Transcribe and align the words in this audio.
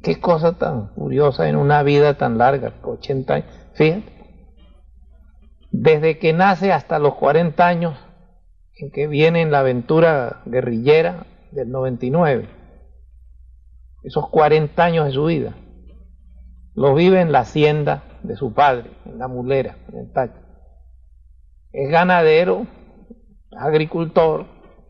Qué 0.00 0.20
cosa 0.20 0.52
tan 0.52 0.88
curiosa 0.94 1.48
en 1.48 1.56
una 1.56 1.82
vida 1.82 2.14
tan 2.14 2.38
larga, 2.38 2.72
80 2.82 3.34
años. 3.34 3.46
Fíjate. 3.74 4.12
Desde 5.72 6.18
que 6.18 6.32
nace 6.32 6.72
hasta 6.72 6.98
los 7.00 7.14
40 7.14 7.66
años 7.66 7.94
en 8.76 8.90
que 8.92 9.08
viene 9.08 9.42
en 9.42 9.50
la 9.50 9.60
aventura 9.60 10.42
guerrillera, 10.44 11.26
del 11.52 11.70
99, 11.70 12.48
esos 14.02 14.28
40 14.30 14.84
años 14.84 15.06
de 15.06 15.12
su 15.12 15.24
vida, 15.24 15.54
lo 16.74 16.94
vive 16.94 17.20
en 17.20 17.32
la 17.32 17.40
hacienda 17.40 18.02
de 18.22 18.36
su 18.36 18.52
padre, 18.54 18.90
en 19.04 19.18
la 19.18 19.28
mulera, 19.28 19.76
en 19.88 19.98
el 19.98 20.12
tacho. 20.12 20.40
Es 21.72 21.90
ganadero, 21.90 22.66
agricultor, 23.56 24.46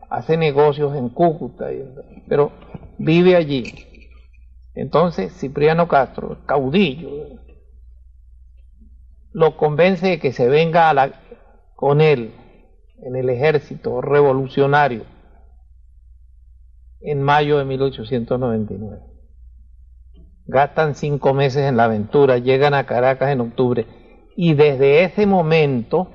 hace 0.09 0.37
negocios 0.37 0.95
en 0.95 1.09
Cúcuta, 1.09 1.67
pero 2.27 2.51
vive 2.97 3.35
allí. 3.35 3.65
Entonces 4.75 5.33
Cipriano 5.33 5.87
Castro, 5.87 6.45
caudillo, 6.45 7.09
lo 9.31 9.57
convence 9.57 10.07
de 10.07 10.19
que 10.19 10.31
se 10.31 10.47
venga 10.47 10.89
a 10.89 10.93
la, 10.93 11.11
con 11.75 12.01
él 12.01 12.33
en 13.01 13.15
el 13.15 13.29
ejército 13.29 14.01
revolucionario 14.01 15.12
en 17.03 17.21
mayo 17.21 17.57
de 17.57 17.65
1899. 17.65 19.01
Gastan 20.45 20.95
cinco 20.95 21.33
meses 21.33 21.63
en 21.63 21.77
la 21.77 21.85
aventura, 21.85 22.37
llegan 22.37 22.73
a 22.73 22.85
Caracas 22.85 23.29
en 23.29 23.41
octubre 23.41 23.85
y 24.35 24.55
desde 24.55 25.03
ese 25.03 25.25
momento 25.25 26.09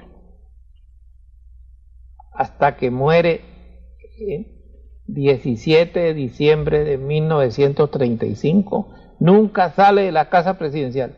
hasta 2.32 2.76
que 2.76 2.90
muere 2.90 3.40
el 4.18 4.46
17 5.06 5.98
de 5.98 6.14
diciembre 6.14 6.84
de 6.84 6.98
1935, 6.98 8.94
nunca 9.18 9.70
sale 9.70 10.02
de 10.02 10.12
la 10.12 10.28
casa 10.28 10.58
presidencial. 10.58 11.16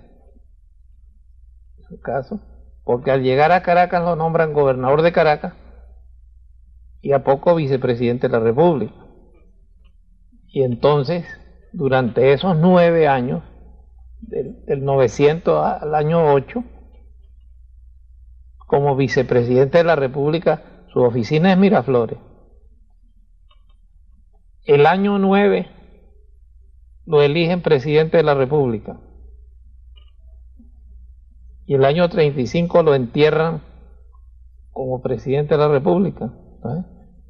En 1.79 1.85
su 1.85 2.01
caso, 2.01 2.41
porque 2.85 3.11
al 3.11 3.23
llegar 3.23 3.53
a 3.53 3.63
Caracas 3.63 4.03
lo 4.03 4.17
nombran 4.17 4.53
gobernador 4.53 5.03
de 5.03 5.13
Caracas 5.13 5.55
y 7.03 7.13
a 7.13 7.25
poco 7.25 7.55
vicepresidente 7.55 8.29
de 8.29 8.33
la 8.33 8.41
República. 8.41 9.10
Y 10.53 10.63
entonces, 10.63 11.25
durante 11.73 12.33
esos 12.33 12.57
nueve 12.57 13.07
años, 13.07 13.43
del, 14.21 14.85
900 14.85 15.83
al 15.83 15.95
año 15.95 16.33
8, 16.33 16.65
como 18.67 18.97
vicepresidente 18.97 19.79
de 19.79 19.85
la 19.85 19.97
República, 19.97 20.85
su 20.93 21.01
oficina 21.01 21.53
es 21.53 21.59
Miraflores. 21.59 22.19
El 24.65 24.87
año 24.87 25.19
9 25.19 25.69
lo 27.07 27.23
eligen 27.23 27.63
presidente 27.63 28.19
de 28.19 28.23
la 28.23 28.35
República. 28.35 29.01
Y 31.67 31.75
el 31.75 31.85
año 31.85 32.09
35 32.09 32.83
lo 32.83 32.95
entierran 32.95 33.63
como 34.73 35.01
presidente 35.03 35.55
de 35.55 35.59
la 35.59 35.69
República. 35.69 36.33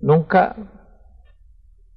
Nunca 0.01 0.80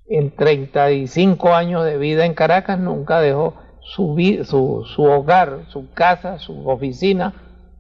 en 0.08 0.36
35 0.36 1.54
años 1.54 1.86
de 1.86 1.98
vida 1.98 2.26
en 2.26 2.34
Caracas 2.34 2.80
nunca 2.80 3.20
dejó 3.22 3.56
su, 3.82 4.16
su, 4.44 4.84
su 4.86 5.04
hogar, 5.04 5.66
su 5.68 5.92
casa, 5.94 6.40
su 6.40 6.68
oficina, 6.68 7.34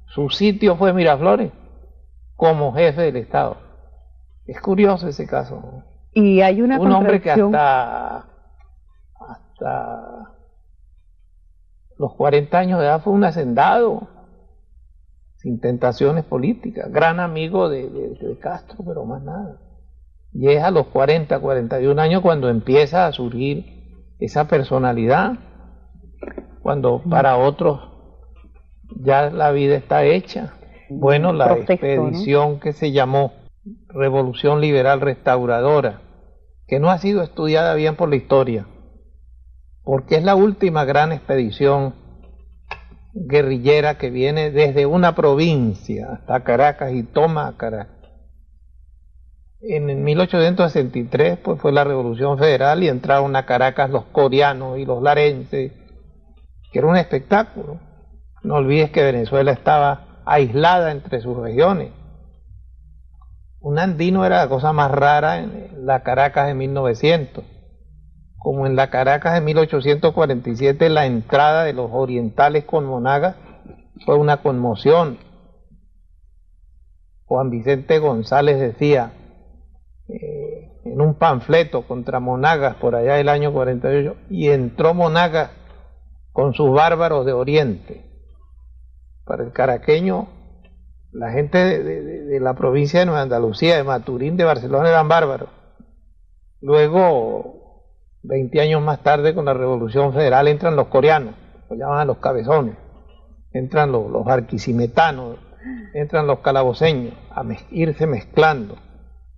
su 0.08 0.30
sitio 0.30 0.76
fue 0.76 0.94
Miraflores 0.94 1.52
como 2.36 2.74
jefe 2.74 3.02
del 3.04 3.18
Estado. 3.18 3.58
Es 4.46 4.60
curioso 4.60 5.08
ese 5.08 5.26
caso. 5.26 5.84
Y 6.12 6.42
hay 6.42 6.62
una 6.62 6.80
Un 6.80 6.92
hombre 6.92 7.22
que 7.22 7.32
hasta, 7.32 8.26
hasta 9.20 10.34
los 11.98 12.14
40 12.16 12.58
años 12.58 12.80
de 12.80 12.86
edad 12.86 13.02
fue 13.02 13.14
un 13.14 13.24
hacendado, 13.24 14.08
sin 15.38 15.60
tentaciones 15.60 16.26
políticas, 16.26 16.92
gran 16.92 17.19
amigo 17.19 17.69
de, 17.69 17.90
de 17.90 18.38
Castro, 18.40 18.84
pero 18.86 19.06
más 19.06 19.24
nada. 19.24 19.58
Y 20.33 20.50
es 20.50 20.63
a 20.63 20.71
los 20.71 20.88
40, 20.88 21.39
41 21.39 22.01
años 22.01 22.21
cuando 22.21 22.50
empieza 22.50 23.06
a 23.06 23.12
surgir 23.12 23.65
esa 24.19 24.47
personalidad, 24.47 25.33
cuando 26.62 27.01
para 27.07 27.38
otros 27.38 27.81
ya 28.95 29.30
la 29.30 29.51
vida 29.51 29.75
está 29.75 30.03
hecha. 30.06 30.53
Bueno, 30.89 31.33
la 31.33 31.53
expedición 31.53 32.59
que 32.59 32.74
se 32.74 32.91
llamó 32.91 33.33
Revolución 33.89 34.59
Liberal 34.59 35.01
Restauradora, 35.01 36.01
que 36.68 36.80
no 36.80 36.89
ha 36.89 36.97
sido 36.97 37.21
estudiada 37.21 37.75
bien 37.75 37.95
por 37.95 38.09
la 38.09 38.15
historia, 38.15 38.68
porque 39.83 40.15
es 40.15 40.24
la 40.24 40.35
última 40.35 40.85
gran 40.85 41.12
expedición 41.12 41.95
guerrillera 43.13 43.97
que 43.97 44.09
viene 44.09 44.50
desde 44.50 44.85
una 44.85 45.13
provincia 45.13 46.07
hasta 46.13 46.44
Caracas 46.44 46.94
y 46.94 47.03
toma 47.03 47.56
Caracas 47.57 47.93
en 49.63 50.04
1863 50.04 51.39
pues, 51.39 51.60
fue 51.62 51.71
la 51.71 51.83
Revolución 51.83 52.38
Federal 52.38 52.83
y 52.83 52.89
entraron 52.89 53.36
a 53.36 53.45
Caracas 53.45 53.89
los 53.89 54.06
coreanos 54.06 54.77
y 54.77 54.86
los 54.86 55.01
larenses 55.01 55.71
que 56.71 56.80
era 56.80 56.88
un 56.88 56.98
espectáculo. 56.98 57.80
No 58.42 58.56
olvides 58.56 58.92
que 58.92 59.04
Venezuela 59.04 59.51
estaba 59.51 60.21
aislada 60.25 60.92
entre 60.92 61.21
sus 61.21 61.38
regiones. 61.38 61.92
Un 63.62 63.80
andino 63.80 64.25
era 64.25 64.39
la 64.39 64.50
cosa 64.50 64.74
más 64.74 64.92
rara 64.92 65.39
en 65.39 65.86
la 65.86 66.04
Caracas 66.04 66.48
de 66.48 66.54
1900 66.56 67.45
como 68.44 68.68
en 68.68 68.75
la 68.75 68.89
Caracas 68.89 69.36
de 69.36 69.42
1847 69.42 70.89
la 70.89 71.06
entrada 71.06 71.63
de 71.63 71.71
los 71.71 71.89
orientales 71.94 72.66
con 72.66 72.86
Monagas 72.86 73.38
fue 74.06 74.18
una 74.18 74.42
conmoción. 74.42 75.18
Juan 77.24 77.50
Vicente 77.50 78.00
González 78.00 78.59
decía 78.59 79.13
eh, 80.10 80.82
en 80.86 81.02
un 81.02 81.16
panfleto 81.16 81.84
contra 81.84 82.20
Monagas 82.20 82.76
por 82.76 82.96
allá 82.96 83.16
del 83.16 83.30
año 83.30 83.54
48, 83.54 84.16
y 84.30 84.50
entró 84.50 84.94
Monagas 84.94 85.52
con 86.32 86.54
sus 86.54 86.72
bárbaros 86.72 87.26
de 87.26 87.34
Oriente. 87.34 88.06
Para 89.26 89.44
el 89.44 89.52
caraqueño, 89.52 90.28
la 91.12 91.32
gente 91.32 91.58
de, 91.58 92.02
de 92.24 92.40
la 92.40 92.56
provincia 92.56 93.00
de 93.00 93.06
Nueva 93.06 93.22
Andalucía, 93.22 93.78
de 93.78 93.84
Maturín, 93.84 94.36
de 94.36 94.44
Barcelona 94.44 94.90
eran 94.90 95.08
bárbaros. 95.08 95.50
Luego 96.60 97.64
20 98.24 98.62
años 98.62 98.82
más 98.82 99.04
tarde, 99.04 99.36
con 99.36 99.46
la 99.46 99.54
Revolución 99.54 100.14
Federal, 100.14 100.48
entran 100.48 100.76
los 100.78 100.88
coreanos, 100.88 101.36
los 101.70 101.78
llaman 101.78 102.08
los 102.08 102.18
cabezones, 102.18 102.76
entran 103.52 103.92
los, 103.92 104.28
arquisimetanos, 104.28 105.38
entran 105.94 106.26
los 106.26 106.40
calaboceños, 106.40 107.14
a 107.32 107.44
irse 107.72 108.08
mezclando. 108.08 108.78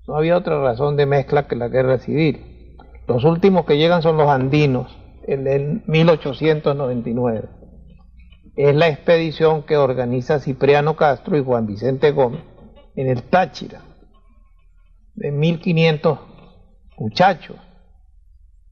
No 0.07 0.15
había 0.15 0.37
otra 0.37 0.61
razón 0.61 0.95
de 0.97 1.05
mezcla 1.05 1.47
que 1.47 1.55
la 1.55 1.67
guerra 1.67 1.97
civil. 1.97 2.77
Los 3.07 3.23
últimos 3.23 3.65
que 3.65 3.77
llegan 3.77 4.01
son 4.01 4.17
los 4.17 4.29
andinos, 4.29 4.97
en 5.27 5.47
el 5.47 5.83
1899. 5.87 7.49
Es 8.55 8.75
la 8.75 8.87
expedición 8.87 9.63
que 9.63 9.77
organiza 9.77 10.39
Cipriano 10.39 10.95
Castro 10.95 11.37
y 11.37 11.43
Juan 11.43 11.67
Vicente 11.67 12.11
Gómez 12.11 12.41
en 12.95 13.07
el 13.09 13.23
Táchira, 13.23 13.81
de 15.15 15.31
1500 15.31 16.19
muchachos 16.97 17.57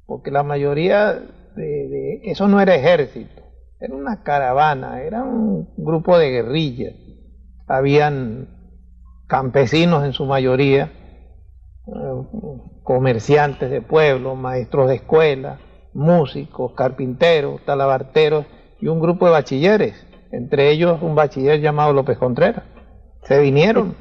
porque 0.06 0.32
la 0.32 0.44
mayoría 0.44 1.14
de, 1.56 2.22
eso 2.24 2.48
no 2.48 2.60
era 2.60 2.76
ejército, 2.76 3.42
era 3.80 3.96
una 3.96 4.24
caravana, 4.24 5.02
era 5.02 5.24
un 5.24 5.74
grupo 5.78 6.18
de 6.18 6.30
guerrillas. 6.30 6.94
Habían 7.68 8.48
campesinos 9.28 10.04
en 10.06 10.14
su 10.14 10.26
mayoría, 10.26 10.92
comerciantes 12.84 13.70
de 13.70 13.82
pueblo, 13.82 14.36
maestros 14.36 14.90
de 14.90 14.96
escuela, 14.96 15.60
músicos, 15.94 16.74
carpinteros, 16.74 17.64
talabarteros 17.66 18.46
y 18.80 18.88
un 18.88 19.00
grupo 19.00 19.26
de 19.26 19.32
bachilleres, 19.32 20.08
entre 20.32 20.72
ellos 20.72 21.02
un 21.02 21.16
bachiller 21.16 21.60
llamado 21.60 21.94
López 21.94 22.18
Contreras. 22.18 22.64
Se 23.24 23.40
vinieron, 23.40 23.96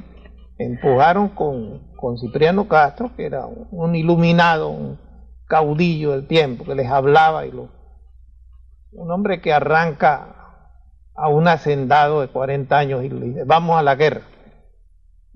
empujaron 0.58 1.28
con, 1.30 1.92
con 1.96 2.18
Cipriano 2.18 2.68
Castro, 2.68 3.10
que 3.16 3.26
era 3.26 3.46
un 3.46 3.94
iluminado, 3.94 4.68
un, 4.68 4.98
caudillo 5.52 6.12
del 6.12 6.26
tiempo 6.26 6.64
que 6.64 6.74
les 6.74 6.90
hablaba 6.90 7.44
y 7.44 7.52
lo, 7.52 7.68
un 8.92 9.10
hombre 9.10 9.42
que 9.42 9.52
arranca 9.52 10.64
a 11.14 11.28
un 11.28 11.46
hacendado 11.46 12.22
de 12.22 12.28
40 12.28 12.78
años 12.78 13.04
y 13.04 13.10
le 13.10 13.26
dice, 13.26 13.44
vamos 13.44 13.78
a 13.78 13.82
la 13.82 13.94
guerra, 13.94 14.22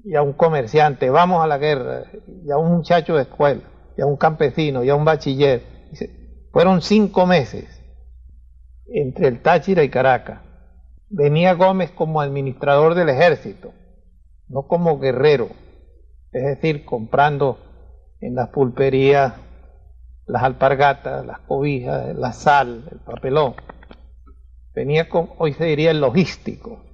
y 0.06 0.14
a 0.14 0.22
un 0.22 0.34
comerciante, 0.34 1.10
vamos 1.10 1.42
a 1.42 1.48
la 1.48 1.58
guerra, 1.58 2.04
y 2.44 2.48
a 2.52 2.56
un 2.56 2.76
muchacho 2.76 3.16
de 3.16 3.22
escuela, 3.22 3.62
y 3.98 4.02
a 4.02 4.06
un 4.06 4.16
campesino, 4.16 4.84
y 4.84 4.88
a 4.88 4.94
un 4.94 5.04
bachiller. 5.04 5.64
fueron 6.52 6.80
cinco 6.80 7.26
meses 7.26 7.82
entre 8.86 9.26
el 9.26 9.42
Táchira 9.42 9.82
y 9.82 9.90
Caracas. 9.90 10.42
Venía 11.08 11.54
Gómez 11.54 11.90
como 11.90 12.20
administrador 12.20 12.94
del 12.94 13.08
ejército, 13.08 13.72
no 14.48 14.68
como 14.68 15.00
guerrero, 15.00 15.48
es 16.30 16.44
decir, 16.44 16.84
comprando 16.84 17.58
en 18.20 18.36
las 18.36 18.50
pulperías 18.50 19.34
las 20.26 20.44
alpargatas, 20.44 21.26
las 21.26 21.40
cobijas, 21.40 22.14
la 22.14 22.32
sal, 22.32 22.88
el 22.92 22.98
papelón. 23.00 23.54
Venía 24.72 25.08
con, 25.08 25.30
hoy 25.38 25.52
se 25.52 25.64
diría 25.64 25.90
el 25.90 26.00
logístico. 26.00 26.84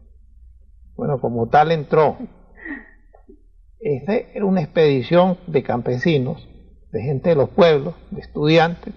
Bueno, 0.96 1.20
como 1.20 1.48
tal 1.48 1.72
entró. 1.72 2.16
Esta 3.82 4.14
era 4.14 4.44
una 4.44 4.62
expedición 4.62 5.38
de 5.46 5.62
campesinos, 5.62 6.48
de 6.92 7.02
gente 7.02 7.30
de 7.30 7.36
los 7.36 7.50
pueblos, 7.50 7.94
de 8.10 8.20
estudiantes. 8.20 8.94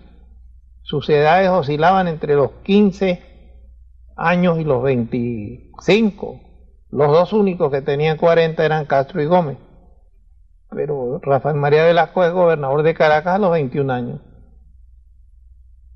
Sus 0.83 1.09
edades 1.09 1.49
oscilaban 1.49 2.07
entre 2.07 2.35
los 2.35 2.51
15 2.63 3.21
años 4.15 4.59
y 4.59 4.63
los 4.63 4.83
25. 4.83 6.41
Los 6.91 7.11
dos 7.11 7.33
únicos 7.33 7.71
que 7.71 7.81
tenían 7.81 8.17
40 8.17 8.63
eran 8.63 8.85
Castro 8.85 9.21
y 9.21 9.25
Gómez 9.25 9.57
pero 10.75 11.19
Rafael 11.21 11.55
María 11.55 11.85
Velasco 11.85 12.23
es 12.23 12.31
gobernador 12.31 12.83
de 12.83 12.93
Caracas 12.93 13.35
a 13.35 13.39
los 13.39 13.51
21 13.51 13.91
años. 13.91 14.19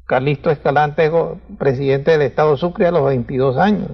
Carlisto 0.06 0.50
Escalante 0.50 1.06
es 1.06 1.12
presidente 1.60 2.12
del 2.12 2.24
Estado 2.24 2.58
Sucre 2.58 2.88
a 2.88 2.92
los 2.92 3.06
22 3.06 3.58
años. 3.58 3.92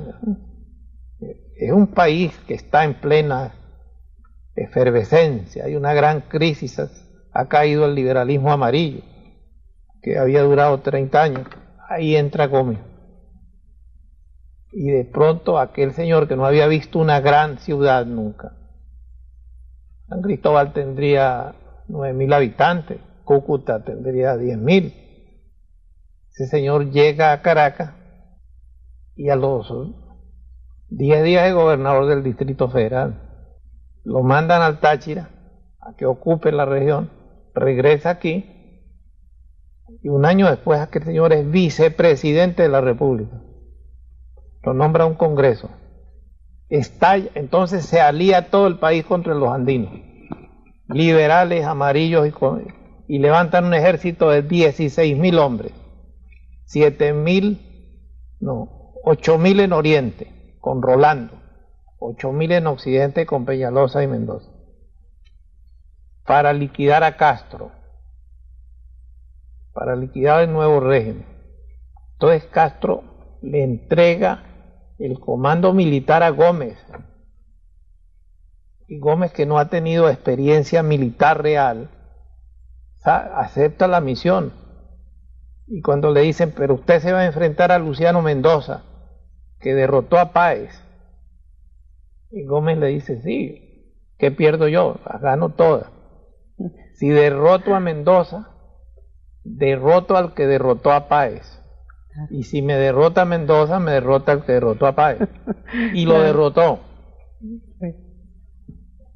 Es 1.58 1.72
un 1.72 1.88
país 1.88 2.38
que 2.48 2.54
está 2.54 2.86
en 2.86 2.94
plena 2.94 3.54
efervescencia, 4.56 5.66
hay 5.66 5.76
una 5.76 5.94
gran 5.94 6.22
crisis, 6.22 6.80
ha 7.32 7.48
caído 7.48 7.86
el 7.86 7.96
liberalismo 7.96 8.52
amarillo, 8.52 9.02
que 10.02 10.18
había 10.18 10.42
durado 10.44 10.80
30 10.80 11.22
años. 11.22 11.48
Ahí 11.90 12.16
entra 12.16 12.48
Gómez. 12.48 12.80
Y 14.72 14.90
de 14.90 15.06
pronto 15.06 15.60
aquel 15.60 15.94
señor 15.94 16.28
que 16.28 16.36
no 16.36 16.46
había 16.46 16.68
visto 16.68 17.00
una 17.00 17.20
gran 17.20 17.60
ciudad 17.60 18.06
nunca, 18.06 18.54
San 20.08 20.22
Cristóbal 20.22 20.74
tendría 20.74 21.56
9.000 21.88 22.34
habitantes, 22.36 23.00
Cúcuta 23.24 23.84
tendría 23.84 24.36
10.000. 24.36 24.94
Ese 26.32 26.48
señor 26.48 26.92
llega 26.92 27.32
a 27.32 27.42
Caracas 27.42 27.94
y 29.16 29.30
a 29.30 29.36
los 29.36 29.68
10 30.90 31.24
días 31.24 31.46
de 31.46 31.54
gobernador 31.54 32.08
del 32.08 32.24
Distrito 32.24 32.70
Federal. 32.70 33.25
Lo 34.06 34.24
mandan 34.24 34.62
al 34.62 34.80
Táchira 34.80 35.30
a 35.82 35.96
que 35.98 36.06
ocupe 36.06 36.52
la 36.52 36.66
región, 36.66 37.12
regresa 37.54 38.12
aquí 38.12 38.52
y 40.02 40.10
un 40.10 40.26
año 40.26 40.50
después 40.50 40.80
aquel 40.80 41.04
señor 41.04 41.34
es 41.34 41.50
vicepresidente 41.50 42.64
de 42.64 42.70
la 42.70 42.82
República. 42.82 43.42
Lo 44.64 44.74
nombra 44.74 45.06
un 45.06 45.16
Congreso. 45.16 45.70
Entonces 46.70 47.86
se 47.86 48.02
alía 48.02 48.50
todo 48.50 48.68
el 48.68 48.80
país 48.80 49.06
contra 49.06 49.36
los 49.36 49.50
andinos, 49.50 49.94
liberales, 50.88 51.66
amarillos, 51.66 52.28
y, 52.28 53.16
y 53.16 53.20
levantan 53.20 53.66
un 53.66 53.74
ejército 53.74 54.30
de 54.30 54.42
16 54.42 55.18
mil 55.18 55.38
hombres, 55.38 55.72
7 56.66 57.14
mil, 57.14 57.60
no, 58.40 58.94
8 59.04 59.38
mil 59.38 59.60
en 59.60 59.74
Oriente, 59.74 60.58
con 60.60 60.82
Rolando, 60.82 61.34
8 62.08 62.32
mil 62.32 62.52
en 62.52 62.68
Occidente 62.68 63.26
con 63.26 63.46
Peñalosa 63.46 64.04
y 64.04 64.08
Mendoza, 64.08 64.52
para 66.26 66.54
liquidar 66.54 67.04
a 67.04 67.18
Castro, 67.18 67.72
para 69.74 69.96
liquidar 69.96 70.44
el 70.44 70.54
nuevo 70.54 70.80
régimen. 70.80 71.26
Entonces 72.14 72.46
Castro 72.46 73.04
le 73.42 73.64
entrega 73.64 74.44
el 75.00 75.20
comando 75.20 75.74
militar 75.74 76.24
a 76.24 76.30
Gómez. 76.30 76.78
Y 78.88 79.00
Gómez, 79.00 79.34
que 79.34 79.46
no 79.46 79.58
ha 79.58 79.70
tenido 79.70 80.10
experiencia 80.10 80.84
militar 80.84 81.42
real, 81.42 81.90
acepta 83.04 83.88
la 83.88 84.00
misión. 84.00 84.54
Y 85.68 85.82
cuando 85.82 86.12
le 86.12 86.22
dicen, 86.22 86.54
pero 86.56 86.76
usted 86.76 87.02
se 87.02 87.12
va 87.12 87.22
a 87.22 87.26
enfrentar 87.26 87.72
a 87.72 87.80
Luciano 87.80 88.22
Mendoza, 88.22 88.84
que 89.60 89.74
derrotó 89.74 90.20
a 90.20 90.32
Páez. 90.32 90.85
Y 92.36 92.44
Gómez 92.44 92.78
le 92.78 92.88
dice, 92.88 93.22
sí, 93.22 93.96
¿qué 94.18 94.30
pierdo 94.30 94.68
yo? 94.68 95.00
Las 95.10 95.22
gano 95.22 95.54
todas. 95.54 95.90
Si 96.96 97.08
derroto 97.08 97.74
a 97.74 97.80
Mendoza, 97.80 98.50
derroto 99.46 100.18
al 100.18 100.34
que 100.34 100.46
derrotó 100.46 100.92
a 100.92 101.08
Páez. 101.08 101.62
Y 102.30 102.44
si 102.44 102.62
me 102.62 102.76
derrota 102.76 103.24
Mendoza, 103.24 103.80
me 103.80 103.92
derrota 103.92 104.34
el 104.34 104.44
que 104.44 104.52
derrotó 104.52 104.86
a 104.86 104.96
Páez. 104.96 105.20
Y 105.94 106.06
lo 106.06 106.20
derrotó. 106.20 106.80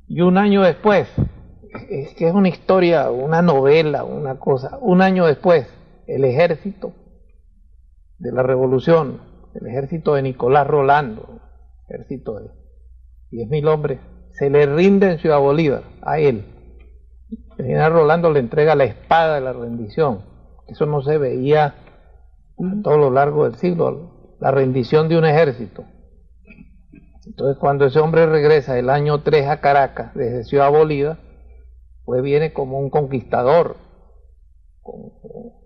Y 0.07 0.21
un 0.21 0.37
año 0.37 0.61
después, 0.61 1.09
es 1.89 2.13
que 2.13 2.25
es 2.25 2.33
una 2.33 2.47
historia, 2.47 3.11
una 3.11 3.41
novela, 3.41 4.05
una 4.05 4.39
cosa. 4.39 4.77
Un 4.79 5.01
año 5.01 5.25
después, 5.25 5.67
el 6.07 6.23
ejército 6.23 6.93
de 8.17 8.31
la 8.31 8.43
revolución, 8.43 9.19
el 9.55 9.67
ejército 9.67 10.15
de 10.15 10.21
Nicolás 10.21 10.67
Rolando, 10.67 11.41
ejército 11.89 12.39
de 12.39 12.58
10.000 13.31 13.67
hombres, 13.67 13.99
se 14.31 14.49
le 14.49 14.65
rinde 14.65 15.11
en 15.11 15.19
Ciudad 15.19 15.39
Bolívar 15.39 15.83
a 16.01 16.19
él. 16.19 16.45
El 17.57 17.65
general 17.65 17.93
Rolando 17.93 18.31
le 18.31 18.39
entrega 18.39 18.75
la 18.75 18.85
espada 18.85 19.35
de 19.35 19.41
la 19.41 19.53
rendición. 19.53 20.23
Eso 20.67 20.85
no 20.85 21.01
se 21.01 21.17
veía 21.17 21.65
a 21.65 22.81
todo 22.83 22.97
lo 22.97 23.11
largo 23.11 23.43
del 23.43 23.55
siglo. 23.55 24.37
la 24.39 24.51
rendición 24.51 25.09
de 25.09 25.17
un 25.17 25.25
ejército. 25.25 25.83
Entonces 27.25 27.57
cuando 27.59 27.85
ese 27.85 27.99
hombre 27.99 28.25
regresa 28.25 28.79
el 28.79 28.89
año 28.89 29.21
3 29.21 29.47
a 29.47 29.59
Caracas, 29.61 30.13
desde 30.15 30.45
Ciudad 30.45 30.71
Bolívar, 30.71 31.19
pues 32.05 32.23
viene 32.23 32.53
como 32.53 32.79
un 32.79 32.89
conquistador, 32.89 33.75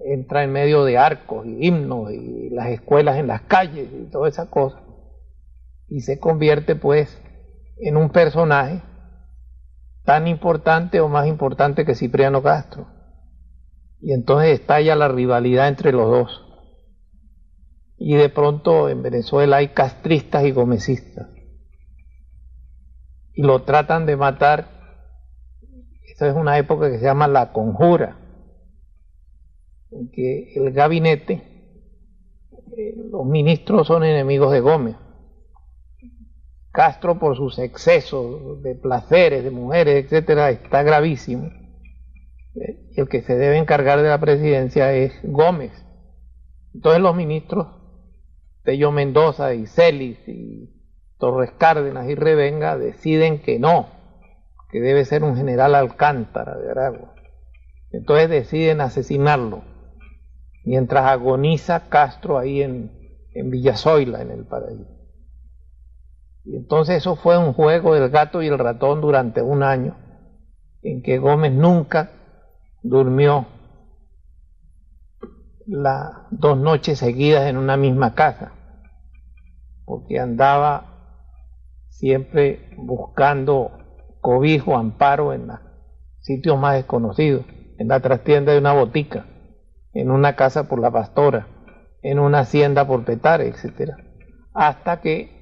entra 0.05 0.43
en 0.43 0.51
medio 0.51 0.83
de 0.83 0.97
arcos 0.97 1.45
y 1.45 1.67
himnos 1.67 2.11
y 2.11 2.49
las 2.49 2.69
escuelas 2.69 3.17
en 3.17 3.27
las 3.27 3.41
calles 3.43 3.87
y 3.93 4.09
toda 4.11 4.27
esa 4.27 4.49
cosa, 4.49 4.81
y 5.87 6.01
se 6.01 6.19
convierte 6.19 6.75
pues 6.75 7.21
en 7.83 7.97
un 7.97 8.09
personaje 8.09 8.81
tan 10.05 10.27
importante 10.27 11.01
o 11.01 11.09
más 11.09 11.27
importante 11.27 11.85
que 11.85 11.95
Cipriano 11.95 12.41
Castro. 12.41 12.87
Y 13.99 14.13
entonces 14.13 14.59
estalla 14.59 14.95
la 14.95 15.09
rivalidad 15.09 15.67
entre 15.67 15.91
los 15.91 16.09
dos. 16.09 16.41
Y 17.97 18.15
de 18.15 18.29
pronto 18.29 18.89
en 18.89 19.01
Venezuela 19.01 19.57
hay 19.57 19.69
castristas 19.69 20.45
y 20.45 20.51
gomecistas. 20.51 21.27
Y 23.33 23.41
lo 23.43 23.63
tratan 23.63 24.05
de 24.05 24.15
matar. 24.15 24.67
Esta 26.05 26.27
es 26.27 26.35
una 26.35 26.57
época 26.57 26.89
que 26.89 26.99
se 26.99 27.05
llama 27.05 27.27
la 27.27 27.51
conjura, 27.51 28.17
en 29.89 30.11
que 30.11 30.53
el 30.55 30.71
gabinete, 30.71 31.33
eh, 32.77 32.95
los 33.09 33.25
ministros 33.25 33.87
son 33.87 34.03
enemigos 34.03 34.51
de 34.51 34.59
Gómez. 34.59 34.95
Castro 36.73 37.19
por 37.19 37.37
sus 37.37 37.57
excesos 37.59 38.61
de 38.61 38.75
placeres, 38.75 39.45
de 39.45 39.51
mujeres, 39.51 40.03
etcétera, 40.03 40.49
está 40.49 40.83
gravísimo 40.83 41.49
el 42.95 43.09
que 43.09 43.21
se 43.21 43.35
debe 43.35 43.57
encargar 43.57 44.01
de 44.01 44.09
la 44.09 44.19
presidencia 44.19 44.93
es 44.93 45.13
Gómez. 45.23 45.71
Entonces 46.73 47.01
los 47.01 47.15
ministros 47.15 47.67
Tello 48.63 48.91
Mendoza 48.91 49.53
y 49.53 49.65
Celis 49.67 50.19
y 50.27 50.69
Torres 51.17 51.51
Cárdenas 51.57 52.09
y 52.09 52.15
Revenga 52.15 52.77
deciden 52.77 53.41
que 53.41 53.59
no, 53.59 53.87
que 54.71 54.79
debe 54.79 55.05
ser 55.05 55.23
un 55.23 55.35
general 55.35 55.75
Alcántara 55.75 56.57
de 56.57 56.71
Aragua. 56.71 57.13
Entonces 57.91 58.29
deciden 58.29 58.81
asesinarlo, 58.81 59.63
mientras 60.63 61.05
agoniza 61.05 61.89
Castro 61.89 62.37
ahí 62.37 62.61
en, 62.61 62.91
en 63.33 63.49
Villazoila, 63.49 64.21
en 64.21 64.31
el 64.31 64.45
paraíso. 64.45 64.92
Y 66.45 66.57
entonces 66.57 66.97
eso 66.97 67.15
fue 67.15 67.37
un 67.37 67.53
juego 67.53 67.93
del 67.95 68.09
gato 68.09 68.41
y 68.41 68.47
el 68.47 68.59
ratón 68.59 69.01
durante 69.01 69.41
un 69.41 69.63
año, 69.63 69.95
en 70.81 71.01
que 71.01 71.17
Gómez 71.17 71.53
nunca 71.53 72.11
durmió 72.81 73.47
las 75.65 76.11
dos 76.31 76.57
noches 76.57 76.99
seguidas 76.99 77.47
en 77.47 77.57
una 77.57 77.77
misma 77.77 78.13
casa, 78.13 78.51
porque 79.85 80.19
andaba 80.19 80.93
siempre 81.87 82.69
buscando 82.77 83.71
cobijo, 84.19 84.77
amparo 84.77 85.33
en 85.33 85.47
los 85.47 85.59
sitios 86.19 86.59
más 86.59 86.75
desconocidos, 86.75 87.45
en 87.77 87.87
la 87.87 88.01
trastienda 88.01 88.51
de 88.51 88.59
una 88.59 88.73
botica, 88.73 89.25
en 89.93 90.11
una 90.11 90.35
casa 90.35 90.67
por 90.67 90.79
la 90.79 90.91
pastora, 90.91 91.47
en 92.01 92.19
una 92.19 92.39
hacienda 92.39 92.85
por 92.85 93.05
Petare, 93.05 93.47
etc. 93.47 93.91
Hasta 94.53 94.99
que 94.99 95.32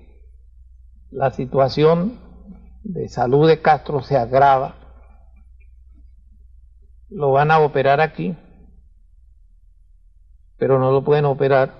la 1.12 1.32
situación 1.32 2.20
de 2.84 3.10
salud 3.10 3.48
de 3.48 3.62
Castro 3.62 4.02
se 4.02 4.18
agrava 4.18 4.76
lo 7.10 7.34
van 7.34 7.52
a 7.52 7.60
operar 7.60 8.00
aquí, 8.00 8.38
pero 10.58 10.80
no 10.80 10.92
lo 10.92 11.04
pueden 11.04 11.26
operar 11.26 11.74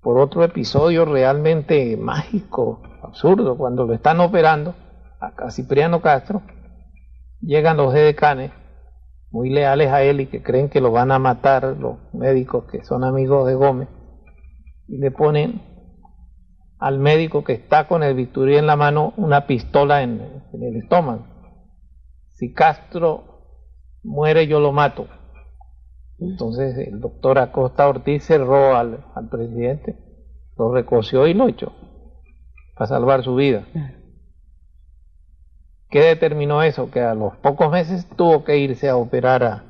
por 0.00 0.18
otro 0.18 0.42
episodio 0.42 1.04
realmente 1.04 1.96
mágico, 1.98 2.80
absurdo, 3.02 3.58
cuando 3.58 3.84
lo 3.84 3.92
están 3.92 4.20
operando 4.20 4.74
a 5.20 5.50
Cipriano 5.50 6.00
Castro, 6.00 6.42
llegan 7.40 7.76
los 7.76 7.94
edecanes 7.94 8.52
muy 9.30 9.50
leales 9.50 9.92
a 9.92 10.02
él 10.02 10.22
y 10.22 10.26
que 10.26 10.42
creen 10.42 10.70
que 10.70 10.80
lo 10.80 10.92
van 10.92 11.10
a 11.10 11.18
matar 11.18 11.76
los 11.78 11.98
médicos 12.14 12.64
que 12.70 12.82
son 12.84 13.04
amigos 13.04 13.46
de 13.46 13.54
Gómez 13.54 13.88
y 14.88 14.98
le 14.98 15.10
ponen 15.10 15.75
al 16.78 16.98
médico 16.98 17.44
que 17.44 17.54
está 17.54 17.88
con 17.88 18.02
el 18.02 18.14
bisturí 18.14 18.56
en 18.56 18.66
la 18.66 18.76
mano 18.76 19.14
una 19.16 19.46
pistola 19.46 20.02
en, 20.02 20.20
el 20.52 20.76
estómago. 20.76 21.26
Si 22.32 22.52
Castro 22.52 23.24
muere 24.02 24.46
yo 24.46 24.60
lo 24.60 24.72
mato. 24.72 25.06
Entonces 26.18 26.76
el 26.78 27.00
doctor 27.00 27.38
Acosta 27.38 27.88
Ortiz 27.88 28.24
cerró 28.24 28.76
al, 28.76 29.04
al 29.14 29.28
presidente, 29.28 29.96
lo 30.56 30.72
recoció 30.72 31.26
y 31.26 31.34
lo 31.34 31.48
echó 31.48 31.72
para 32.74 32.88
salvar 32.88 33.22
su 33.22 33.34
vida. 33.34 33.66
¿Qué 35.88 36.00
determinó 36.00 36.62
eso? 36.62 36.90
Que 36.90 37.00
a 37.00 37.14
los 37.14 37.36
pocos 37.36 37.70
meses 37.70 38.08
tuvo 38.16 38.44
que 38.44 38.58
irse 38.58 38.88
a 38.88 38.96
operar 38.96 39.44
a, 39.44 39.64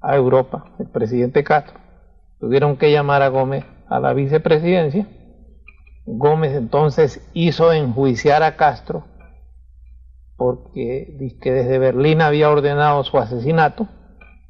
a 0.00 0.16
Europa, 0.16 0.72
el 0.78 0.88
presidente 0.88 1.44
Castro. 1.44 1.78
Tuvieron 2.38 2.76
que 2.76 2.90
llamar 2.90 3.22
a 3.22 3.28
Gómez 3.28 3.64
a 3.88 4.00
la 4.00 4.12
vicepresidencia. 4.14 5.06
Gómez 6.18 6.54
entonces 6.54 7.28
hizo 7.32 7.72
enjuiciar 7.72 8.42
a 8.42 8.56
Castro 8.56 9.04
porque 10.40 11.06
desde 11.18 11.78
Berlín 11.78 12.22
había 12.22 12.48
ordenado 12.48 13.04
su 13.04 13.18
asesinato. 13.18 13.88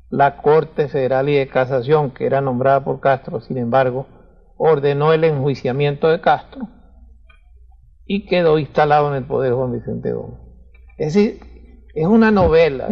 La 0.09 0.37
Corte 0.37 0.87
Federal 0.87 1.29
y 1.29 1.35
de 1.35 1.49
Casación, 1.49 2.13
que 2.13 2.27
era 2.27 2.41
nombrada 2.41 2.85
por 2.85 3.01
Castro, 3.01 3.41
sin 3.41 3.59
embargo, 3.59 4.07
ordenó 4.57 5.13
el 5.13 5.25
enjuiciamiento 5.25 6.09
de 6.09 6.21
Castro 6.21 6.69
y 8.07 8.27
quedó 8.27 8.59
instalado 8.61 9.09
en 9.11 9.17
el 9.17 9.25
poder 9.25 9.53
Juan 9.53 9.73
Vicente 9.73 10.13
Gómez. 10.13 10.39
Es 10.97 11.15
decir, 11.15 11.41
es 11.93 12.07
una 12.07 12.31
novela, 12.31 12.89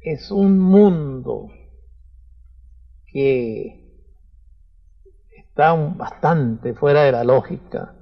es 0.00 0.30
un 0.32 0.58
mundo 0.58 1.50
que 3.12 3.83
está 5.54 5.72
bastante 5.72 6.74
fuera 6.74 7.04
de 7.04 7.12
la 7.12 7.22
lógica 7.22 7.94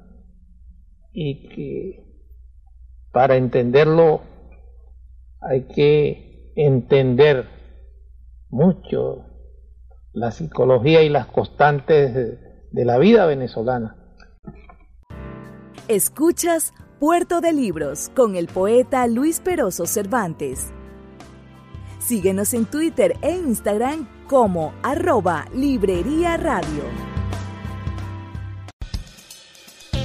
y 1.12 1.50
que 1.50 2.22
para 3.12 3.36
entenderlo 3.36 4.22
hay 5.38 5.68
que 5.68 6.54
entender 6.56 7.46
mucho 8.48 9.26
la 10.14 10.30
psicología 10.30 11.02
y 11.02 11.10
las 11.10 11.26
constantes 11.26 12.14
de, 12.14 12.84
la 12.86 12.96
vida 12.96 13.26
venezolana. 13.26 13.96
Escuchas 15.88 16.72
Puerto 16.98 17.42
de 17.42 17.52
Libros 17.52 18.10
con 18.16 18.34
el 18.34 18.46
poeta 18.46 19.06
Luis 19.06 19.40
Peroso 19.40 19.84
Cervantes. 19.84 20.72
Síguenos 21.98 22.54
en 22.54 22.64
Twitter 22.64 23.14
e 23.20 23.32
Instagram 23.32 24.08
como 24.26 24.72
arroba 24.82 25.44
Librería 25.52 26.38
Radio. 26.38 27.11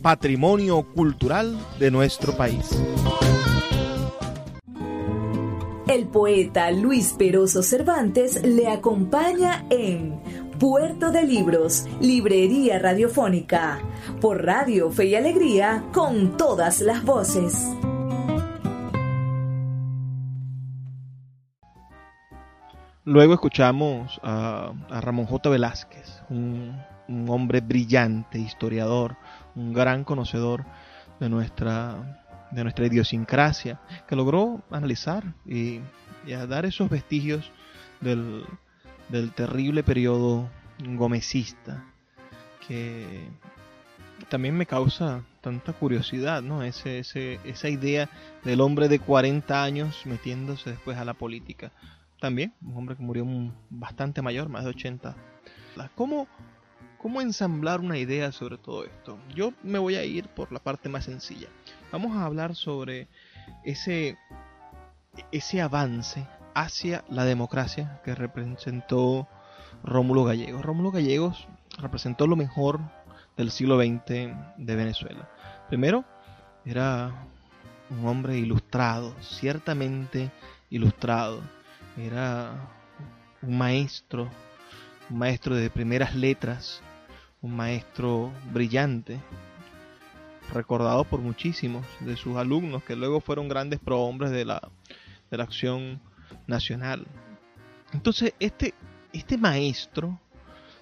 patrimonio 0.00 0.82
cultural 0.82 1.58
de 1.78 1.90
nuestro 1.90 2.36
país. 2.36 2.80
El 5.88 6.06
poeta 6.06 6.70
Luis 6.70 7.14
Peroso 7.18 7.62
Cervantes 7.62 8.42
le 8.44 8.68
acompaña 8.68 9.64
en 9.70 10.20
Puerto 10.58 11.10
de 11.10 11.24
Libros, 11.24 11.86
Librería 12.00 12.78
Radiofónica, 12.78 13.80
por 14.20 14.44
Radio 14.44 14.90
Fe 14.90 15.06
y 15.06 15.14
Alegría, 15.16 15.84
con 15.92 16.36
todas 16.36 16.80
las 16.80 17.04
voces. 17.04 17.70
Luego 23.04 23.34
escuchamos 23.34 24.20
a, 24.22 24.72
Ramón 24.88 25.26
J. 25.26 25.50
Velázquez, 25.50 26.22
un, 26.28 26.78
hombre 27.28 27.60
brillante, 27.60 28.38
historiador, 28.38 29.16
un 29.54 29.72
gran 29.72 30.04
conocedor 30.04 30.64
de 31.18 31.28
nuestra, 31.28 32.28
de 32.50 32.62
nuestra 32.62 32.86
idiosincrasia, 32.86 33.80
que 34.08 34.16
logró 34.16 34.62
analizar 34.70 35.34
y, 35.46 35.80
dar 36.48 36.66
esos 36.66 36.90
vestigios 36.90 37.50
del, 38.00 38.44
del 39.08 39.32
terrible 39.32 39.82
periodo 39.82 40.48
gomecista 40.78 41.82
que 42.70 43.28
también 44.28 44.56
me 44.56 44.66
causa 44.66 45.24
tanta 45.40 45.72
curiosidad, 45.72 46.42
¿no? 46.42 46.62
Ese, 46.62 47.00
ese, 47.00 47.40
esa 47.44 47.68
idea 47.68 48.08
del 48.44 48.60
hombre 48.60 48.88
de 48.88 48.98
40 49.00 49.62
años 49.62 50.02
metiéndose 50.04 50.70
después 50.70 50.96
a 50.96 51.04
la 51.04 51.14
política. 51.14 51.72
También, 52.20 52.54
un 52.62 52.76
hombre 52.76 52.96
que 52.96 53.02
murió 53.02 53.26
bastante 53.70 54.22
mayor, 54.22 54.48
más 54.48 54.64
de 54.64 54.70
80. 54.70 55.16
¿Cómo, 55.96 56.28
¿Cómo 57.02 57.22
ensamblar 57.22 57.80
una 57.80 57.96
idea 57.96 58.30
sobre 58.30 58.58
todo 58.58 58.84
esto? 58.84 59.18
Yo 59.34 59.54
me 59.62 59.78
voy 59.78 59.94
a 59.94 60.04
ir 60.04 60.28
por 60.28 60.52
la 60.52 60.58
parte 60.58 60.90
más 60.90 61.06
sencilla. 61.06 61.48
Vamos 61.90 62.14
a 62.14 62.26
hablar 62.26 62.54
sobre 62.54 63.08
ese, 63.64 64.18
ese 65.32 65.62
avance 65.62 66.26
hacia 66.54 67.02
la 67.08 67.24
democracia 67.24 68.02
que 68.04 68.14
representó 68.14 69.26
Rómulo 69.82 70.24
Gallegos. 70.24 70.62
Rómulo 70.62 70.90
Gallegos 70.90 71.48
representó 71.78 72.26
lo 72.26 72.36
mejor 72.36 72.80
del 73.34 73.50
siglo 73.50 73.80
XX 73.80 74.36
de 74.58 74.76
Venezuela. 74.76 75.30
Primero, 75.68 76.04
era 76.66 77.26
un 77.88 78.06
hombre 78.06 78.36
ilustrado, 78.36 79.14
ciertamente 79.22 80.30
ilustrado. 80.68 81.40
Era 81.96 82.52
un 83.40 83.56
maestro, 83.56 84.28
un 85.08 85.18
maestro 85.18 85.54
de 85.54 85.70
primeras 85.70 86.14
letras, 86.14 86.82
un 87.42 87.56
maestro 87.56 88.32
brillante, 88.52 89.18
recordado 90.52 91.04
por 91.04 91.20
muchísimos 91.20 91.86
de 92.00 92.16
sus 92.16 92.36
alumnos 92.36 92.82
que 92.84 92.96
luego 92.96 93.20
fueron 93.20 93.48
grandes 93.48 93.78
prohombres 93.80 94.30
de 94.30 94.44
la, 94.44 94.60
de 95.30 95.36
la 95.36 95.44
acción 95.44 96.00
nacional. 96.46 97.06
Entonces, 97.92 98.34
este, 98.40 98.74
este 99.12 99.38
maestro 99.38 100.18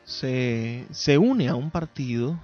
se, 0.05 0.87
se 0.91 1.19
une 1.19 1.49
a 1.49 1.55
un 1.55 1.71
partido, 1.71 2.39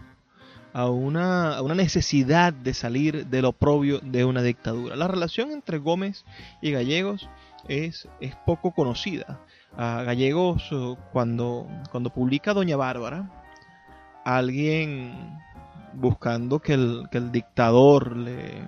a 0.72 0.88
una, 0.88 1.56
a 1.56 1.62
una, 1.62 1.74
necesidad 1.74 2.52
de 2.52 2.74
salir 2.74 3.26
del 3.26 3.46
oprobio 3.46 4.00
de 4.00 4.24
una 4.24 4.42
dictadura. 4.42 4.96
La 4.96 5.08
relación 5.08 5.50
entre 5.50 5.78
Gómez 5.78 6.24
y 6.60 6.72
Gallegos 6.72 7.28
es, 7.68 8.08
es 8.20 8.34
poco 8.46 8.72
conocida. 8.72 9.40
A 9.76 10.02
Gallegos, 10.02 10.68
eh, 10.70 10.96
cuando, 11.12 11.66
cuando 11.90 12.10
publica 12.10 12.54
Doña 12.54 12.76
Bárbara, 12.76 13.43
alguien 14.24 15.38
buscando 15.92 16.60
que 16.60 16.74
el, 16.74 17.04
que 17.10 17.18
el 17.18 17.30
dictador 17.30 18.16
le, 18.16 18.64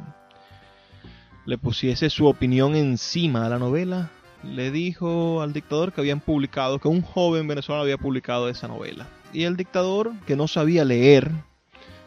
le 1.45 1.59
pusiese 1.59 2.11
su 2.11 2.27
opinión 2.27 2.77
encima 2.77 3.47
a 3.47 3.49
la 3.49 3.59
novela, 3.59 4.11
le 4.43 4.71
dijo 4.71 5.43
al 5.43 5.53
dictador 5.53 5.93
que 5.93 6.01
habían 6.01 6.21
publicado, 6.21 6.79
que 6.79 6.89
un 6.89 7.03
joven 7.03 7.49
venezolano 7.49 7.83
había 7.83 7.99
publicado 7.99 8.49
esa 8.49 8.69
novela. 8.69 9.07
Y 9.33 9.45
el 9.45 9.57
dictador, 9.57 10.13
que 10.27 10.37
no 10.37 10.49
sabía 10.49 10.85
leer, 10.85 11.31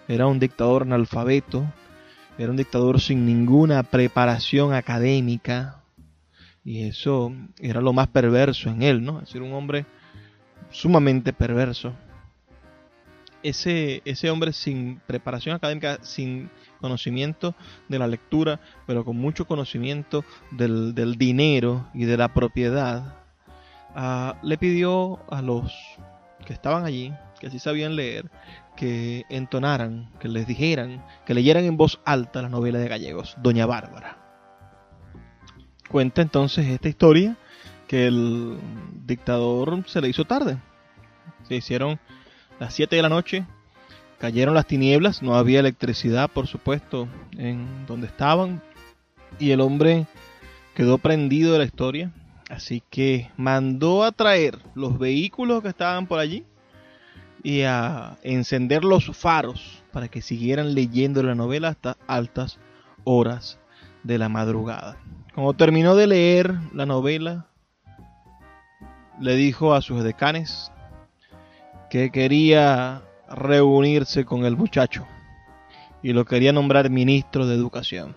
era 0.07 0.27
un 0.27 0.39
dictador 0.39 0.83
analfabeto, 0.83 1.65
era 2.37 2.51
un 2.51 2.57
dictador 2.57 3.01
sin 3.01 3.25
ninguna 3.25 3.83
preparación 3.83 4.73
académica, 4.73 5.83
y 6.63 6.83
eso 6.83 7.33
era 7.59 7.81
lo 7.81 7.93
más 7.93 8.07
perverso 8.07 8.69
en 8.69 8.81
él, 8.81 9.03
¿no? 9.03 9.19
Es 9.19 9.25
decir, 9.25 9.41
un 9.41 9.53
hombre 9.53 9.85
sumamente 10.71 11.33
perverso. 11.33 11.93
Ese, 13.41 14.01
ese 14.05 14.29
hombre 14.29 14.51
sin 14.51 14.99
preparación 15.07 15.55
académica, 15.55 15.99
sin 16.01 16.49
conocimiento 16.81 17.55
de 17.87 17.99
la 17.99 18.07
lectura, 18.07 18.59
pero 18.85 19.05
con 19.05 19.17
mucho 19.17 19.45
conocimiento 19.45 20.25
del, 20.51 20.93
dinero 21.17 21.87
y 21.93 22.05
de 22.05 22.17
la 22.17 22.33
propiedad, 22.33 23.15
ah, 23.95 24.35
le 24.43 24.57
pidió 24.57 25.19
a 25.29 25.41
los 25.41 25.73
que 26.45 26.53
estaban 26.53 26.85
allí, 26.85 27.13
que 27.39 27.49
sí 27.49 27.59
sabían 27.59 27.95
leer, 27.95 28.29
que 28.75 29.25
entonaran, 29.29 30.09
que 30.19 30.27
les 30.27 30.47
dijeran, 30.47 31.03
que 31.25 31.33
leyeran 31.33 31.65
en 31.65 31.77
voz 31.77 31.99
alta 32.05 32.41
la 32.41 32.49
novela 32.49 32.79
de 32.79 32.87
Gallegos, 32.87 33.35
Doña 33.41 33.65
Bárbara. 33.65 34.17
Cuenta 35.89 36.21
entonces 36.21 36.67
esta 36.67 36.87
historia 36.87 37.35
que 37.87 38.07
el 38.07 38.57
dictador 39.05 39.83
se 39.87 39.99
le 39.99 40.09
hizo 40.09 40.23
tarde. 40.23 40.57
Se 41.47 41.55
hicieron 41.55 41.99
las 42.59 42.73
7 42.73 42.95
de 42.95 43.01
la 43.01 43.09
noche, 43.09 43.45
Cayeron 44.19 44.53
las 44.53 44.67
tinieblas, 44.67 45.21
no 45.21 45.35
había 45.35 45.61
electricidad, 45.61 46.29
por 46.29 46.45
supuesto, 46.45 47.07
en 47.37 47.85
donde 47.85 48.07
estaban. 48.07 48.61
Y 49.39 49.51
el 49.51 49.61
hombre 49.61 50.07
quedó 50.73 50.97
prendido 50.97 51.53
de 51.53 51.59
la 51.59 51.63
historia. 51.63 52.11
Así 52.49 52.83
que 52.89 53.31
mandó 53.37 54.03
a 54.03 54.11
traer 54.11 54.59
los 54.75 54.99
vehículos 54.99 55.61
que 55.63 55.69
estaban 55.69 56.05
por 56.05 56.19
allí 56.19 56.43
y 57.43 57.61
a 57.61 58.17
encender 58.21 58.83
los 58.83 59.05
faros 59.15 59.83
para 59.93 60.09
que 60.09 60.21
siguieran 60.21 60.73
leyendo 60.73 61.23
la 61.23 61.35
novela 61.35 61.69
hasta 61.69 61.95
altas 62.05 62.59
horas 63.05 63.57
de 64.03 64.17
la 64.17 64.27
madrugada. 64.27 64.97
Cuando 65.33 65.53
terminó 65.53 65.95
de 65.95 66.07
leer 66.07 66.55
la 66.73 66.85
novela, 66.85 67.47
le 69.21 69.35
dijo 69.35 69.73
a 69.73 69.81
sus 69.81 70.03
decanes 70.03 70.73
que 71.89 72.11
quería 72.11 73.01
reunirse 73.29 74.25
con 74.25 74.45
el 74.45 74.55
muchacho 74.55 75.07
y 76.01 76.13
lo 76.13 76.25
quería 76.25 76.53
nombrar 76.53 76.89
ministro 76.89 77.45
de 77.47 77.55
Educación. 77.55 78.15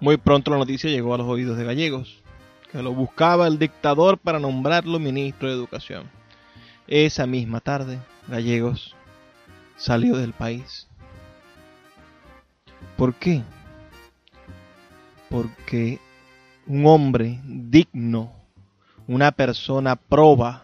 Muy 0.00 0.16
pronto 0.16 0.50
la 0.50 0.58
noticia 0.58 0.90
llegó 0.90 1.14
a 1.14 1.18
los 1.18 1.26
oídos 1.26 1.56
de 1.56 1.64
Gallegos, 1.64 2.22
que 2.70 2.82
lo 2.82 2.92
buscaba 2.92 3.46
el 3.46 3.58
dictador 3.58 4.18
para 4.18 4.38
nombrarlo 4.38 4.98
ministro 4.98 5.48
de 5.48 5.54
Educación. 5.54 6.08
Esa 6.86 7.26
misma 7.26 7.60
tarde, 7.60 7.98
Gallegos 8.28 8.94
salió 9.76 10.16
del 10.16 10.32
país. 10.32 10.88
¿Por 12.96 13.14
qué? 13.14 13.42
Porque 15.28 16.00
un 16.66 16.86
hombre 16.86 17.40
digno, 17.44 18.32
una 19.06 19.32
persona 19.32 19.96
proba, 19.96 20.62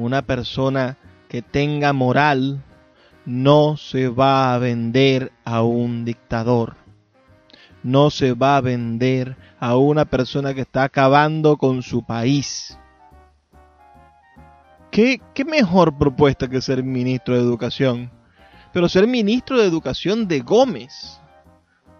una 0.00 0.22
persona 0.22 0.96
que 1.28 1.42
tenga 1.42 1.92
moral 1.92 2.62
no 3.24 3.76
se 3.76 4.08
va 4.08 4.54
a 4.54 4.58
vender 4.58 5.32
a 5.44 5.62
un 5.62 6.04
dictador. 6.04 6.76
No 7.82 8.10
se 8.10 8.32
va 8.32 8.56
a 8.56 8.60
vender 8.60 9.36
a 9.58 9.76
una 9.76 10.04
persona 10.04 10.54
que 10.54 10.62
está 10.62 10.84
acabando 10.84 11.56
con 11.56 11.82
su 11.82 12.04
país. 12.04 12.78
¿Qué, 14.90 15.20
qué 15.34 15.44
mejor 15.44 15.96
propuesta 15.96 16.48
que 16.48 16.60
ser 16.60 16.82
ministro 16.82 17.34
de 17.34 17.40
Educación? 17.40 18.10
Pero 18.72 18.88
ser 18.88 19.06
ministro 19.06 19.58
de 19.58 19.66
Educación 19.66 20.26
de 20.26 20.40
Gómez. 20.40 21.20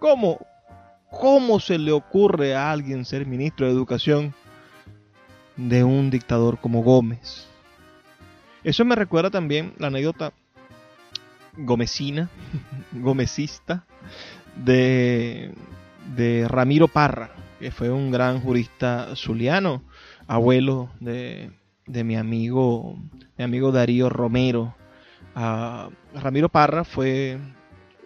¿Cómo? 0.00 0.38
¿Cómo 1.10 1.60
se 1.60 1.78
le 1.78 1.92
ocurre 1.92 2.54
a 2.54 2.70
alguien 2.70 3.04
ser 3.04 3.26
ministro 3.26 3.66
de 3.66 3.72
Educación 3.72 4.34
de 5.56 5.84
un 5.84 6.10
dictador 6.10 6.58
como 6.58 6.82
Gómez? 6.82 7.49
Eso 8.62 8.84
me 8.84 8.94
recuerda 8.94 9.30
también 9.30 9.72
la 9.78 9.86
anécdota 9.86 10.32
gomecina, 11.56 12.28
gomecista, 12.92 13.84
de, 14.56 15.52
de 16.14 16.46
Ramiro 16.48 16.88
Parra, 16.88 17.30
que 17.58 17.70
fue 17.70 17.90
un 17.90 18.10
gran 18.10 18.40
jurista 18.40 19.14
zuliano, 19.16 19.82
abuelo 20.26 20.90
de, 21.00 21.50
de 21.86 22.04
mi 22.04 22.16
amigo, 22.16 22.98
mi 23.38 23.44
amigo 23.44 23.72
Darío 23.72 24.08
Romero. 24.08 24.74
Ah, 25.34 25.88
Ramiro 26.14 26.48
Parra 26.48 26.84
fue 26.84 27.38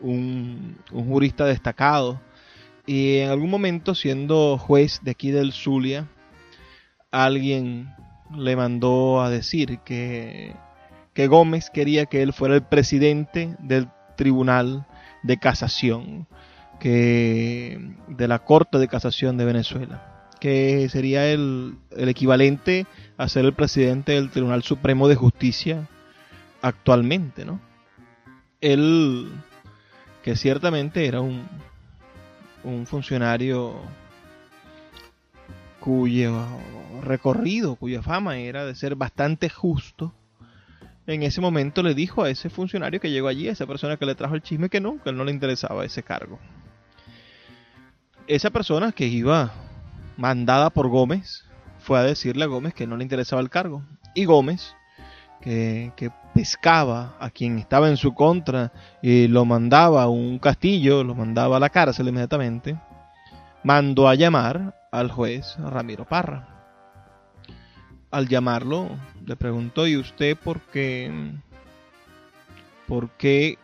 un, 0.00 0.78
un, 0.92 1.08
jurista 1.08 1.46
destacado 1.46 2.20
y 2.86 3.18
en 3.18 3.30
algún 3.30 3.50
momento 3.50 3.94
siendo 3.94 4.58
juez 4.58 5.00
de 5.02 5.12
aquí 5.12 5.30
del 5.30 5.52
Zulia, 5.52 6.06
alguien 7.10 7.88
le 8.37 8.57
mandó 8.57 9.23
a 9.23 9.31
decir 9.31 9.79
que, 9.81 10.55
que 11.12 11.27
Gómez 11.27 11.70
quería 11.70 12.07
que 12.07 12.23
él 12.23 12.33
fuera 12.33 12.55
el 12.55 12.62
presidente 12.62 13.57
del 13.61 13.88
Tribunal 14.16 14.87
de 15.23 15.38
Casación, 15.38 16.27
que, 16.81 17.94
de 18.09 18.29
la 18.29 18.40
Corte 18.40 18.79
de 18.79 18.88
Casación 18.88 19.37
de 19.37 19.44
Venezuela, 19.44 20.29
que 20.40 20.88
sería 20.88 21.27
el, 21.27 21.77
el 21.97 22.09
equivalente 22.09 22.87
a 23.16 23.29
ser 23.29 23.44
el 23.44 23.55
presidente 23.55 24.12
del 24.12 24.31
Tribunal 24.31 24.62
Supremo 24.62 25.09
de 25.09 25.16
Justicia 25.16 25.88
actualmente, 26.62 27.44
¿no? 27.44 27.61
Él, 28.61 29.31
que 30.23 30.37
ciertamente 30.37 31.07
era 31.07 31.20
un, 31.20 31.47
un 32.64 32.87
funcionario 32.87 33.75
cuyo 35.85 36.47
recorrido, 37.03 37.77
cuya 37.77 38.01
fama 38.01 38.38
era 38.38 38.64
de 38.64 38.75
ser 38.75 38.97
bastante 38.97 39.51
justo, 39.51 40.14
en 41.07 41.23
ese 41.23 41.42
momento 41.42 41.83
le 41.83 41.92
dijo 41.94 42.23
a 42.23 42.31
ese 42.31 42.49
funcionario 42.49 43.01
que 43.01 43.11
llegó 43.11 43.29
allí, 43.29 43.49
a 43.49 43.53
esa 43.53 43.66
persona 43.66 43.99
que 43.99 44.07
le 44.07 44.14
trajo 44.14 44.35
el 44.35 44.40
chisme, 44.40 44.70
que 44.70 44.81
no, 44.81 45.03
que 45.03 45.11
él 45.11 45.18
no 45.18 45.25
le 45.25 45.31
interesaba 45.31 45.85
ese 45.85 46.03
cargo. 46.03 46.38
Esa 48.27 48.49
persona 48.49 48.92
que 48.92 49.07
iba 49.07 49.53
mandada 50.16 50.70
por 50.70 50.88
Gómez 50.88 51.44
fue 51.81 51.99
a 51.99 52.03
decirle 52.03 52.44
a 52.44 52.49
Gómez 52.49 52.73
que 52.73 52.87
no 52.87 52.97
le 52.97 53.03
interesaba 53.03 53.42
el 53.42 53.51
cargo. 53.51 53.83
Y 54.14 54.25
Gómez, 54.25 54.75
que, 55.42 55.92
que 55.97 56.11
pescaba 56.33 57.14
a 57.20 57.29
quien 57.29 57.59
estaba 57.59 57.90
en 57.90 57.99
su 57.99 58.14
contra 58.14 58.73
y 59.03 59.29
lo 59.29 59.44
mandaba 59.44 60.05
a 60.05 60.09
un 60.09 60.38
castillo, 60.38 61.05
lo 61.05 61.14
mandaba 61.14 61.59
a 61.59 61.61
la 61.61 61.68
cárcel 61.68 62.09
inmediatamente, 62.09 62.79
mandó 63.62 64.09
a 64.09 64.14
llamar 64.14 64.75
al 64.94 65.11
juez 65.11 65.57
Ramiro 65.59 66.04
Parra. 66.04 66.48
Al 68.12 68.28
llamarlo, 68.28 68.88
le 69.26 69.35
preguntó, 69.35 69.88
¿y 69.88 69.96
usted 69.96 70.37
por 70.37 70.61
qué, 70.61 71.11
por 72.87 73.11
qué 73.11 73.59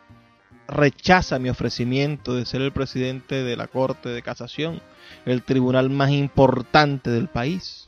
rechaza 0.67 1.39
mi 1.39 1.49
ofrecimiento 1.49 2.35
de 2.35 2.45
ser 2.47 2.63
el 2.63 2.73
presidente 2.73 3.45
de 3.45 3.57
la 3.57 3.69
Corte 3.69 4.09
de 4.09 4.23
Casación, 4.23 4.81
el 5.25 5.45
tribunal 5.45 5.89
más 5.89 6.11
importante 6.11 7.11
del 7.11 7.29
país? 7.29 7.87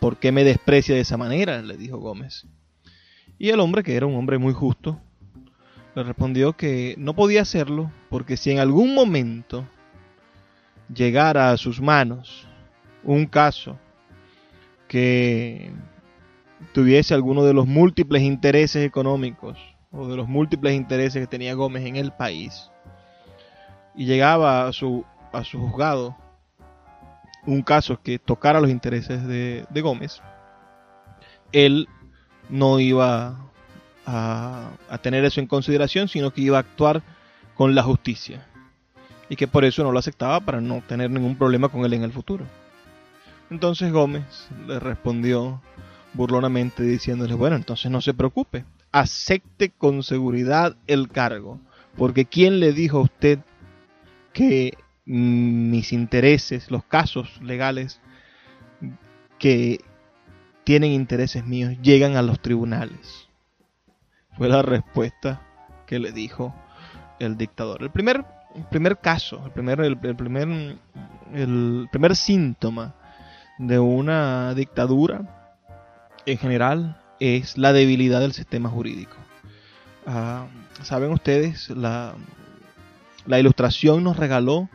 ¿Por 0.00 0.16
qué 0.16 0.32
me 0.32 0.44
desprecia 0.44 0.94
de 0.94 1.02
esa 1.02 1.18
manera? 1.18 1.60
le 1.60 1.76
dijo 1.76 1.98
Gómez. 1.98 2.46
Y 3.38 3.50
el 3.50 3.60
hombre, 3.60 3.82
que 3.82 3.96
era 3.96 4.06
un 4.06 4.16
hombre 4.16 4.38
muy 4.38 4.54
justo, 4.54 4.98
le 5.94 6.04
respondió 6.04 6.54
que 6.54 6.94
no 6.96 7.14
podía 7.14 7.42
hacerlo 7.42 7.92
porque 8.08 8.38
si 8.38 8.50
en 8.50 8.60
algún 8.60 8.94
momento 8.94 9.68
llegara 10.94 11.50
a 11.50 11.58
sus 11.58 11.82
manos 11.82 12.47
un 13.04 13.26
caso 13.26 13.78
que 14.88 15.70
tuviese 16.72 17.14
alguno 17.14 17.44
de 17.44 17.54
los 17.54 17.66
múltiples 17.66 18.22
intereses 18.22 18.84
económicos 18.84 19.58
o 19.90 20.08
de 20.08 20.16
los 20.16 20.28
múltiples 20.28 20.74
intereses 20.74 21.22
que 21.22 21.26
tenía 21.26 21.54
Gómez 21.54 21.86
en 21.86 21.96
el 21.96 22.12
país 22.12 22.70
y 23.94 24.06
llegaba 24.06 24.66
a 24.66 24.72
su, 24.72 25.04
a 25.32 25.44
su 25.44 25.58
juzgado 25.58 26.16
un 27.46 27.62
caso 27.62 28.00
que 28.02 28.18
tocara 28.18 28.60
los 28.60 28.70
intereses 28.70 29.26
de, 29.26 29.66
Gómez, 29.80 30.20
él 31.52 31.88
no 32.50 32.78
iba 32.78 33.36
a, 34.04 34.70
a 34.90 34.98
tener 34.98 35.24
eso 35.24 35.40
en 35.40 35.46
consideración, 35.46 36.08
sino 36.08 36.32
que 36.32 36.42
iba 36.42 36.58
a 36.58 36.60
actuar 36.60 37.02
con 37.54 37.74
la 37.74 37.82
justicia 37.82 38.46
y 39.30 39.36
que 39.36 39.48
por 39.48 39.64
eso 39.64 39.82
no 39.82 39.92
lo 39.92 39.98
aceptaba 39.98 40.40
para 40.40 40.60
no 40.60 40.82
tener 40.86 41.10
ningún 41.10 41.36
problema 41.36 41.68
con 41.68 41.84
él 41.84 41.94
en 41.94 42.02
el 42.02 42.12
futuro. 42.12 42.44
Entonces 43.50 43.92
Gómez 43.92 44.48
le 44.66 44.78
respondió 44.78 45.62
burlonamente 46.12 46.82
diciéndole, 46.82 47.34
bueno, 47.34 47.56
entonces 47.56 47.90
no 47.90 48.00
se 48.00 48.14
preocupe, 48.14 48.64
acepte 48.92 49.70
con 49.70 50.02
seguridad 50.02 50.76
el 50.86 51.08
cargo, 51.08 51.58
porque 51.96 52.26
¿quién 52.26 52.60
le 52.60 52.72
dijo 52.72 52.98
a 52.98 53.02
usted 53.02 53.38
que 54.32 54.76
mis 55.04 55.92
intereses, 55.92 56.70
los 56.70 56.84
casos 56.84 57.40
legales 57.40 58.00
que 59.38 59.80
tienen 60.64 60.92
intereses 60.92 61.46
míos, 61.46 61.74
llegan 61.80 62.16
a 62.16 62.22
los 62.22 62.40
tribunales? 62.40 63.28
Fue 64.36 64.48
la 64.48 64.62
respuesta 64.62 65.42
que 65.86 65.98
le 65.98 66.12
dijo 66.12 66.54
el 67.18 67.38
dictador. 67.38 67.82
El 67.82 67.90
primer, 67.90 68.24
primer 68.70 68.98
caso, 68.98 69.42
el 69.46 69.52
primer, 69.52 69.80
el 69.80 69.96
primer, 69.96 70.76
el 71.32 71.88
primer 71.90 72.14
síntoma 72.14 72.94
de 73.58 73.78
una 73.78 74.54
dictadura 74.54 75.50
en 76.26 76.38
general 76.38 77.00
es 77.20 77.58
la 77.58 77.72
debilidad 77.72 78.20
del 78.20 78.32
sistema 78.32 78.68
jurídico. 78.68 79.16
Uh, 80.06 80.46
Saben 80.82 81.10
ustedes, 81.10 81.70
la, 81.70 82.14
la, 83.26 83.40
ilustración 83.40 84.04
nos 84.04 84.16
regaló 84.16 84.68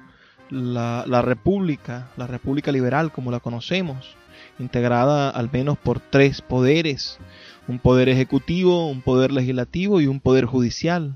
la, 0.50 1.06
la, 1.08 1.22
república, 1.22 2.10
la 2.18 2.28
república 2.28 2.74
liberal 2.74 3.12
como 3.12 3.32
la 3.32 3.40
conocemos, 3.40 4.16
integrada 4.60 5.30
al 5.30 5.50
menos 5.52 5.78
por 5.78 6.02
tres 6.02 6.42
poderes, 6.42 7.20
un 7.70 7.80
poder 7.80 8.10
ejecutivo, 8.10 8.90
un 8.90 9.02
poder 9.02 9.32
legislativo 9.32 10.02
y 10.02 10.08
un 10.08 10.20
poder 10.20 10.46
judicial, 10.46 11.16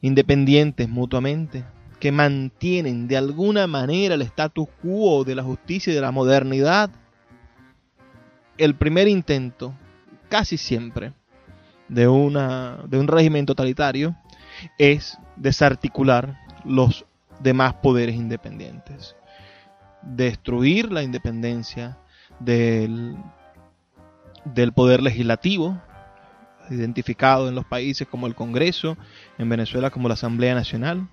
independientes 0.00 0.88
mutuamente, 0.88 1.64
que 1.98 2.12
mantienen 2.12 3.08
de 3.08 3.16
alguna 3.16 3.66
manera 3.66 4.14
el 4.14 4.22
status 4.22 4.68
quo 4.82 5.24
de 5.24 5.34
la 5.34 5.42
justicia 5.42 5.92
y 5.92 5.94
de 5.94 6.02
la 6.02 6.12
modernidad 6.12 6.90
el 8.58 8.74
primer 8.74 9.08
intento, 9.08 9.74
casi 10.28 10.56
siempre, 10.56 11.12
de, 11.88 12.08
una, 12.08 12.78
de 12.86 12.98
un 12.98 13.08
régimen 13.08 13.46
totalitario 13.46 14.16
es 14.78 15.18
desarticular 15.36 16.38
los 16.64 17.04
demás 17.40 17.74
poderes 17.74 18.14
independientes. 18.14 19.16
Destruir 20.02 20.92
la 20.92 21.02
independencia 21.02 21.98
del, 22.38 23.16
del 24.44 24.72
poder 24.72 25.02
legislativo, 25.02 25.80
identificado 26.70 27.48
en 27.48 27.54
los 27.54 27.64
países 27.64 28.06
como 28.06 28.26
el 28.26 28.34
Congreso, 28.34 28.96
en 29.38 29.48
Venezuela 29.48 29.90
como 29.90 30.08
la 30.08 30.14
Asamblea 30.14 30.54
Nacional, 30.54 31.08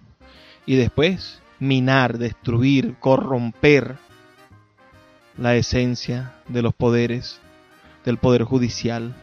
y 0.66 0.76
después 0.76 1.42
minar, 1.60 2.18
destruir, 2.18 2.96
corromper 3.00 3.98
la 5.38 5.56
esencia 5.56 6.34
de 6.48 6.62
los 6.62 6.74
poderes 6.74 7.40
del 8.06 8.18
poder 8.18 8.44
judicial. 8.44 9.16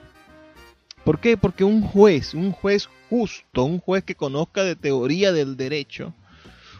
¿Por 1.04 1.20
qué? 1.20 1.36
Porque 1.36 1.64
un 1.64 1.82
juez, 1.82 2.34
un 2.34 2.52
juez 2.52 2.88
justo, 3.08 3.64
un 3.64 3.80
juez 3.80 4.04
que 4.04 4.14
conozca 4.14 4.62
de 4.62 4.76
teoría 4.76 5.32
del 5.32 5.56
derecho, 5.56 6.14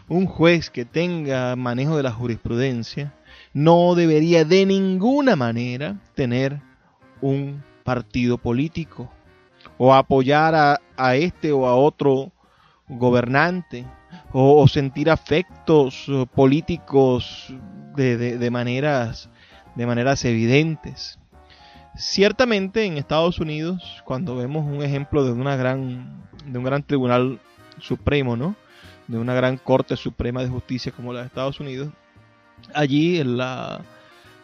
un 0.07 0.25
juez 0.25 0.69
que 0.69 0.85
tenga 0.85 1.55
manejo 1.55 1.97
de 1.97 2.03
la 2.03 2.11
jurisprudencia, 2.11 3.13
no 3.53 3.95
debería 3.95 4.45
de 4.45 4.65
ninguna 4.65 5.35
manera 5.35 5.99
tener 6.15 6.61
un 7.21 7.63
partido 7.83 8.37
político 8.37 9.11
o 9.77 9.93
apoyar 9.93 10.55
a, 10.55 10.79
a 10.95 11.15
este 11.15 11.51
o 11.51 11.65
a 11.65 11.75
otro 11.75 12.31
gobernante 12.89 13.85
o, 14.31 14.67
sentir 14.67 15.09
afectos 15.09 16.07
políticos 16.33 17.53
de, 17.95 18.17
de, 18.37 18.51
maneras, 18.51 19.29
de 19.75 19.85
maneras 19.85 20.25
evidentes. 20.25 21.19
Ciertamente 21.95 22.85
en 22.85 22.97
Estados 22.97 23.39
Unidos, 23.39 24.01
cuando 24.05 24.35
vemos 24.35 24.65
un 24.65 24.83
ejemplo 24.83 25.23
de 25.23 25.31
una 25.31 25.55
gran, 25.55 26.27
de 26.45 26.57
un 26.57 26.63
gran 26.63 26.83
tribunal 26.83 27.39
supremo, 27.79 28.35
¿no? 28.35 28.55
De 29.07 29.17
una 29.17 29.33
gran 29.33 29.57
corte 29.57 29.95
suprema 29.95 30.41
de 30.41 30.49
justicia 30.49 30.91
como 30.91 31.13
la 31.13 31.21
de 31.21 31.27
Estados 31.27 31.59
Unidos, 31.59 31.89
allí 32.73 33.23
la, 33.23 33.81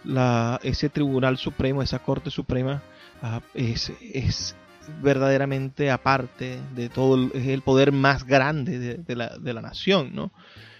la, 0.03 0.59
ese 0.63 0.89
tribunal 0.89 1.37
supremo, 1.37 1.81
esa 1.81 1.99
corte 1.99 2.29
suprema, 2.29 2.81
es, 3.53 3.91
es, 4.01 4.55
verdaderamente 5.01 5.91
aparte 5.91 6.59
de 6.75 6.89
todo, 6.89 7.31
es 7.33 7.47
el 7.47 7.61
poder 7.61 7.91
más 7.91 8.25
grande 8.25 8.97
de, 8.97 9.15
la, 9.15 9.37
de 9.37 9.53
la 9.53 9.61
nación, 9.61 10.13
¿no? 10.13 10.31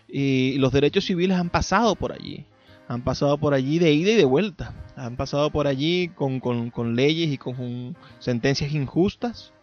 Y 0.08 0.58
los 0.60 0.72
derechos 0.72 1.06
civiles 1.06 1.38
han 1.38 1.50
pasado 1.50 1.96
por 1.96 2.12
allí 2.12 2.46
han 2.88 3.02
pasado 3.02 3.38
por 3.38 3.54
allí 3.54 3.80
de 3.80 3.94
ida 3.94 4.12
y 4.12 4.16
de 4.16 4.26
vuelta. 4.26 4.74
Han 4.96 5.16
pasado 5.16 5.50
por 5.50 5.68
allí 5.68 6.10
con, 6.10 6.40
con, 6.40 6.70
con 6.70 6.96
leyes 6.96 7.30
y 7.32 7.38
con, 7.38 7.98
sentencias 8.20 8.74
injustas 8.74 9.54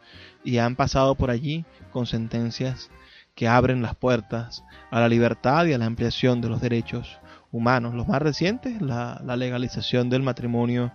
y 0.44 0.58
han 0.58 0.76
pasado 0.76 1.14
por 1.14 1.30
allí 1.30 1.64
con 1.92 2.06
sentencias 2.06 2.90
que 3.34 3.48
abren 3.48 3.80
las 3.80 3.94
puertas 3.94 4.64
a 4.90 5.00
la 5.00 5.08
libertad 5.08 5.66
y 5.66 5.72
a 5.72 5.78
la 5.78 5.86
ampliación 5.86 6.40
de 6.40 6.48
los 6.48 6.60
derechos 6.60 7.18
humanos. 7.50 7.94
Los 7.94 8.08
más 8.08 8.20
recientes, 8.20 8.80
la 8.82 9.36
legalización 9.36 10.10
del 10.10 10.22
matrimonio 10.22 10.92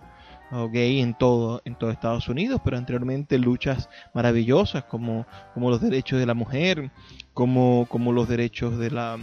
gay 0.50 1.00
en 1.00 1.14
todo, 1.14 1.62
en 1.64 1.74
todo 1.74 1.90
Estados 1.90 2.28
Unidos, 2.28 2.60
pero 2.64 2.76
anteriormente 2.76 3.38
luchas 3.38 3.88
maravillosas 4.14 4.84
como, 4.84 5.26
como 5.54 5.70
los 5.70 5.80
derechos 5.80 6.18
de 6.18 6.26
la 6.26 6.34
mujer, 6.34 6.90
como, 7.34 7.86
como 7.88 8.12
los 8.12 8.28
derechos 8.28 8.78
de 8.78 8.90
la, 8.90 9.18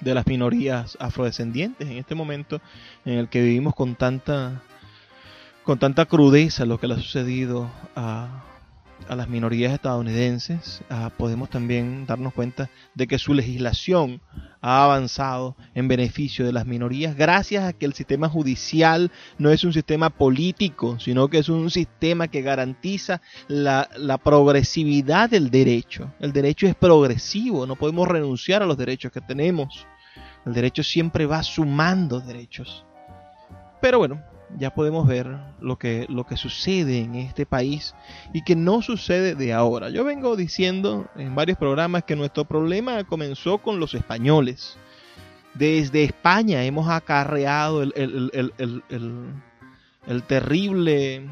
de 0.00 0.14
las 0.14 0.26
minorías 0.26 0.96
afrodescendientes 1.00 1.88
en 1.88 1.96
este 1.98 2.14
momento 2.14 2.60
en 3.04 3.14
el 3.14 3.28
que 3.28 3.42
vivimos 3.42 3.74
con 3.74 3.94
tanta 3.94 4.62
con 5.64 5.78
tanta 5.78 6.06
crudeza 6.06 6.64
lo 6.64 6.80
que 6.80 6.86
le 6.86 6.94
ha 6.94 6.96
sucedido 6.96 7.70
a, 7.94 8.42
a 9.08 9.14
las 9.16 9.28
minorías 9.28 9.72
estadounidenses, 9.72 10.82
uh, 10.90 11.10
podemos 11.16 11.50
también 11.50 12.06
darnos 12.06 12.32
cuenta 12.32 12.68
de 12.94 13.06
que 13.06 13.18
su 13.18 13.34
legislación 13.34 14.20
ha 14.60 14.84
avanzado 14.84 15.56
en 15.74 15.86
beneficio 15.88 16.44
de 16.44 16.52
las 16.52 16.66
minorías 16.66 17.16
gracias 17.16 17.64
a 17.64 17.72
que 17.72 17.86
el 17.86 17.94
sistema 17.94 18.28
judicial 18.28 19.10
no 19.38 19.50
es 19.50 19.62
un 19.64 19.72
sistema 19.72 20.10
político, 20.10 20.98
sino 20.98 21.28
que 21.28 21.38
es 21.38 21.48
un 21.48 21.70
sistema 21.70 22.28
que 22.28 22.42
garantiza 22.42 23.20
la 23.46 24.20
progresividad 24.22 25.30
del 25.30 25.50
derecho. 25.50 26.12
El 26.18 26.32
derecho 26.32 26.66
es 26.66 26.74
progresivo, 26.74 27.66
no 27.66 27.76
podemos 27.76 28.08
renunciar 28.08 28.62
a 28.62 28.66
los 28.66 28.76
derechos 28.76 29.12
que 29.12 29.20
tenemos. 29.20 29.86
El 30.44 30.54
derecho 30.54 30.82
siempre 30.82 31.26
va 31.26 31.42
sumando 31.42 32.20
derechos. 32.20 32.84
Pero 33.80 33.98
bueno, 33.98 34.22
ya 34.56 34.74
podemos 34.74 35.06
ver 35.06 35.36
lo 35.60 35.78
que, 35.78 36.06
lo 36.08 36.24
que 36.24 36.36
sucede 36.36 37.00
en 37.00 37.14
este 37.16 37.46
país 37.46 37.94
y 38.32 38.42
que 38.42 38.56
no 38.56 38.82
sucede 38.82 39.34
de 39.34 39.52
ahora. 39.52 39.90
Yo 39.90 40.04
vengo 40.04 40.36
diciendo 40.36 41.06
en 41.16 41.34
varios 41.34 41.58
programas 41.58 42.04
que 42.04 42.16
nuestro 42.16 42.44
problema 42.44 43.04
comenzó 43.04 43.58
con 43.58 43.80
los 43.80 43.94
españoles. 43.94 44.76
Desde 45.54 46.04
España 46.04 46.64
hemos 46.64 46.88
acarreado 46.88 47.82
el, 47.82 47.92
el 50.06 50.22
terrible 50.22 51.28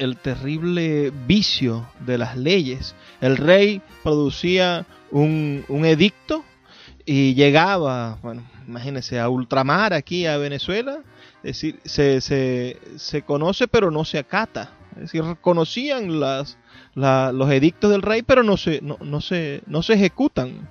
el 0.00 0.16
terrible 0.16 1.12
vicio 1.26 1.86
de 2.06 2.16
las 2.16 2.36
leyes. 2.36 2.94
El 3.20 3.36
rey 3.36 3.82
producía 4.02 4.86
un, 5.10 5.64
un 5.68 5.84
edicto 5.84 6.42
y 7.04 7.34
llegaba, 7.34 8.18
bueno, 8.22 8.42
imagínense, 8.66 9.20
a 9.20 9.28
ultramar 9.28 9.92
aquí 9.92 10.26
a 10.26 10.38
Venezuela, 10.38 11.02
es 11.42 11.56
decir, 11.56 11.80
se, 11.84 12.20
se, 12.20 12.78
se 12.96 13.22
conoce 13.22 13.68
pero 13.68 13.90
no 13.90 14.04
se 14.04 14.18
acata. 14.18 14.70
Es 14.92 15.12
decir, 15.12 15.22
conocían 15.40 16.20
las, 16.20 16.58
los 16.94 17.50
edictos 17.50 17.90
del 17.90 18.02
rey, 18.02 18.22
pero 18.22 18.42
no 18.42 18.56
se, 18.56 18.80
no, 18.82 18.98
no, 19.00 19.20
se, 19.20 19.62
no 19.66 19.82
se 19.82 19.94
ejecutan. 19.94 20.68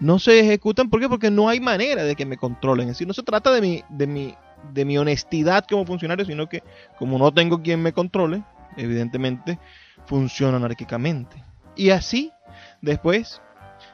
No 0.00 0.18
se 0.18 0.40
ejecutan, 0.40 0.90
¿por 0.90 1.00
qué? 1.00 1.08
Porque 1.08 1.30
no 1.30 1.48
hay 1.48 1.60
manera 1.60 2.02
de 2.04 2.16
que 2.16 2.26
me 2.26 2.36
controlen. 2.36 2.88
Es 2.88 2.94
decir, 2.96 3.06
no 3.06 3.14
se 3.14 3.22
trata 3.22 3.52
de 3.52 3.60
mi, 3.60 3.84
de 3.88 4.06
mi, 4.06 4.34
de 4.72 4.84
mi 4.84 4.98
honestidad 4.98 5.64
como 5.68 5.84
funcionario, 5.84 6.24
sino 6.24 6.48
que 6.48 6.62
como 6.98 7.18
no 7.18 7.32
tengo 7.32 7.62
quien 7.62 7.82
me 7.82 7.92
controle, 7.92 8.42
evidentemente 8.76 9.58
funciona 10.06 10.56
anárquicamente. 10.56 11.44
Y 11.76 11.90
así, 11.90 12.32
después, 12.80 13.40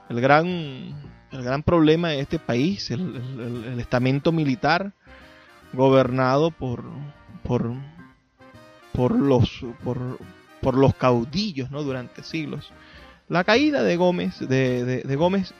el 0.08 0.20
gran, 0.20 0.46
el 0.46 1.42
gran 1.42 1.62
problema 1.62 2.08
de 2.08 2.20
este 2.20 2.38
país, 2.38 2.90
el, 2.90 3.76
estamento 3.78 4.32
militar 4.32 4.92
gobernado 5.72 6.50
por, 6.50 6.84
por, 7.42 7.72
por, 8.92 9.12
los, 9.18 9.64
por, 9.84 10.18
por 10.60 10.74
los 10.74 10.94
caudillos 10.94 11.70
¿no? 11.70 11.82
durante 11.82 12.22
siglos. 12.22 12.72
La 13.28 13.44
caída 13.44 13.82
de 13.82 13.96
Gómez, 13.96 14.38
de, 14.40 14.84
de 14.84 15.16
Gómez 15.16 15.52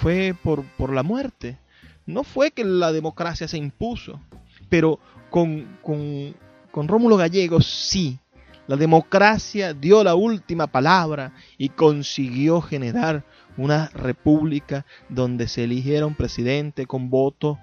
fue 0.00 0.34
por, 0.42 0.64
por 0.76 0.92
la 0.92 1.02
muerte. 1.02 1.58
No 2.04 2.22
fue 2.22 2.50
que 2.50 2.64
la 2.64 2.92
democracia 2.92 3.48
se 3.48 3.58
impuso, 3.58 4.20
pero 4.68 4.98
con, 5.30 5.78
con, 5.82 6.88
Rómulo 6.88 7.16
Gallegos 7.16 7.66
sí. 7.66 8.18
La 8.66 8.76
democracia 8.76 9.74
dio 9.74 10.02
la 10.02 10.16
última 10.16 10.66
palabra 10.66 11.32
y 11.56 11.68
consiguió 11.68 12.60
generar 12.60 13.24
una 13.56 13.88
república 13.94 14.84
donde 15.08 15.46
se 15.46 15.64
eligiera 15.64 16.04
un 16.04 16.16
presidente 16.16 16.86
con 16.86 17.08
voto 17.08 17.58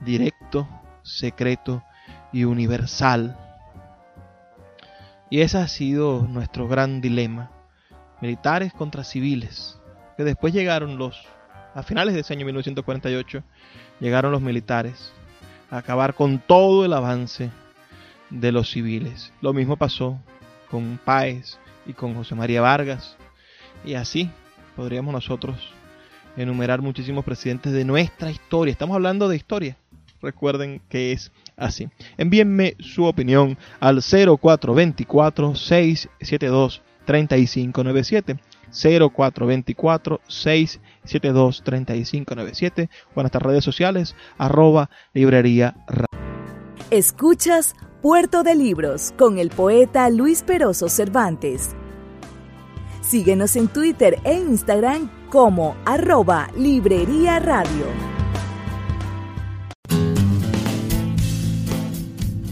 directo, 0.00 0.68
secreto 1.08 1.82
y 2.32 2.44
universal. 2.44 3.36
Y 5.30 5.40
ese 5.40 5.58
ha 5.58 5.68
sido 5.68 6.26
nuestro 6.28 6.68
gran 6.68 7.00
dilema. 7.00 7.50
Militares 8.20 8.72
contra 8.72 9.04
civiles. 9.04 9.78
Que 10.16 10.24
después 10.24 10.52
llegaron 10.52 10.98
los, 10.98 11.26
a 11.74 11.82
finales 11.82 12.14
de 12.14 12.20
ese 12.20 12.32
año 12.32 12.44
1948, 12.46 13.42
llegaron 14.00 14.32
los 14.32 14.40
militares 14.40 15.12
acabar 15.70 16.14
con 16.14 16.38
todo 16.38 16.84
el 16.84 16.92
avance 16.92 17.50
de 18.30 18.52
los 18.52 18.70
civiles. 18.70 19.32
Lo 19.40 19.52
mismo 19.52 19.76
pasó 19.76 20.18
con 20.70 20.98
Páez 21.04 21.58
y 21.86 21.92
con 21.92 22.14
José 22.14 22.34
María 22.34 22.60
Vargas. 22.60 23.16
Y 23.84 23.94
así 23.94 24.30
podríamos 24.76 25.12
nosotros 25.12 25.72
enumerar 26.36 26.80
muchísimos 26.80 27.24
presidentes 27.24 27.72
de 27.72 27.84
nuestra 27.84 28.30
historia. 28.30 28.72
Estamos 28.72 28.94
hablando 28.94 29.28
de 29.28 29.36
historia. 29.36 29.76
Recuerden 30.20 30.80
que 30.88 31.12
es 31.12 31.32
así. 31.56 31.88
Envíenme 32.16 32.76
su 32.80 33.04
opinión 33.04 33.56
al 33.80 34.02
0424 34.02 35.54
672 35.54 36.82
3597 37.04 38.38
0424 38.70 40.20
672 40.26 41.62
3597 41.64 42.90
o 43.14 43.20
en 43.20 43.22
nuestras 43.22 43.42
redes 43.42 43.64
sociales 43.64 44.14
arroba 44.36 44.90
librería 45.14 45.74
Escuchas 46.90 47.74
Puerto 48.02 48.42
de 48.42 48.54
Libros 48.54 49.12
con 49.18 49.38
el 49.38 49.50
poeta 49.50 50.08
Luis 50.08 50.42
Peroso 50.42 50.88
Cervantes. 50.88 51.74
Síguenos 53.02 53.56
en 53.56 53.68
Twitter 53.68 54.18
e 54.24 54.34
Instagram 54.34 55.10
como 55.30 55.76
arroba 55.84 56.48
Librería 56.56 57.38
Radio. 57.40 58.17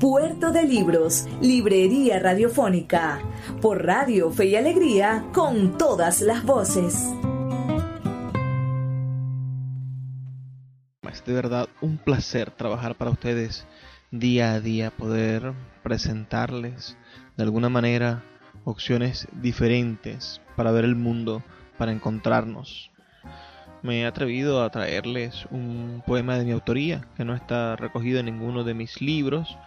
Puerto 0.00 0.52
de 0.52 0.62
Libros, 0.62 1.26
Librería 1.40 2.20
Radiofónica, 2.20 3.20
por 3.60 3.84
Radio 3.84 4.30
Fe 4.30 4.46
y 4.46 4.54
Alegría, 4.54 5.24
con 5.34 5.76
todas 5.76 6.20
las 6.20 6.44
voces. 6.44 7.12
Es 11.02 11.24
de 11.24 11.32
verdad 11.32 11.68
un 11.80 11.98
placer 11.98 12.52
trabajar 12.52 12.94
para 12.94 13.10
ustedes 13.10 13.66
día 14.12 14.52
a 14.52 14.60
día, 14.60 14.92
poder 14.92 15.52
presentarles 15.82 16.96
de 17.36 17.42
alguna 17.42 17.68
manera 17.68 18.22
opciones 18.62 19.26
diferentes 19.32 20.40
para 20.54 20.70
ver 20.70 20.84
el 20.84 20.94
mundo, 20.94 21.42
para 21.76 21.90
encontrarnos. 21.90 22.92
Me 23.82 24.02
he 24.02 24.06
atrevido 24.06 24.62
a 24.62 24.70
traerles 24.70 25.46
un 25.50 26.04
poema 26.06 26.38
de 26.38 26.44
mi 26.44 26.52
autoría 26.52 27.04
que 27.16 27.24
no 27.24 27.34
está 27.34 27.74
recogido 27.74 28.20
en 28.20 28.26
ninguno 28.26 28.62
de 28.62 28.74
mis 28.74 29.00
libros 29.00 29.58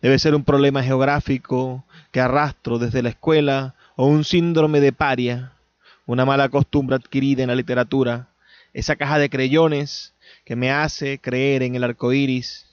Debe 0.02 0.18
ser 0.18 0.34
un 0.34 0.42
problema 0.42 0.82
geográfico 0.82 1.84
que 2.10 2.18
arrastro 2.18 2.80
desde 2.80 3.04
la 3.04 3.10
escuela 3.10 3.76
o 3.94 4.06
un 4.06 4.24
síndrome 4.24 4.80
de 4.80 4.92
paria, 4.92 5.52
una 6.06 6.24
mala 6.24 6.48
costumbre 6.48 6.96
adquirida 6.96 7.44
en 7.44 7.50
la 7.50 7.54
literatura, 7.54 8.30
esa 8.72 8.96
caja 8.96 9.20
de 9.20 9.30
creyones 9.30 10.12
que 10.44 10.56
me 10.56 10.72
hace 10.72 11.20
creer 11.20 11.62
en 11.62 11.76
el 11.76 11.84
arco 11.84 12.12
iris. 12.12 12.66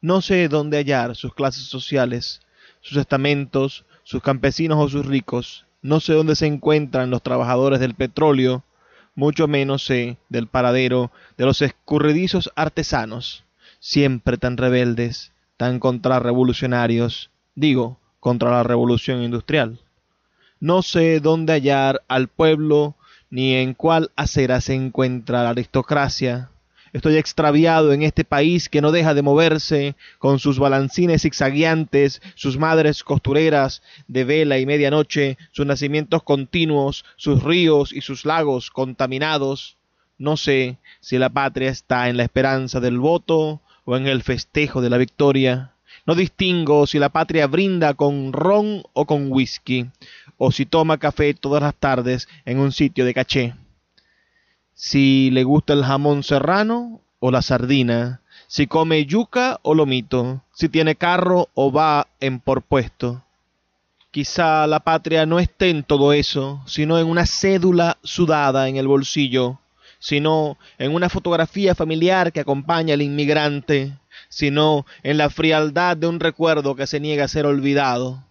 No 0.00 0.22
sé 0.22 0.46
dónde 0.46 0.76
hallar 0.76 1.16
sus 1.16 1.34
clases 1.34 1.64
sociales, 1.64 2.42
sus 2.80 2.96
estamentos, 2.96 3.84
sus 4.04 4.22
campesinos 4.22 4.78
o 4.78 4.88
sus 4.88 5.04
ricos. 5.04 5.66
No 5.82 5.98
sé 5.98 6.12
dónde 6.12 6.36
se 6.36 6.46
encuentran 6.46 7.10
los 7.10 7.24
trabajadores 7.24 7.80
del 7.80 7.94
petróleo, 7.94 8.62
mucho 9.14 9.48
menos 9.48 9.84
sé 9.84 10.16
del 10.28 10.46
paradero 10.46 11.10
de 11.36 11.44
los 11.46 11.62
escurridizos 11.62 12.50
artesanos, 12.56 13.44
siempre 13.78 14.38
tan 14.38 14.56
rebeldes, 14.56 15.32
tan 15.56 15.78
contrarrevolucionarios, 15.78 17.30
digo, 17.54 17.98
contra 18.20 18.50
la 18.50 18.62
revolución 18.62 19.22
industrial. 19.22 19.80
No 20.60 20.82
sé 20.82 21.20
dónde 21.20 21.54
hallar 21.54 22.02
al 22.08 22.28
pueblo, 22.28 22.94
ni 23.30 23.54
en 23.54 23.74
cuál 23.74 24.10
acera 24.16 24.60
se 24.60 24.74
encuentra 24.74 25.42
la 25.42 25.50
aristocracia. 25.50 26.50
Estoy 26.92 27.16
extraviado 27.16 27.92
en 27.92 28.02
este 28.02 28.24
país 28.24 28.68
que 28.68 28.80
no 28.80 28.90
deja 28.90 29.14
de 29.14 29.22
moverse, 29.22 29.94
con 30.18 30.40
sus 30.40 30.58
balancines 30.58 31.22
zigzagueantes, 31.22 32.20
sus 32.34 32.58
madres 32.58 33.04
costureras 33.04 33.82
de 34.08 34.24
vela 34.24 34.58
y 34.58 34.66
medianoche, 34.66 35.38
sus 35.52 35.66
nacimientos 35.66 36.24
continuos, 36.24 37.04
sus 37.16 37.44
ríos 37.44 37.92
y 37.92 38.00
sus 38.00 38.24
lagos 38.24 38.70
contaminados. 38.70 39.76
No 40.18 40.36
sé 40.36 40.78
si 41.00 41.16
la 41.16 41.30
patria 41.30 41.70
está 41.70 42.08
en 42.08 42.16
la 42.16 42.24
esperanza 42.24 42.80
del 42.80 42.98
voto 42.98 43.60
o 43.84 43.96
en 43.96 44.08
el 44.08 44.22
festejo 44.22 44.80
de 44.80 44.90
la 44.90 44.98
victoria. 44.98 45.72
No 46.06 46.16
distingo 46.16 46.88
si 46.88 46.98
la 46.98 47.10
patria 47.10 47.46
brinda 47.46 47.94
con 47.94 48.32
ron 48.32 48.82
o 48.94 49.06
con 49.06 49.30
whisky, 49.30 49.86
o 50.38 50.50
si 50.50 50.66
toma 50.66 50.98
café 50.98 51.34
todas 51.34 51.62
las 51.62 51.74
tardes 51.76 52.28
en 52.44 52.58
un 52.58 52.72
sitio 52.72 53.04
de 53.04 53.14
caché. 53.14 53.54
Si 54.82 55.28
le 55.30 55.44
gusta 55.44 55.74
el 55.74 55.84
jamón 55.84 56.22
serrano 56.22 57.02
o 57.18 57.30
la 57.30 57.42
sardina, 57.42 58.22
si 58.46 58.66
come 58.66 59.04
yuca 59.04 59.60
o 59.60 59.74
lomito, 59.74 60.42
si 60.54 60.70
tiene 60.70 60.96
carro 60.96 61.50
o 61.52 61.70
va 61.70 62.08
en 62.18 62.40
por 62.40 62.62
puesto. 62.62 63.22
Quizá 64.10 64.66
la 64.66 64.80
patria 64.80 65.26
no 65.26 65.38
esté 65.38 65.68
en 65.68 65.84
todo 65.84 66.14
eso, 66.14 66.62
sino 66.64 66.98
en 66.98 67.08
una 67.08 67.26
cédula 67.26 67.98
sudada 68.02 68.68
en 68.68 68.76
el 68.76 68.88
bolsillo, 68.88 69.58
sino 69.98 70.56
en 70.78 70.94
una 70.94 71.10
fotografía 71.10 71.74
familiar 71.74 72.32
que 72.32 72.40
acompaña 72.40 72.94
al 72.94 73.02
inmigrante, 73.02 73.98
sino 74.30 74.86
en 75.02 75.18
la 75.18 75.28
frialdad 75.28 75.98
de 75.98 76.06
un 76.06 76.20
recuerdo 76.20 76.74
que 76.74 76.86
se 76.86 77.00
niega 77.00 77.24
a 77.24 77.28
ser 77.28 77.44
olvidado. 77.44 78.24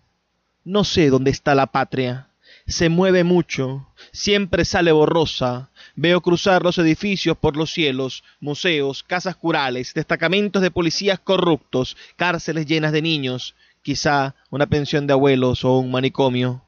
No 0.65 0.83
sé 0.83 1.11
dónde 1.11 1.29
está 1.29 1.53
la 1.53 1.67
patria. 1.67 2.29
Se 2.65 2.89
mueve 2.89 3.23
mucho, 3.23 3.85
siempre 4.11 4.65
sale 4.65 4.91
borrosa. 4.91 5.69
Veo 5.95 6.21
cruzar 6.21 6.63
los 6.63 6.77
edificios 6.77 7.37
por 7.37 7.57
los 7.57 7.71
cielos, 7.71 8.23
museos, 8.39 9.03
casas 9.03 9.35
curales, 9.35 9.93
destacamentos 9.93 10.61
de 10.61 10.71
policías 10.71 11.19
corruptos, 11.19 11.97
cárceles 12.15 12.65
llenas 12.65 12.91
de 12.91 13.01
niños, 13.01 13.55
quizá 13.81 14.35
una 14.49 14.67
pensión 14.67 15.07
de 15.07 15.13
abuelos 15.13 15.63
o 15.63 15.77
un 15.77 15.91
manicomio. 15.91 16.63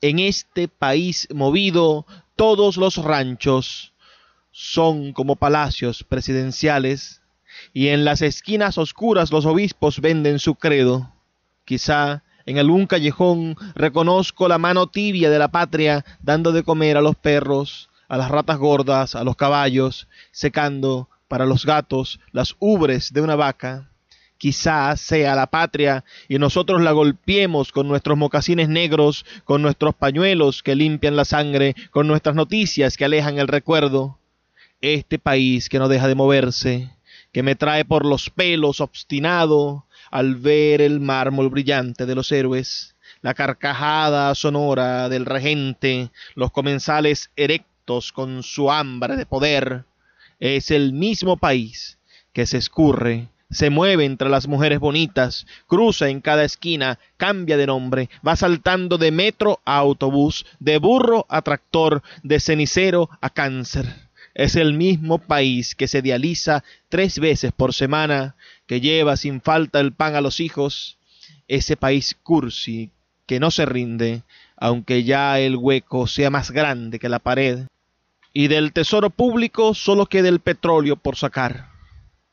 En 0.00 0.18
este 0.18 0.68
país 0.68 1.28
movido, 1.32 2.06
todos 2.36 2.76
los 2.76 2.96
ranchos, 2.96 3.92
son 4.50 5.12
como 5.12 5.36
palacios 5.36 6.04
presidenciales, 6.04 7.22
y 7.72 7.88
en 7.88 8.04
las 8.04 8.22
esquinas 8.22 8.78
oscuras 8.78 9.30
los 9.30 9.46
obispos 9.46 10.00
venden 10.00 10.38
su 10.38 10.54
credo. 10.54 11.12
Quizá 11.64 12.22
en 12.46 12.58
algún 12.58 12.86
callejón 12.86 13.56
reconozco 13.74 14.48
la 14.48 14.58
mano 14.58 14.86
tibia 14.86 15.28
de 15.30 15.38
la 15.38 15.48
patria 15.48 16.04
dando 16.22 16.52
de 16.52 16.62
comer 16.62 16.96
a 16.96 17.00
los 17.00 17.16
perros, 17.16 17.90
a 18.08 18.16
las 18.16 18.30
ratas 18.30 18.58
gordas, 18.58 19.16
a 19.16 19.24
los 19.24 19.36
caballos, 19.36 20.06
secando 20.30 21.08
para 21.26 21.44
los 21.44 21.66
gatos 21.66 22.20
las 22.30 22.54
ubres 22.60 23.12
de 23.12 23.20
una 23.20 23.34
vaca. 23.34 23.90
Quizá 24.38 24.96
sea 24.96 25.34
la 25.34 25.48
patria 25.48 26.04
y 26.28 26.38
nosotros 26.38 26.82
la 26.82 26.92
golpeemos 26.92 27.72
con 27.72 27.88
nuestros 27.88 28.16
mocasines 28.16 28.68
negros, 28.68 29.24
con 29.44 29.60
nuestros 29.62 29.94
pañuelos 29.94 30.62
que 30.62 30.76
limpian 30.76 31.16
la 31.16 31.24
sangre, 31.24 31.74
con 31.90 32.06
nuestras 32.06 32.36
noticias 32.36 32.96
que 32.96 33.06
alejan 33.06 33.38
el 33.38 33.48
recuerdo 33.48 34.18
este 34.82 35.18
país 35.18 35.68
que 35.68 35.78
no 35.78 35.88
deja 35.88 36.06
de 36.06 36.14
moverse, 36.14 36.90
que 37.32 37.42
me 37.42 37.56
trae 37.56 37.84
por 37.84 38.04
los 38.04 38.30
pelos 38.30 38.80
obstinado 38.80 39.85
al 40.16 40.36
ver 40.36 40.80
el 40.80 40.98
mármol 40.98 41.50
brillante 41.50 42.06
de 42.06 42.14
los 42.14 42.32
héroes, 42.32 42.96
la 43.20 43.34
carcajada 43.34 44.34
sonora 44.34 45.10
del 45.10 45.26
regente, 45.26 46.10
los 46.34 46.50
comensales 46.52 47.30
erectos 47.36 48.12
con 48.12 48.42
su 48.42 48.72
hambre 48.72 49.16
de 49.16 49.26
poder, 49.26 49.84
es 50.40 50.70
el 50.70 50.94
mismo 50.94 51.36
país 51.36 51.98
que 52.32 52.46
se 52.46 52.56
escurre, 52.56 53.28
se 53.50 53.68
mueve 53.68 54.06
entre 54.06 54.30
las 54.30 54.48
mujeres 54.48 54.78
bonitas, 54.78 55.46
cruza 55.66 56.08
en 56.08 56.22
cada 56.22 56.44
esquina, 56.44 56.98
cambia 57.18 57.58
de 57.58 57.66
nombre, 57.66 58.08
va 58.26 58.36
saltando 58.36 58.96
de 58.96 59.10
metro 59.10 59.60
a 59.66 59.76
autobús, 59.76 60.46
de 60.60 60.78
burro 60.78 61.26
a 61.28 61.42
tractor, 61.42 62.02
de 62.22 62.40
cenicero 62.40 63.10
a 63.20 63.28
cáncer. 63.28 64.06
Es 64.34 64.56
el 64.56 64.72
mismo 64.72 65.18
país 65.18 65.74
que 65.74 65.88
se 65.88 66.00
dializa 66.00 66.64
tres 66.90 67.18
veces 67.18 67.52
por 67.52 67.72
semana, 67.72 68.34
que 68.66 68.80
lleva 68.80 69.16
sin 69.16 69.40
falta 69.40 69.80
el 69.80 69.92
pan 69.92 70.16
a 70.16 70.20
los 70.20 70.40
hijos, 70.40 70.98
ese 71.48 71.76
país 71.76 72.16
cursi 72.22 72.90
que 73.26 73.40
no 73.40 73.50
se 73.50 73.66
rinde, 73.66 74.22
aunque 74.56 75.04
ya 75.04 75.38
el 75.40 75.56
hueco 75.56 76.06
sea 76.06 76.30
más 76.30 76.50
grande 76.50 76.98
que 76.98 77.08
la 77.08 77.18
pared, 77.18 77.66
y 78.32 78.48
del 78.48 78.72
tesoro 78.72 79.10
público 79.10 79.74
solo 79.74 80.06
queda 80.06 80.28
el 80.28 80.40
petróleo 80.40 80.96
por 80.96 81.16
sacar. 81.16 81.70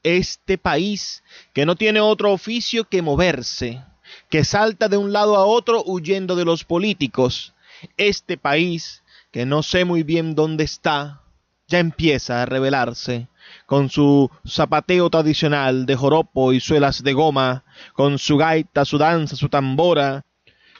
Este 0.03 0.57
país 0.57 1.23
que 1.53 1.65
no 1.65 1.75
tiene 1.75 2.01
otro 2.01 2.31
oficio 2.31 2.83
que 2.83 3.01
moverse, 3.01 3.81
que 4.29 4.43
salta 4.43 4.89
de 4.89 4.97
un 4.97 5.13
lado 5.13 5.37
a 5.37 5.45
otro 5.45 5.83
huyendo 5.85 6.35
de 6.35 6.45
los 6.45 6.63
políticos, 6.63 7.53
este 7.97 8.37
país 8.37 9.03
que 9.31 9.45
no 9.45 9.63
sé 9.63 9.85
muy 9.85 10.03
bien 10.03 10.35
dónde 10.35 10.63
está, 10.63 11.22
ya 11.67 11.79
empieza 11.79 12.41
a 12.41 12.45
revelarse, 12.45 13.27
con 13.65 13.89
su 13.89 14.29
zapateo 14.47 15.09
tradicional 15.09 15.85
de 15.85 15.95
joropo 15.95 16.53
y 16.53 16.59
suelas 16.59 17.03
de 17.03 17.13
goma, 17.13 17.63
con 17.93 18.19
su 18.19 18.37
gaita, 18.37 18.85
su 18.85 18.97
danza, 18.97 19.35
su 19.35 19.49
tambora, 19.49 20.23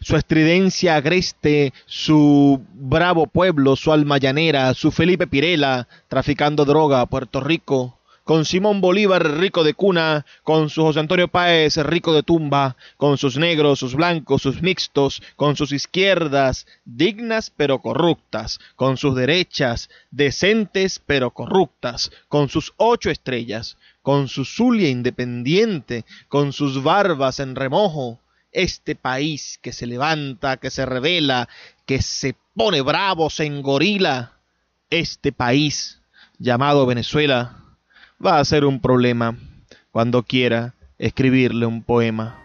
su 0.02 0.18
estridencia 0.18 0.96
agreste, 0.96 1.74
su 1.86 2.62
bravo 2.74 3.28
pueblo, 3.28 3.76
su 3.76 3.92
alma 3.92 4.18
llanera, 4.18 4.74
su 4.74 4.92
Felipe 4.92 5.28
Pirela, 5.28 5.88
traficando 6.10 6.66
droga 6.66 7.02
a 7.02 7.06
Puerto 7.06 7.40
Rico, 7.40 8.00
con 8.24 8.46
Simón 8.46 8.82
Bolívar 8.82 9.38
rico 9.40 9.64
de 9.64 9.74
cuna, 9.74 10.26
con 10.44 10.70
su 10.70 10.82
José 10.82 11.00
Antonio 11.00 11.28
Páez 11.28 11.78
rico 11.78 12.14
de 12.14 12.24
tumba, 12.24 12.78
con 12.98 13.18
sus 13.18 13.38
negros, 13.38 13.80
sus 13.80 13.96
blancos, 13.96 14.42
sus 14.42 14.62
mixtos, 14.62 15.22
con 15.36 15.56
sus 15.56 15.72
izquierdas 15.72 16.66
dignas 16.86 17.50
pero 17.50 17.80
corruptas, 17.80 18.60
con 18.76 18.98
sus 18.98 19.16
derechas 19.16 19.90
decentes 20.12 21.02
pero 21.06 21.32
corruptas, 21.32 22.12
con 22.28 22.50
sus 22.50 22.74
ocho 22.78 23.10
estrellas, 23.10 23.78
con 24.02 24.28
su 24.28 24.46
Zulia 24.46 24.90
independiente, 24.90 26.06
con 26.28 26.54
sus 26.54 26.84
barbas 26.84 27.40
en 27.40 27.56
remojo, 27.56 28.20
este 28.52 28.96
país 28.96 29.60
que 29.62 29.74
se 29.74 29.88
levanta, 29.88 30.58
que 30.58 30.70
se 30.70 30.86
revela, 30.86 31.50
que 31.86 32.02
se 32.02 32.36
pone 32.56 32.82
bravo, 32.82 33.30
se 33.30 33.46
engorila, 33.46 34.34
este 34.90 35.32
país 35.32 36.02
llamado 36.38 36.86
Venezuela, 36.86 37.63
va 38.26 38.40
a 38.40 38.46
ser 38.46 38.64
un 38.64 38.80
problema 38.80 39.36
cuando 39.92 40.24
quiera 40.24 40.74
escribirle 40.98 41.66
un 41.66 41.84
poema. 41.84 42.40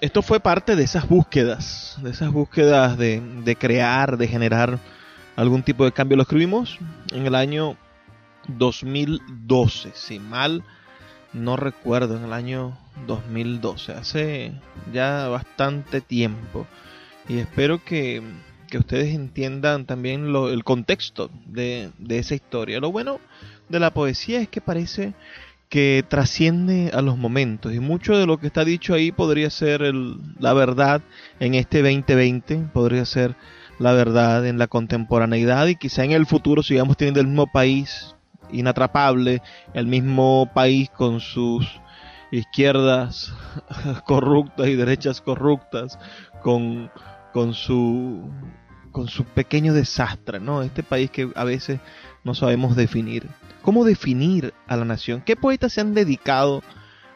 Esto 0.00 0.20
fue 0.20 0.40
parte 0.40 0.76
de 0.76 0.82
esas 0.82 1.08
búsquedas, 1.08 1.96
de 2.02 2.10
esas 2.10 2.32
búsquedas 2.32 2.98
de, 2.98 3.56
crear, 3.58 4.18
de 4.18 4.28
generar 4.28 4.78
algún 5.36 5.62
tipo 5.62 5.84
de 5.84 5.92
cambio. 5.92 6.16
Lo 6.16 6.24
escribimos 6.24 6.78
en 7.12 7.26
el 7.26 7.34
año 7.34 7.76
2012, 8.48 9.92
si 9.94 10.18
mal 10.18 10.62
no 11.32 11.56
recuerdo, 11.56 12.16
en 12.16 12.24
el 12.24 12.32
año 12.32 12.76
2012, 13.06 13.92
hace 13.92 14.52
ya 14.92 15.28
bastante 15.28 16.00
tiempo. 16.00 16.66
Y 17.28 17.38
espero 17.38 17.82
que 17.82 18.22
que 18.74 18.78
ustedes 18.80 19.14
entiendan 19.14 19.86
también 19.86 20.34
el 20.34 20.64
contexto 20.64 21.30
de, 21.46 21.92
esa 22.08 22.34
historia. 22.34 22.80
Lo 22.80 22.90
bueno 22.90 23.20
de 23.68 23.78
la 23.78 23.94
poesía 23.94 24.40
es 24.40 24.48
que 24.48 24.60
parece 24.60 25.14
que 25.68 26.04
trasciende 26.08 26.90
a 26.92 27.00
los 27.00 27.16
momentos 27.16 27.72
y 27.72 27.78
mucho 27.78 28.18
de 28.18 28.26
lo 28.26 28.38
que 28.38 28.48
está 28.48 28.64
dicho 28.64 28.92
ahí 28.92 29.12
podría 29.12 29.48
ser 29.48 29.82
la 30.40 30.54
verdad 30.54 31.02
en 31.38 31.54
este 31.54 31.82
2020, 31.82 32.70
podría 32.72 33.04
ser 33.04 33.36
la 33.78 33.92
verdad 33.92 34.44
en 34.44 34.58
la 34.58 34.66
contemporaneidad 34.66 35.68
y 35.68 35.76
quizá 35.76 36.02
en 36.02 36.10
el 36.10 36.26
futuro 36.26 36.64
sigamos 36.64 36.96
teniendo 36.96 37.20
el 37.20 37.28
mismo 37.28 37.46
país 37.46 38.16
inatrapable, 38.50 39.40
el 39.72 39.86
mismo 39.86 40.50
país 40.52 40.90
con 40.90 41.20
sus 41.20 41.64
izquierdas 42.32 43.32
corruptas 44.04 44.66
y 44.66 44.74
derechas 44.74 45.20
corruptas, 45.20 45.96
con, 46.42 46.90
con 47.32 47.54
su 47.54 48.32
con 48.94 49.08
su 49.08 49.24
pequeño 49.24 49.74
desastre, 49.74 50.38
¿no? 50.38 50.62
Este 50.62 50.84
país 50.84 51.10
que 51.10 51.28
a 51.34 51.42
veces 51.42 51.80
no 52.22 52.32
sabemos 52.32 52.76
definir. 52.76 53.26
¿Cómo 53.60 53.84
definir 53.84 54.54
a 54.68 54.76
la 54.76 54.84
nación? 54.84 55.20
¿Qué 55.20 55.34
poetas 55.34 55.72
se 55.72 55.80
han 55.80 55.94
dedicado 55.94 56.62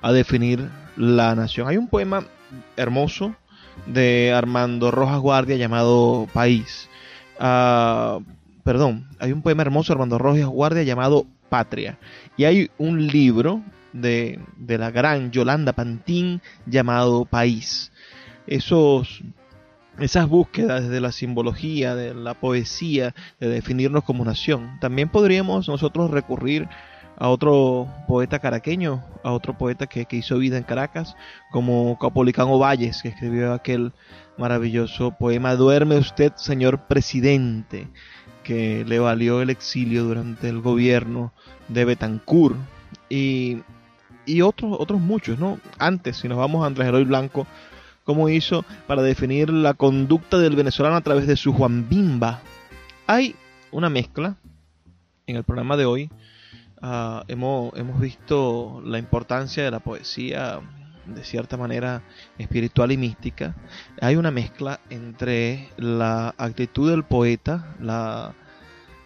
a 0.03 0.12
definir 0.12 0.68
la 0.97 1.37
nación? 1.37 1.68
Hay 1.68 1.76
un 1.76 1.87
poema 1.87 2.24
hermoso 2.76 3.37
de 3.87 4.33
Armando 4.35 4.91
Rojas 4.91 5.20
Guardia 5.20 5.55
llamado 5.55 6.26
País. 6.33 6.91
Uh, 7.39 8.24
perdón, 8.64 9.07
hay 9.20 9.31
un 9.31 9.43
poema 9.43 9.62
hermoso 9.62 9.93
de 9.93 9.99
Armando 9.99 10.18
Rojas 10.18 10.47
Guardia 10.47 10.83
llamado 10.83 11.26
Patria. 11.49 11.97
Y 12.37 12.43
hay 12.43 12.72
un 12.76 13.07
libro 13.07 13.62
de, 13.93 14.41
de 14.57 14.79
la 14.79 14.91
gran 14.91 15.31
Yolanda 15.31 15.74
Pantín 15.74 16.43
llamado 16.66 17.24
País. 17.24 17.93
Esos 18.49 19.22
esas 19.99 20.29
búsquedas 20.29 20.89
de 20.89 21.01
la 21.01 21.13
simbología, 21.13 21.95
de 21.95 22.15
la 22.15 22.35
poesía, 22.35 23.15
de 23.41 23.49
definirnos 23.49 24.05
como 24.05 24.25
nación. 24.25 24.79
También 24.81 25.09
podríamos 25.09 25.69
nosotros 25.69 26.11
recurrir 26.11 26.69
a 27.19 27.29
otro 27.29 27.89
poeta 28.07 28.39
caraqueño, 28.39 29.05
a 29.25 29.33
otro 29.33 29.59
poeta 29.59 29.87
que, 29.89 30.07
hizo 30.11 30.39
vida 30.39 30.57
en 30.57 30.63
Caracas, 30.63 31.17
como 31.51 31.99
Capolicano 31.99 32.59
Valles, 32.59 33.03
que 33.03 33.09
escribió 33.09 33.53
aquel 33.53 33.93
maravilloso 34.37 35.11
poema 35.11 35.57
Duerme 35.57 35.97
usted, 35.97 36.33
señor 36.37 36.87
presidente, 36.87 37.89
que 38.45 38.85
le 38.87 39.01
valió 39.01 39.43
el 39.43 39.51
exilio 39.51 40.05
durante 40.05 40.49
el 40.49 40.61
gobierno 40.61 41.33
de 41.67 41.85
Betancourt. 41.85 42.57
Y, 43.11 43.63
y 44.25 44.43
otros, 44.43 44.77
otros 44.79 45.01
muchos, 45.01 45.41
¿no? 45.41 45.59
Antes, 45.79 46.19
si 46.19 46.29
nos 46.29 46.39
vamos 46.39 46.63
a 46.63 46.67
Andrés 46.67 46.89
Eloy 46.89 47.05
Blanco, 47.05 47.49
cómo 48.09 48.31
hizo 48.31 48.65
para 48.87 49.03
definir 49.03 49.51
la 49.51 49.75
conducta 49.75 50.39
del 50.39 50.57
venezolano 50.57 50.97
a 50.97 51.03
través 51.03 51.27
de 51.27 51.37
su 51.37 51.53
Juan 51.53 51.91
Bimba. 51.91 52.41
Hay 53.07 53.37
una 53.71 53.91
mezcla 53.91 54.39
en 55.27 55.37
el 55.37 55.45
programa 55.45 55.77
de 55.77 55.85
hoy. 55.85 56.11
Ah, 56.81 57.23
hemos, 57.29 57.71
hemos 57.77 58.01
visto 58.01 58.81
la 58.83 58.99
importancia 58.99 59.63
de 59.63 59.71
la 59.71 59.81
poesía 59.81 60.59
de 61.05 61.23
cierta 61.23 61.59
manera 61.59 62.01
espiritual 62.39 62.93
y 62.93 62.97
mística. 62.97 63.55
Hay 64.01 64.17
una 64.17 64.31
mezcla 64.31 64.81
entre 64.89 65.69
la 65.77 66.35
actitud 66.39 66.89
del 66.89 67.05
poeta, 67.05 67.77
la, 67.79 68.33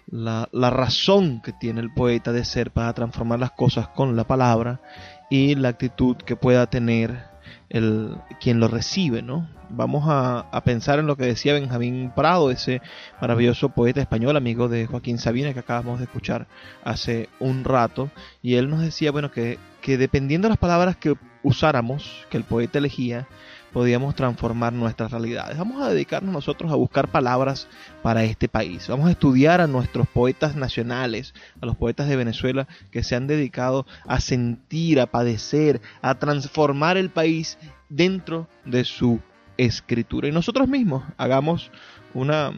la, 0.07 0.49
la, 0.53 0.71
razón 0.71 1.43
que 1.43 1.53
tiene 1.53 1.81
el 1.81 1.93
poeta 1.93 2.31
de 2.31 2.45
ser 2.45 2.71
para 2.71 2.93
transformar 2.93 3.41
las 3.41 3.51
cosas 3.51 3.89
con 3.89 4.15
la 4.15 4.29
palabra 4.29 4.81
y 5.29 5.57
la 5.57 5.71
actitud 5.71 6.17
que 6.19 6.37
pueda 6.37 6.69
tener 6.69 7.32
el, 7.73 8.17
quien 8.39 8.61
lo 8.61 8.69
recibe, 8.69 9.23
¿no? 9.23 9.49
Vamos 9.71 10.05
a, 10.07 10.61
pensar 10.63 10.99
en 10.99 11.07
lo 11.07 11.17
que 11.17 11.25
decía 11.25 11.55
Benjamín 11.55 12.13
Prado, 12.15 12.51
ese 12.51 12.83
maravilloso 13.19 13.71
poeta 13.71 14.03
español, 14.03 14.37
amigo 14.37 14.69
de 14.69 14.87
Joaquín 14.87 15.19
Sabina, 15.19 15.55
que 15.55 15.61
acabamos 15.61 15.99
de 15.99 16.05
escuchar 16.05 16.47
hace 16.85 17.31
un 17.41 17.65
rato, 17.65 18.11
y 18.43 18.57
él 18.57 18.69
nos 18.69 18.83
decía, 18.83 19.11
bueno, 19.11 19.31
que, 19.31 19.59
que 19.81 19.97
dependiendo 19.97 20.47
de 20.47 20.51
las 20.51 20.59
palabras 20.59 20.97
que 20.97 21.15
usáramos, 21.43 22.27
que 22.29 22.37
el 22.37 22.45
poeta 22.45 22.79
elegía, 22.79 23.27
podíamos 23.73 24.15
transformar 24.15 24.73
nuestras 24.73 25.11
realidades. 25.11 25.59
Vamos 25.59 25.83
a 25.83 25.89
dedicarnos 25.89 26.33
nosotros 26.33 26.71
a 26.71 26.77
buscar 26.77 27.09
palabras 27.09 27.69
para 28.03 28.25
este 28.25 28.49
país. 28.49 28.87
Vamos 28.89 29.09
a 29.09 29.13
estudiar 29.13 29.61
a 29.61 29.67
nuestros 29.67 30.07
poetas 30.09 30.57
nacionales, 30.57 31.35
a 31.61 31.67
los 31.67 31.77
poetas 31.77 32.09
de 32.09 32.17
Venezuela 32.17 32.69
que 32.91 33.03
se 33.03 33.17
han 33.17 33.27
dedicado 33.27 33.87
a 34.07 34.21
sentir, 34.21 35.01
a 35.01 35.07
padecer, 35.07 35.81
a 36.03 36.17
transformar 36.17 36.97
el 36.97 37.11
país 37.11 37.59
dentro 37.89 38.49
de 38.65 38.85
su 38.85 39.21
escritura. 39.57 40.29
Y 40.29 40.33
nosotros 40.33 40.69
mismos 40.69 41.05
hagamos 41.17 41.71
una, 42.15 42.53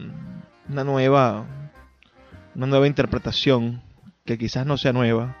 una 0.69 0.83
nueva 0.83 1.45
una 2.55 2.67
nueva 2.67 2.87
interpretación 2.87 3.81
que 4.23 4.37
quizás 4.37 4.65
no 4.65 4.77
sea 4.77 4.93
nueva 4.93 5.35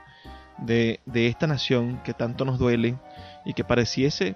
de, 0.57 0.99
de 1.05 1.27
esta 1.27 1.47
nación 1.47 2.01
que 2.03 2.13
tanto 2.13 2.45
nos 2.45 2.59
duele 2.59 2.97
y 3.45 3.53
que 3.53 3.63
pareciese 3.63 4.35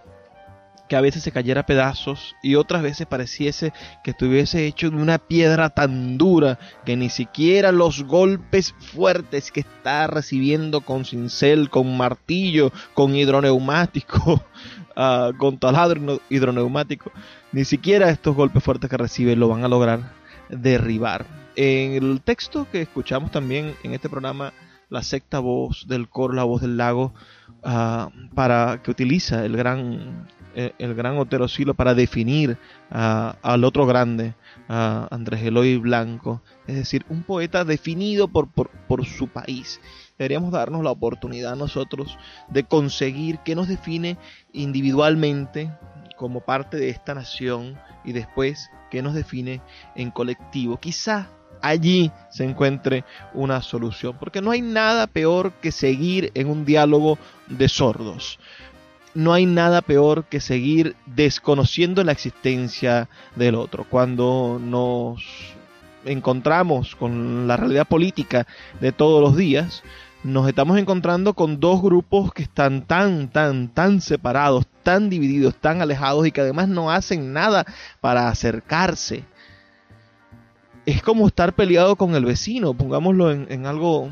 que 0.90 0.96
a 0.96 1.02
veces 1.02 1.24
se 1.24 1.32
cayera 1.32 1.62
a 1.62 1.66
pedazos 1.66 2.36
y 2.42 2.56
otras 2.56 2.82
veces 2.82 3.08
pareciese 3.08 3.72
que 4.04 4.12
estuviese 4.12 4.66
hecho 4.66 4.90
de 4.90 4.98
una 4.98 5.20
piedra 5.20 5.70
tan 5.70 6.18
dura 6.18 6.60
que 6.84 6.98
ni 6.98 7.10
siquiera 7.10 7.72
los 7.72 8.04
golpes 8.04 8.74
fuertes 8.78 9.52
que 9.52 9.62
está 9.62 10.08
recibiendo 10.08 10.82
con 10.82 11.06
cincel, 11.06 11.70
con 11.70 11.96
martillo, 11.96 12.74
con 12.96 13.16
hidroneumático, 13.16 14.44
uh, 14.98 15.34
con 15.38 15.60
taladro 15.60 16.20
hidroneumático, 16.30 17.12
ni 17.52 17.64
siquiera 17.64 18.10
estos 18.10 18.36
golpes 18.36 18.64
fuertes 18.64 18.90
que 18.90 18.98
recibe 18.98 19.36
lo 19.36 19.48
van 19.48 19.64
a 19.64 19.70
lograr 19.70 20.12
derribar. 20.50 21.26
En 21.56 21.94
el 21.94 22.22
texto 22.22 22.68
que 22.72 22.82
escuchamos 22.82 23.32
también 23.32 23.76
en 23.84 23.94
este 23.94 24.10
programa, 24.10 24.54
la 24.90 25.04
sexta 25.04 25.38
voz 25.40 25.88
del 25.88 26.10
coro, 26.10 26.34
la 26.34 26.46
voz 26.46 26.62
del 26.62 26.78
lago, 26.78 27.14
uh, 27.64 28.10
para 28.34 28.82
que 28.82 28.90
utiliza 28.90 29.46
el 29.46 29.56
gran 29.56 30.28
el 30.78 30.96
gran 30.96 31.18
Otero 31.18 31.48
Silo 31.48 31.74
para 31.74 31.94
definir 31.94 32.58
al 32.90 33.64
otro 33.64 33.86
grande, 33.86 34.34
a 34.68 35.08
Andrés 35.12 35.44
Eloy 35.44 35.78
Blanco, 35.78 36.42
es 36.68 36.76
decir, 36.76 37.06
un 37.10 37.24
poeta 37.24 37.64
definido 37.64 38.28
por, 38.28 38.50
por, 38.50 39.06
su 39.06 39.28
país. 39.28 39.80
Deberíamos 40.18 40.52
darnos 40.52 40.84
la 40.84 40.92
oportunidad 40.92 41.56
nosotros 41.56 42.18
de 42.50 42.64
conseguir 42.64 43.40
que 43.40 43.56
nos 43.56 43.68
define 43.68 44.18
individualmente 44.52 45.72
como 46.18 46.42
parte 46.42 46.78
de 46.78 46.90
esta 46.90 47.16
nación 47.16 47.80
y 48.04 48.12
después 48.12 48.70
que 48.92 49.02
nos 49.02 49.14
define 49.14 49.62
en 49.96 50.12
colectivo. 50.12 50.78
Quizá 50.78 51.30
allí 51.62 52.12
se 52.30 52.44
encuentre 52.44 53.06
una 53.34 53.62
solución, 53.62 54.18
porque 54.20 54.42
no 54.42 54.52
hay 54.52 54.62
nada 54.62 55.08
peor 55.08 55.54
que 55.62 55.72
seguir 55.72 56.32
en 56.34 56.50
un 56.50 56.66
diálogo 56.66 57.18
de 57.48 57.70
sordos 57.70 58.40
no 59.14 59.34
hay 59.34 59.46
nada 59.46 59.82
peor 59.82 60.26
que 60.26 60.40
seguir 60.40 60.96
desconociendo 61.06 62.04
la 62.04 62.12
existencia 62.12 63.10
del 63.36 63.56
otro. 63.56 63.86
Cuando 63.90 64.60
nos 64.62 65.24
encontramos 66.06 66.96
con 66.96 67.48
la 67.48 67.58
realidad 67.58 67.88
política 67.88 68.48
de 68.80 68.92
todos 68.92 69.22
los 69.22 69.36
días, 69.36 69.84
nos 70.24 70.48
estamos 70.48 70.78
encontrando 70.78 71.34
con 71.34 71.60
dos 71.60 71.82
grupos 71.82 72.34
que 72.34 72.44
están 72.44 72.86
tan, 72.86 73.30
tan, 73.30 73.70
tan 73.70 74.02
separados, 74.02 74.66
tan 74.84 75.10
divididos, 75.10 75.56
tan 75.56 75.82
alejados 75.82 76.28
y 76.28 76.32
que 76.32 76.42
además 76.42 76.68
no 76.68 76.92
hacen 76.92 77.32
nada 77.32 77.66
para 78.02 78.28
acercarse. 78.28 79.24
Es 80.86 81.02
como 81.02 81.28
estar 81.28 81.54
peleado 81.54 81.96
con 81.96 82.16
el 82.16 82.26
vecino, 82.26 82.74
pongámoslo 82.74 83.32
en, 83.32 83.66
algo 83.66 84.10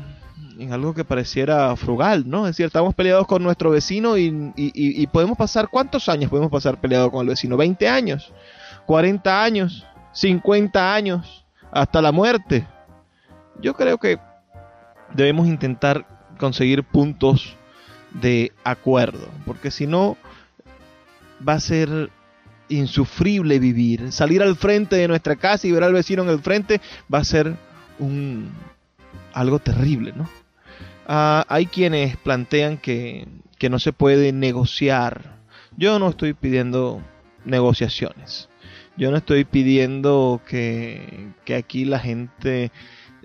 en 0.58 0.72
algo 0.72 0.92
que 0.92 1.04
pareciera 1.04 1.74
frugal, 1.76 2.24
¿no? 2.26 2.46
Es 2.46 2.56
decir, 2.56 2.66
estamos 2.66 2.94
peleados 2.94 3.26
con 3.26 3.42
nuestro 3.42 3.70
vecino 3.70 4.16
y, 4.18 5.08
podemos 5.12 5.38
pasar, 5.38 5.68
¿cuántos 5.68 6.08
años 6.08 6.30
podemos 6.30 6.50
pasar 6.50 6.80
peleados 6.80 7.10
con 7.10 7.20
el 7.22 7.28
vecino? 7.28 7.56
¿20 7.56 7.86
años? 7.86 8.32
¿40 8.86 9.26
años? 9.26 9.86
¿50 10.14 10.76
años? 10.76 11.46
¿Hasta 11.70 12.02
la 12.02 12.10
muerte? 12.10 12.66
Yo 13.60 13.74
creo 13.74 13.98
que 13.98 14.18
debemos 15.14 15.46
intentar 15.46 16.06
conseguir 16.38 16.82
puntos 16.82 17.54
de 18.20 18.52
acuerdo, 18.64 19.28
porque 19.46 19.70
si 19.70 19.86
no 19.86 20.16
va 21.46 21.54
a 21.54 21.60
ser 21.60 22.10
insufrible 22.68 23.60
vivir. 23.60 24.12
Salir 24.12 24.42
al 24.42 24.56
frente 24.56 24.96
de 24.96 25.08
nuestra 25.08 25.36
casa 25.36 25.66
y 25.66 25.72
ver 25.72 25.84
al 25.84 25.92
vecino 25.92 26.22
en 26.22 26.28
el 26.30 26.40
frente 26.40 26.80
va 27.12 27.18
a 27.18 27.24
ser 27.24 27.54
un 27.98 28.50
algo 29.32 29.58
terrible, 29.60 30.12
¿no? 30.14 30.28
Ah, 31.10 31.46
hay 31.48 31.64
quienes 31.64 32.18
plantean 32.18 32.76
que, 32.76 33.26
no 33.70 33.78
se 33.78 33.94
puede 33.94 34.32
negociar. 34.32 35.38
Yo 35.74 35.98
no 35.98 36.10
estoy 36.10 36.34
pidiendo 36.34 37.02
negociaciones. 37.46 38.50
Yo 38.98 39.10
no 39.10 39.16
estoy 39.16 39.46
pidiendo 39.46 40.42
que, 40.46 41.32
aquí 41.56 41.86
la 41.86 41.98
gente 41.98 42.70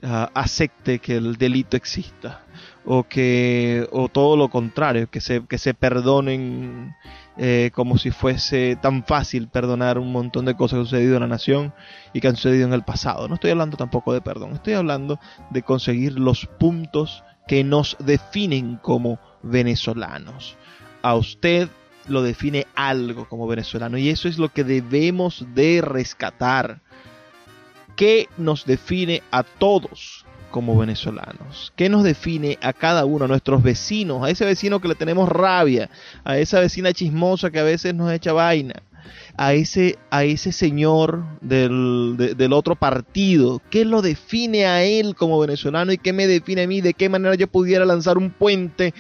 ah, 0.02 0.32
acepte 0.34 1.00
que 1.00 1.18
el 1.18 1.36
delito 1.36 1.76
exista 1.76 2.46
o 2.86 3.04
que 3.04 3.88
o 3.92 4.08
todo 4.08 4.38
lo 4.38 4.50
contrario 4.50 5.10
que 5.10 5.22
se 5.22 5.46
que 5.46 5.58
se 5.58 5.74
perdonen 5.74 6.94
eh, 7.38 7.72
como 7.74 7.98
si 7.98 8.12
fuese 8.12 8.78
tan 8.82 9.06
fácil 9.06 9.48
perdonar 9.48 9.98
un 9.98 10.12
montón 10.12 10.44
de 10.46 10.56
cosas 10.56 10.76
que 10.76 10.80
han 10.82 10.86
sucedido 10.86 11.16
en 11.16 11.22
la 11.22 11.28
nación 11.28 11.74
y 12.14 12.20
que 12.20 12.28
han 12.28 12.36
sucedido 12.36 12.68
en 12.68 12.74
el 12.74 12.84
pasado 12.84 13.30
no 13.30 13.36
estoy 13.36 13.52
hablando 13.52 13.78
tampoco 13.78 14.14
de 14.14 14.20
perdón 14.20 14.52
estoy 14.54 14.74
hablando 14.74 15.18
de 15.50 15.62
conseguir 15.62 16.20
los 16.20 16.46
puntos 16.60 17.24
que 17.48 17.64
nos 17.64 17.98
definen 18.00 18.78
como 18.78 19.20
venezolanos. 19.42 20.56
A 21.02 21.16
usted 21.16 21.70
lo 22.08 22.22
define 22.22 22.68
algo 22.76 23.28
como 23.28 23.48
venezolano 23.48 23.98
y 23.98 24.10
eso 24.10 24.28
es 24.28 24.38
lo 24.38 24.50
que 24.50 24.64
debemos 24.64 25.46
de 25.54 25.82
rescatar. 25.82 26.82
¿Qué 27.96 28.28
nos 28.38 28.66
define 28.66 29.22
a 29.32 29.44
todos 29.44 30.26
como 30.52 30.78
venezolanos? 30.78 31.74
¿Qué 31.76 31.90
nos 31.90 32.04
define 32.04 32.58
a 32.62 32.74
cada 32.74 33.06
uno, 33.06 33.26
a 33.26 33.28
nuestros 33.28 33.62
vecinos, 33.62 34.24
a 34.24 34.30
ese 34.30 34.46
vecino 34.46 34.80
que 34.80 34.88
le 34.88 34.96
tenemos 34.96 35.30
rabia, 35.30 35.90
a 36.24 36.38
esa 36.38 36.60
vecina 36.60 36.94
chismosa 36.94 37.52
que 37.52 37.60
a 37.60 37.64
veces 37.64 37.94
nos 37.94 38.12
echa 38.12 38.34
vaina? 38.34 38.82
A 39.38 39.54
ese, 39.54 39.98
a 40.12 40.24
ese 40.24 40.52
señor 40.52 41.24
del, 41.42 42.16
del, 42.18 42.54
otro 42.54 42.76
partido? 42.76 43.62
¿Qué 43.70 43.86
lo 43.86 44.02
define 44.02 44.66
a 44.66 44.84
él 44.84 45.16
como 45.16 45.40
venezolano 45.40 45.92
y 45.92 45.98
qué 45.98 46.14
me 46.14 46.28
define 46.28 46.64
a 46.64 46.68
mí? 46.68 46.82
¿De 46.82 46.94
qué 46.94 47.10
manera 47.10 47.36
yo 47.36 47.48
pudiera 47.48 47.86
lanzar 47.86 48.18
un 48.18 48.30
puente 48.30 48.94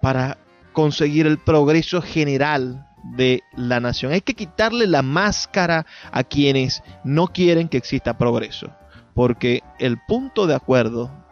para 0.00 0.38
conseguir 0.72 1.26
el 1.26 1.38
progreso 1.38 2.02
general 2.02 2.86
de 3.16 3.42
la 3.56 3.80
nación? 3.80 4.12
Hay 4.12 4.20
que 4.20 4.34
quitarle 4.34 4.86
la 4.86 5.02
máscara 5.02 5.86
a 6.12 6.24
quienes 6.24 6.82
no 7.04 7.28
quieren 7.28 7.68
que 7.68 7.78
exista 7.78 8.18
progreso, 8.18 8.70
porque 9.14 9.62
el 9.78 9.98
punto 10.06 10.46
de 10.46 10.54
acuerdo 10.54 11.23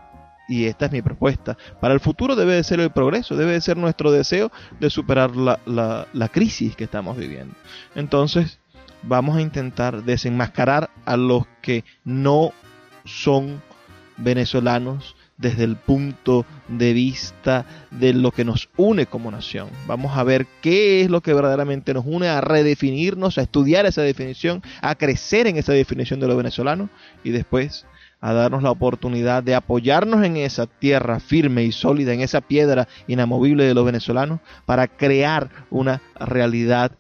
y 0.53 0.67
esta 0.67 0.85
es 0.85 0.93
mi 0.93 1.01
propuesta, 1.01 1.57
para 1.81 1.95
el 1.95 2.01
futuro 2.01 2.37
debe 2.37 2.55
de 2.55 2.63
ser 2.63 2.79
el 2.81 2.91
progreso, 2.91 3.37
debe 3.37 3.53
de 3.53 3.61
ser 3.63 3.79
nuestro 3.79 4.13
deseo 4.13 4.53
de 4.81 4.91
superar 4.91 5.35
la, 5.35 5.59
la, 5.65 6.29
crisis 6.29 6.77
que 6.77 6.85
estamos 6.85 7.17
viviendo. 7.17 7.55
Entonces, 7.95 8.59
vamos 9.03 9.39
a 9.39 9.41
intentar 9.41 10.05
desenmascarar 10.05 10.91
a 11.07 11.17
los 11.17 11.47
que 11.63 11.85
no 12.05 12.53
son 13.07 13.63
venezolanos 14.19 15.17
desde 15.39 15.65
el 15.65 15.77
punto 15.77 16.45
de 16.69 16.93
vista 16.93 17.65
de 17.91 18.13
lo 18.13 18.31
que 18.31 18.45
nos 18.45 18.69
une 18.77 19.07
como 19.07 19.31
nación. 19.31 19.71
Vamos 19.87 20.19
a 20.19 20.23
ver 20.23 20.47
qué 20.61 21.01
es 21.01 21.11
lo 21.11 21.23
que 21.23 21.33
verdaderamente 21.33 21.95
nos 21.95 22.05
une, 22.07 22.29
a 22.29 22.43
redefinirnos, 22.43 23.39
a 23.39 23.43
estudiar 23.43 23.87
esa 23.87 24.03
definición, 24.03 24.63
a 24.83 24.97
crecer 24.97 25.47
en 25.47 25.57
esa 25.57 25.73
definición 25.73 26.21
de 26.21 26.29
lo 26.29 26.37
venezolano 26.37 26.91
y 27.25 27.31
después 27.31 27.87
a 28.23 28.33
darnos 28.33 28.63
la 28.63 28.71
oportunidad 28.71 29.43
de 29.43 29.57
apoyarnos 29.57 30.25
en 30.25 30.39
esa 30.39 30.67
tierra 30.67 31.21
firme 31.21 31.65
y 31.65 31.73
sólida, 31.73 32.15
en 32.15 32.21
esa 32.21 32.41
piedra 32.41 32.89
inamovible 33.09 33.65
de 33.65 33.75
los 33.75 33.85
venezolanos, 33.85 34.41
para 34.65 34.87
crear 34.87 35.51
una 35.71 36.01
realidad 36.19 36.93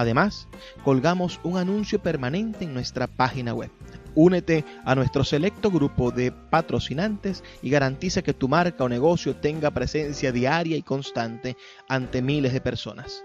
Además, 0.00 0.48
colgamos 0.82 1.40
un 1.42 1.58
anuncio 1.58 2.00
permanente 2.02 2.64
en 2.64 2.72
nuestra 2.72 3.06
página 3.06 3.52
web. 3.52 3.70
Únete 4.14 4.64
a 4.86 4.94
nuestro 4.94 5.24
selecto 5.24 5.70
grupo 5.70 6.10
de 6.10 6.32
patrocinantes 6.32 7.44
y 7.60 7.68
garantiza 7.68 8.22
que 8.22 8.32
tu 8.32 8.48
marca 8.48 8.82
o 8.82 8.88
negocio 8.88 9.36
tenga 9.36 9.70
presencia 9.72 10.32
diaria 10.32 10.78
y 10.78 10.82
constante 10.82 11.58
ante 11.86 12.22
miles 12.22 12.54
de 12.54 12.62
personas. 12.62 13.24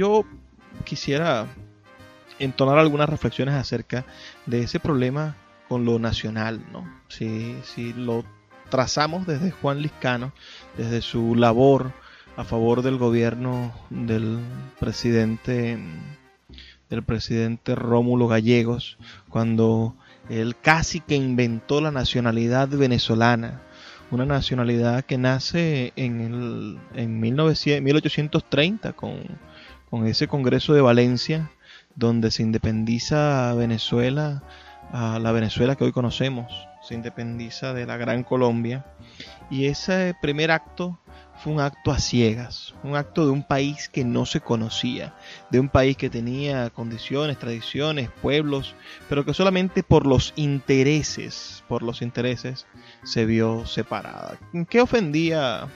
Yo 0.00 0.24
quisiera 0.84 1.46
entonar 2.38 2.78
algunas 2.78 3.06
reflexiones 3.06 3.54
acerca 3.54 4.06
de 4.46 4.62
ese 4.62 4.80
problema 4.80 5.36
con 5.68 5.84
lo 5.84 5.98
nacional, 5.98 6.64
¿no? 6.72 6.90
Si, 7.08 7.54
si 7.64 7.92
lo 7.92 8.24
trazamos 8.70 9.26
desde 9.26 9.50
Juan 9.50 9.82
Liscano, 9.82 10.32
desde 10.78 11.02
su 11.02 11.34
labor 11.34 11.92
a 12.38 12.44
favor 12.44 12.80
del 12.80 12.96
gobierno 12.96 13.74
del 13.90 14.38
presidente 14.78 15.78
del 16.88 17.02
presidente 17.02 17.74
Rómulo 17.74 18.26
Gallegos 18.26 18.96
cuando 19.28 19.94
él 20.30 20.56
casi 20.56 21.00
que 21.00 21.16
inventó 21.16 21.82
la 21.82 21.90
nacionalidad 21.90 22.68
venezolana 22.68 23.60
una 24.10 24.24
nacionalidad 24.24 25.04
que 25.04 25.18
nace 25.18 25.92
en, 25.96 26.20
el, 26.20 26.78
en 26.94 27.20
1830 27.20 28.92
con, 28.94 29.20
con 29.90 30.06
ese 30.06 30.28
Congreso 30.28 30.72
de 30.72 30.80
Valencia 30.80 31.50
donde 31.96 32.30
se 32.30 32.42
independiza 32.42 33.52
Venezuela 33.54 34.42
a 34.92 35.18
la 35.18 35.32
Venezuela 35.32 35.76
que 35.76 35.84
hoy 35.84 35.92
conocemos 35.92 36.68
se 36.82 36.94
independiza 36.94 37.74
de 37.74 37.86
la 37.86 37.96
Gran 37.96 38.24
Colombia 38.24 38.86
y 39.50 39.66
ese 39.66 40.14
primer 40.20 40.50
acto 40.50 40.98
fue 41.36 41.54
un 41.54 41.60
acto 41.60 41.90
a 41.90 41.98
ciegas, 41.98 42.74
un 42.82 42.96
acto 42.96 43.24
de 43.24 43.32
un 43.32 43.42
país 43.42 43.88
que 43.88 44.04
no 44.04 44.26
se 44.26 44.40
conocía, 44.40 45.14
de 45.50 45.58
un 45.58 45.70
país 45.70 45.96
que 45.96 46.10
tenía 46.10 46.68
condiciones, 46.68 47.38
tradiciones, 47.38 48.10
pueblos, 48.20 48.74
pero 49.08 49.24
que 49.24 49.32
solamente 49.32 49.82
por 49.82 50.06
los 50.06 50.34
intereses, 50.36 51.64
por 51.66 51.82
los 51.82 52.02
intereses, 52.02 52.66
se 53.04 53.24
vio 53.24 53.66
separada. 53.66 54.38
¿En 54.52 54.66
qué 54.66 54.82
ofendía 54.82 55.66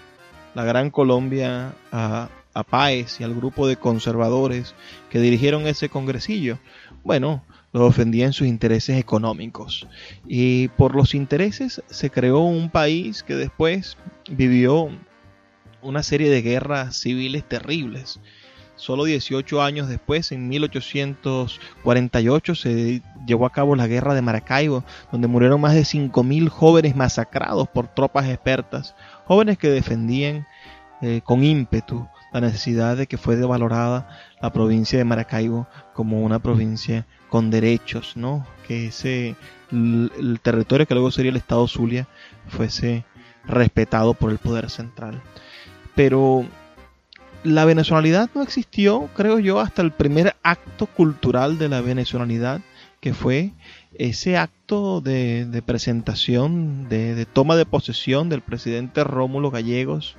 la 0.55 0.65
Gran 0.65 0.91
Colombia 0.91 1.73
a, 1.91 2.29
a 2.55 2.63
Páez 2.63 3.21
y 3.21 3.25
al 3.25 3.35
grupo 3.35 3.67
de 3.67 3.77
conservadores 3.77 4.75
que 5.11 5.21
dirigieron 5.21 5.67
ese 5.67 5.89
congresillo? 5.89 6.59
Bueno, 7.03 7.43
los 7.75 7.83
ofendía 7.83 8.25
en 8.25 8.33
sus 8.33 8.47
intereses 8.47 8.99
económicos. 8.99 9.87
Y 10.27 10.69
por 10.69 10.95
los 10.95 11.15
intereses 11.15 11.83
se 11.91 12.09
creó 12.09 12.39
un 12.39 12.71
país 12.71 13.23
que 13.25 13.35
después 13.35 13.99
vivió 14.31 14.89
una 15.83 16.03
serie 16.05 16.31
de 16.31 16.41
guerras 16.41 16.97
civiles 16.97 17.47
terribles. 17.47 18.19
Solo 18.77 19.05
18 19.05 19.63
años 19.63 19.89
después, 19.89 20.33
en 20.33 20.49
1848, 20.49 22.55
se 22.55 23.03
llevó 23.27 23.45
a 23.47 23.53
cabo 23.53 23.77
la 23.77 23.87
guerra 23.87 24.15
de 24.15 24.23
Maracaibo, 24.23 24.83
donde 25.13 25.29
murieron 25.29 25.61
más 25.61 25.75
de 25.75 25.83
5.000 25.83 26.49
jóvenes 26.49 26.97
masacrados 26.97 27.69
por 27.69 27.89
tropas 27.89 28.27
expertas, 28.29 28.95
jóvenes 29.27 29.59
que 29.59 29.69
defendían 29.69 30.47
eh, 31.03 31.21
con 31.25 31.45
ímpetu 31.45 32.09
la 32.35 32.41
necesidad 32.41 32.97
de 32.97 33.07
que 33.07 33.17
fuese 33.17 33.45
valorada 33.45 34.09
la 34.43 34.53
provincia 34.53 34.99
de 34.99 35.05
Maracaibo 35.05 35.69
como 35.95 36.23
una 36.23 36.41
provincia 36.41 37.07
con 37.29 37.49
derechos, 37.49 38.17
¿no? 38.17 38.45
Que 38.67 38.89
ese 38.89 39.37
el 39.71 40.41
territorio 40.43 40.87
que 40.87 40.95
luego 40.95 41.13
sería 41.13 41.31
el 41.31 41.37
estado 41.37 41.67
Zulia 41.69 42.09
fuese 42.49 43.05
respetado 43.47 44.15
por 44.15 44.33
el 44.33 44.39
poder 44.39 44.69
central. 44.69 45.23
Pero 45.95 46.45
la 47.45 47.65
venezolanidad 47.65 48.29
no 48.35 48.43
existió, 48.43 49.09
creo 49.15 49.39
yo, 49.39 49.61
hasta 49.61 49.83
el 49.83 49.93
primer 49.93 50.35
acto 50.43 50.87
cultural 50.87 51.57
de 51.57 51.69
la 51.69 51.83
venezolanidad, 51.83 52.63
que 53.01 53.15
fue 53.15 53.53
ese 53.97 54.37
acto 54.37 55.01
de, 55.01 55.63
presentación, 55.65 56.89
de, 56.89 57.27
toma 57.27 57.55
de 57.55 57.67
posesión 57.67 58.29
del 58.29 58.41
presidente 58.41 59.05
Rómulo 59.05 59.53
Gallegos 59.53 60.17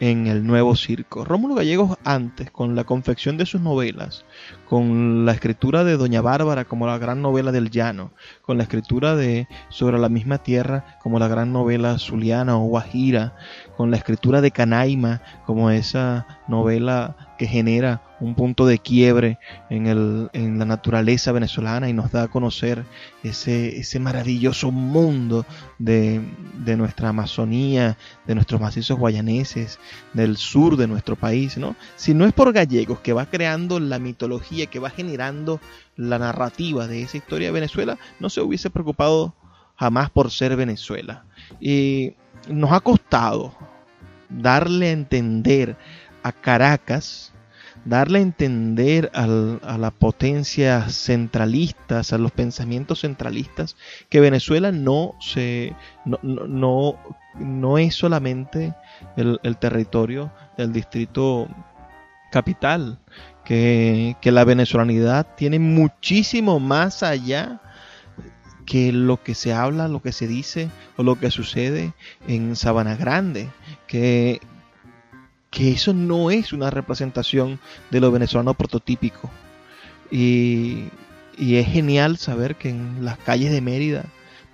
en 0.00 0.26
el 0.26 0.46
nuevo 0.46 0.76
circo. 0.76 1.24
Rómulo 1.24 1.54
Gallegos 1.54 1.98
antes, 2.04 2.50
con 2.50 2.74
la 2.74 2.84
confección 2.84 3.36
de 3.36 3.46
sus 3.46 3.60
novelas, 3.60 4.24
con 4.68 5.24
la 5.24 5.32
escritura 5.32 5.82
de 5.82 5.96
Doña 5.96 6.20
Bárbara 6.20 6.66
como 6.66 6.86
la 6.86 6.98
gran 6.98 7.22
novela 7.22 7.52
del 7.52 7.70
llano, 7.70 8.12
con 8.42 8.58
la 8.58 8.64
escritura 8.64 9.16
de 9.16 9.48
Sobre 9.70 9.98
la 9.98 10.08
misma 10.08 10.38
tierra 10.38 10.98
como 11.02 11.18
la 11.18 11.28
gran 11.28 11.52
novela 11.52 11.98
zuliana 11.98 12.58
o 12.58 12.64
guajira, 12.64 13.34
con 13.76 13.90
la 13.90 13.96
escritura 13.96 14.40
de 14.40 14.50
Canaima 14.50 15.22
como 15.46 15.70
esa 15.70 16.26
novela 16.48 17.16
que 17.38 17.46
genera 17.46 18.02
un 18.20 18.34
punto 18.34 18.66
de 18.66 18.78
quiebre 18.78 19.38
en, 19.70 19.86
el, 19.86 20.28
en 20.32 20.58
la 20.58 20.64
naturaleza 20.64 21.30
venezolana 21.32 21.88
y 21.88 21.92
nos 21.92 22.10
da 22.10 22.24
a 22.24 22.28
conocer 22.28 22.84
ese, 23.22 23.78
ese 23.78 24.00
maravilloso 24.00 24.72
mundo 24.72 25.46
de, 25.78 26.20
de, 26.54 26.76
nuestra 26.76 27.10
Amazonía, 27.10 27.96
de 28.26 28.34
nuestros 28.34 28.60
macizos 28.60 28.98
guayaneses, 28.98 29.78
del 30.14 30.36
sur 30.36 30.76
de 30.76 30.88
nuestro 30.88 31.14
país, 31.14 31.56
¿no? 31.58 31.76
Si 31.94 32.12
no 32.12 32.26
es 32.26 32.32
por 32.32 32.52
Gallegos 32.52 32.98
que 33.00 33.12
va 33.12 33.26
creando 33.26 33.78
la 33.78 34.00
mitología, 34.00 34.57
que 34.66 34.78
va 34.78 34.90
generando 34.90 35.60
la 35.96 36.18
narrativa 36.18 36.86
de 36.86 37.02
esa 37.02 37.16
historia 37.16 37.48
de 37.48 37.52
Venezuela, 37.52 37.98
no 38.20 38.30
se 38.30 38.40
hubiese 38.40 38.70
preocupado 38.70 39.34
jamás 39.76 40.10
por 40.10 40.30
ser 40.30 40.56
Venezuela. 40.56 41.24
Y 41.60 42.14
nos 42.48 42.72
ha 42.72 42.80
costado 42.80 43.54
darle 44.28 44.88
a 44.88 44.92
entender 44.92 45.76
a 46.22 46.32
Caracas, 46.32 47.32
darle 47.84 48.18
a 48.18 48.22
entender 48.22 49.10
a 49.14 49.26
la 49.78 49.90
potencia 49.90 50.88
centralistas, 50.88 52.12
a 52.12 52.18
los 52.18 52.32
pensamientos 52.32 53.00
centralistas, 53.00 53.76
que 54.08 54.20
Venezuela 54.20 54.72
no 54.72 55.14
se 55.20 55.74
no, 56.04 56.18
no, 56.22 56.98
no 57.38 57.78
es 57.78 57.94
solamente 57.94 58.74
el, 59.16 59.56
territorio 59.58 60.32
del 60.56 60.72
distrito 60.72 61.48
capital, 62.30 62.98
que, 63.48 64.30
la 64.30 64.44
venezolanidad 64.44 65.26
tiene 65.34 65.58
muchísimo 65.58 66.60
más 66.60 67.02
allá 67.02 67.62
que 68.66 68.92
lo 68.92 69.22
que 69.22 69.34
se 69.34 69.54
habla, 69.54 69.88
lo 69.88 70.02
que 70.02 70.12
se 70.12 70.26
dice 70.26 70.68
o 70.98 71.02
lo 71.02 71.18
que 71.18 71.30
sucede 71.30 71.94
en 72.26 72.56
Sabana 72.56 72.94
Grande, 72.94 73.48
que, 73.86 74.42
que 75.50 75.72
eso 75.72 75.94
no 75.94 76.30
es 76.30 76.52
una 76.52 76.68
representación 76.68 77.58
de 77.90 78.00
lo 78.00 78.12
venezolano 78.12 78.52
prototípico. 78.52 79.30
Y, 80.10 80.88
es 81.38 81.66
genial 81.68 82.18
saber 82.18 82.56
que 82.56 82.68
en 82.68 83.02
las 83.02 83.16
calles 83.16 83.50
de 83.50 83.62
Mérida, 83.62 84.04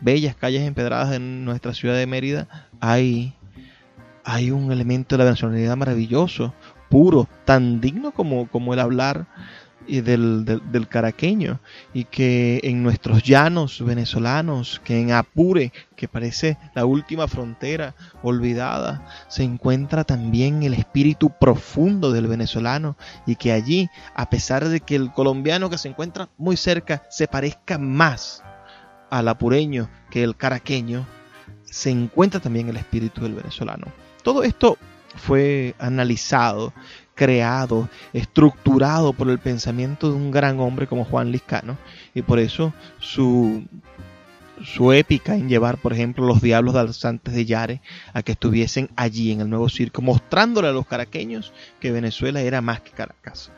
bellas 0.03 0.37
calles 0.37 0.63
empedradas 0.63 1.15
en 1.15 1.45
nuestra 1.45 1.75
ciudad 1.75 1.97
de 1.97 2.07
Mérida, 2.07 2.69
hay, 2.79 3.35
hay 4.23 4.53
un 4.53 4.71
elemento 4.71 5.17
de 5.17 5.19
la 5.19 5.25
venezolaridad 5.25 5.77
maravilloso, 5.77 6.55
puro, 6.95 7.29
tan 7.45 7.81
digno 7.81 8.13
como, 8.13 8.47
como 8.47 8.73
el 8.73 8.79
hablar 8.79 9.27
y 9.85 10.01
del, 10.01 10.45
del, 10.45 10.87
caraqueño 10.87 11.59
y 11.93 12.05
que 12.05 12.61
en 12.63 12.85
nuestros 12.85 13.25
llanos 13.25 13.85
venezolanos, 13.85 14.81
que 14.85 15.01
en 15.01 15.11
Apure, 15.11 15.73
que 15.97 16.07
parece 16.07 16.57
la 16.73 16.85
última 16.85 17.27
frontera 17.27 17.97
olvidada, 18.23 19.05
se 19.27 19.43
encuentra 19.43 20.05
también 20.05 20.63
el 20.63 20.73
espíritu 20.73 21.31
profundo 21.37 22.13
del 22.13 22.29
venezolano 22.29 22.97
y 23.27 23.35
que 23.35 23.51
allí, 23.51 23.89
a 24.15 24.31
pesar 24.31 24.69
de 24.69 24.79
que 24.79 24.95
el 24.95 25.11
colombiano 25.11 25.71
que 25.71 25.79
se 25.79 25.89
encuentra 25.89 26.29
muy 26.39 26.57
cerca 26.57 27.03
se 27.11 27.27
parezca 27.27 27.77
más 27.77 28.45
al 29.11 29.27
apureño 29.27 29.91
que 30.13 30.23
el 30.23 30.37
caraqueño, 30.37 31.05
se 31.65 31.91
encuentra 31.91 32.39
también 32.39 32.69
el 32.69 32.77
espíritu 32.77 33.23
del 33.23 33.35
venezolano. 33.35 33.89
Todo 34.23 34.45
esto 34.45 34.79
fue 35.17 35.75
analizado 35.79 36.73
creado, 37.15 37.89
estructurado 38.13 39.13
por 39.13 39.29
el 39.31 39.39
pensamiento 39.39 40.11
de 40.11 40.17
un 40.17 40.31
gran 40.31 40.61
hombre 40.61 40.87
como 40.87 41.05
Juan 41.05 41.31
Liscano 41.31 41.79
y 42.15 42.23
por 42.23 42.39
eso 42.39 42.73
su, 42.99 43.65
su 44.63 44.93
épica 44.93 45.35
en 45.35 45.49
llevar, 45.49 45.79
por 45.79 45.93
ejemplo, 45.93 46.27
los 46.27 46.41
diablos 46.41 46.75
danzantes 46.75 47.35
de 47.35 47.45
Yare 47.45 47.81
a 48.13 48.23
que 48.23 48.33
estuviesen 48.33 48.91
allí 48.97 49.33
en 49.33 49.41
el 49.41 49.51
nuevo 49.51 49.69
circo, 49.69 50.03
mostrándole 50.03 50.69
a 50.69 50.73
los 50.73 50.87
caraqueños 50.87 51.53
que 51.81 51.93
Venezuela 51.93 52.41
era 52.41 52.61
más 52.61 52.81
que 52.81 52.91
Caracas. 52.91 53.51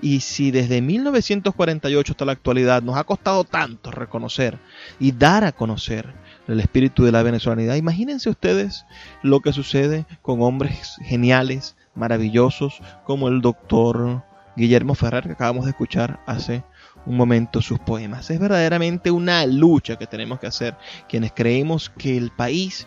Y 0.00 0.20
si 0.20 0.50
desde 0.50 0.82
1948 0.82 2.12
hasta 2.12 2.24
la 2.24 2.32
actualidad 2.32 2.82
nos 2.82 2.96
ha 2.96 3.04
costado 3.04 3.44
tanto 3.44 3.92
reconocer 3.92 4.58
y 4.98 5.12
dar 5.12 5.44
a 5.44 5.52
conocer 5.52 6.12
el 6.48 6.60
espíritu 6.60 7.04
de 7.04 7.12
la 7.12 7.22
venezolanidad, 7.22 7.76
imagínense 7.76 8.30
ustedes 8.30 8.84
lo 9.22 9.40
que 9.40 9.52
sucede 9.52 10.06
con 10.22 10.42
hombres 10.42 10.96
geniales, 11.02 11.76
maravillosos 11.94 12.80
como 13.04 13.28
el 13.28 13.40
doctor 13.40 14.22
Guillermo 14.56 14.94
Ferrer 14.94 15.24
que 15.24 15.32
acabamos 15.32 15.64
de 15.64 15.70
escuchar 15.70 16.20
hace 16.26 16.62
un 17.06 17.16
momento 17.16 17.60
sus 17.62 17.78
poemas. 17.78 18.30
Es 18.30 18.38
verdaderamente 18.38 19.10
una 19.10 19.46
lucha 19.46 19.96
que 19.96 20.06
tenemos 20.06 20.38
que 20.38 20.46
hacer 20.46 20.76
quienes 21.08 21.32
creemos 21.32 21.90
que 21.90 22.16
el 22.16 22.30
país 22.30 22.86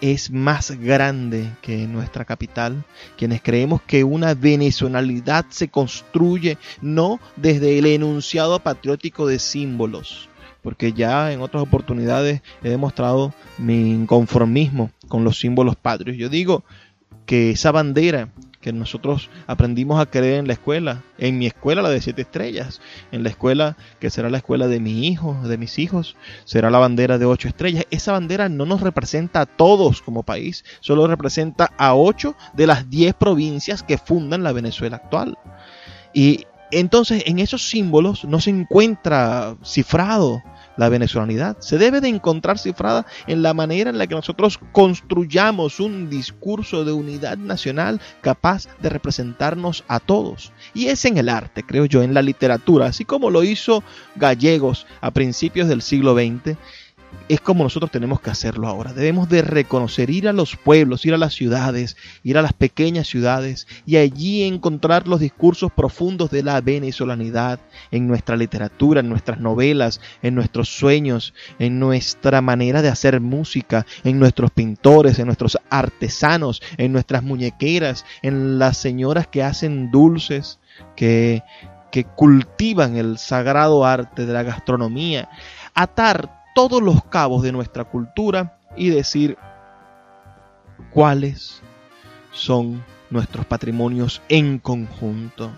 es 0.00 0.30
más 0.30 0.70
grande 0.70 1.50
que 1.60 1.86
nuestra 1.86 2.24
capital, 2.24 2.84
quienes 3.18 3.42
creemos 3.42 3.82
que 3.82 4.02
una 4.02 4.34
venezolanidad 4.34 5.46
se 5.50 5.68
construye 5.68 6.56
no 6.80 7.20
desde 7.36 7.78
el 7.78 7.86
enunciado 7.86 8.60
patriótico 8.60 9.26
de 9.26 9.38
símbolos, 9.38 10.29
porque 10.62 10.92
ya 10.92 11.32
en 11.32 11.40
otras 11.40 11.62
oportunidades 11.62 12.42
he 12.62 12.68
demostrado 12.70 13.32
mi 13.58 13.90
inconformismo 13.90 14.90
con 15.08 15.24
los 15.24 15.38
símbolos 15.38 15.76
patrios. 15.76 16.16
Yo 16.16 16.28
digo, 16.28 16.64
que 17.30 17.50
esa 17.50 17.70
bandera 17.70 18.30
que 18.60 18.72
nosotros 18.72 19.30
aprendimos 19.46 20.00
a 20.00 20.06
creer 20.06 20.40
en 20.40 20.48
la 20.48 20.54
escuela, 20.54 21.04
en 21.16 21.38
mi 21.38 21.46
escuela 21.46 21.80
la 21.80 21.88
de 21.88 22.00
siete 22.00 22.22
estrellas, 22.22 22.80
en 23.12 23.22
la 23.22 23.28
escuela 23.28 23.76
que 24.00 24.10
será 24.10 24.28
la 24.30 24.38
escuela 24.38 24.66
de 24.66 24.80
mi 24.80 25.06
hijo, 25.06 25.38
de 25.44 25.56
mis 25.56 25.78
hijos, 25.78 26.16
será 26.44 26.70
la 26.70 26.80
bandera 26.80 27.18
de 27.18 27.26
ocho 27.26 27.46
estrellas. 27.46 27.86
Esa 27.92 28.10
bandera 28.10 28.48
no 28.48 28.66
nos 28.66 28.80
representa 28.80 29.42
a 29.42 29.46
todos 29.46 30.02
como 30.02 30.24
país, 30.24 30.64
solo 30.80 31.06
representa 31.06 31.70
a 31.78 31.94
ocho 31.94 32.34
de 32.52 32.66
las 32.66 32.90
diez 32.90 33.14
provincias 33.14 33.84
que 33.84 33.96
fundan 33.96 34.42
la 34.42 34.50
Venezuela 34.50 34.96
actual. 34.96 35.38
Y 36.12 36.46
entonces 36.72 37.22
en 37.26 37.38
esos 37.38 37.68
símbolos 37.68 38.24
no 38.24 38.40
se 38.40 38.50
encuentra 38.50 39.56
cifrado 39.64 40.42
la 40.76 40.88
venezolanidad. 40.88 41.58
Se 41.60 41.76
debe 41.76 42.00
de 42.00 42.08
encontrar 42.08 42.58
cifrada 42.58 43.06
en 43.26 43.42
la 43.42 43.52
manera 43.52 43.90
en 43.90 43.98
la 43.98 44.06
que 44.06 44.14
nosotros 44.14 44.58
construyamos 44.72 45.78
un 45.78 46.08
discurso 46.08 46.84
de 46.84 46.92
unidad 46.92 47.36
nacional 47.36 48.00
capaz 48.22 48.66
de 48.80 48.88
representarnos 48.88 49.84
a 49.88 50.00
todos. 50.00 50.52
Y 50.72 50.86
es 50.86 51.04
en 51.04 51.18
el 51.18 51.28
arte, 51.28 51.64
creo 51.64 51.84
yo, 51.84 52.02
en 52.02 52.14
la 52.14 52.22
literatura, 52.22 52.86
así 52.86 53.04
como 53.04 53.30
lo 53.30 53.44
hizo 53.44 53.82
Gallegos 54.16 54.86
a 55.02 55.10
principios 55.10 55.68
del 55.68 55.82
siglo 55.82 56.14
XX 56.14 56.56
es 57.30 57.40
como 57.40 57.62
nosotros 57.62 57.92
tenemos 57.92 58.20
que 58.20 58.30
hacerlo 58.30 58.66
ahora. 58.66 58.92
Debemos 58.92 59.28
de 59.28 59.42
reconocer, 59.42 60.10
ir 60.10 60.28
a 60.28 60.32
los 60.32 60.56
pueblos, 60.56 61.06
ir 61.06 61.14
a 61.14 61.18
las 61.18 61.32
ciudades, 61.32 61.96
ir 62.24 62.36
a 62.36 62.42
las 62.42 62.52
pequeñas 62.52 63.06
ciudades 63.06 63.68
y 63.86 63.98
allí 63.98 64.42
encontrar 64.42 65.06
los 65.06 65.20
discursos 65.20 65.70
profundos 65.70 66.32
de 66.32 66.42
la 66.42 66.60
venezolanidad 66.60 67.60
en 67.92 68.08
nuestra 68.08 68.36
literatura, 68.36 68.98
en 68.98 69.08
nuestras 69.08 69.38
novelas, 69.38 70.00
en 70.22 70.34
nuestros 70.34 70.68
sueños, 70.70 71.32
en 71.60 71.78
nuestra 71.78 72.40
manera 72.40 72.82
de 72.82 72.88
hacer 72.88 73.20
música, 73.20 73.86
en 74.02 74.18
nuestros 74.18 74.50
pintores, 74.50 75.20
en 75.20 75.26
nuestros 75.26 75.56
artesanos, 75.70 76.60
en 76.78 76.92
nuestras 76.92 77.22
muñequeras, 77.22 78.04
en 78.22 78.58
las 78.58 78.76
señoras 78.76 79.28
que 79.28 79.44
hacen 79.44 79.92
dulces, 79.92 80.58
que, 80.96 81.44
que 81.92 82.02
cultivan 82.04 82.96
el 82.96 83.18
sagrado 83.18 83.84
arte 83.84 84.26
de 84.26 84.32
la 84.32 84.42
gastronomía. 84.42 85.28
Atar 85.74 86.39
todos 86.54 86.82
los 86.82 87.04
cabos 87.04 87.42
de 87.42 87.52
nuestra 87.52 87.84
cultura 87.84 88.58
y 88.76 88.90
decir 88.90 89.36
cuáles 90.90 91.62
son 92.32 92.82
nuestros 93.10 93.46
patrimonios 93.46 94.22
en 94.28 94.58
conjunto. 94.58 95.50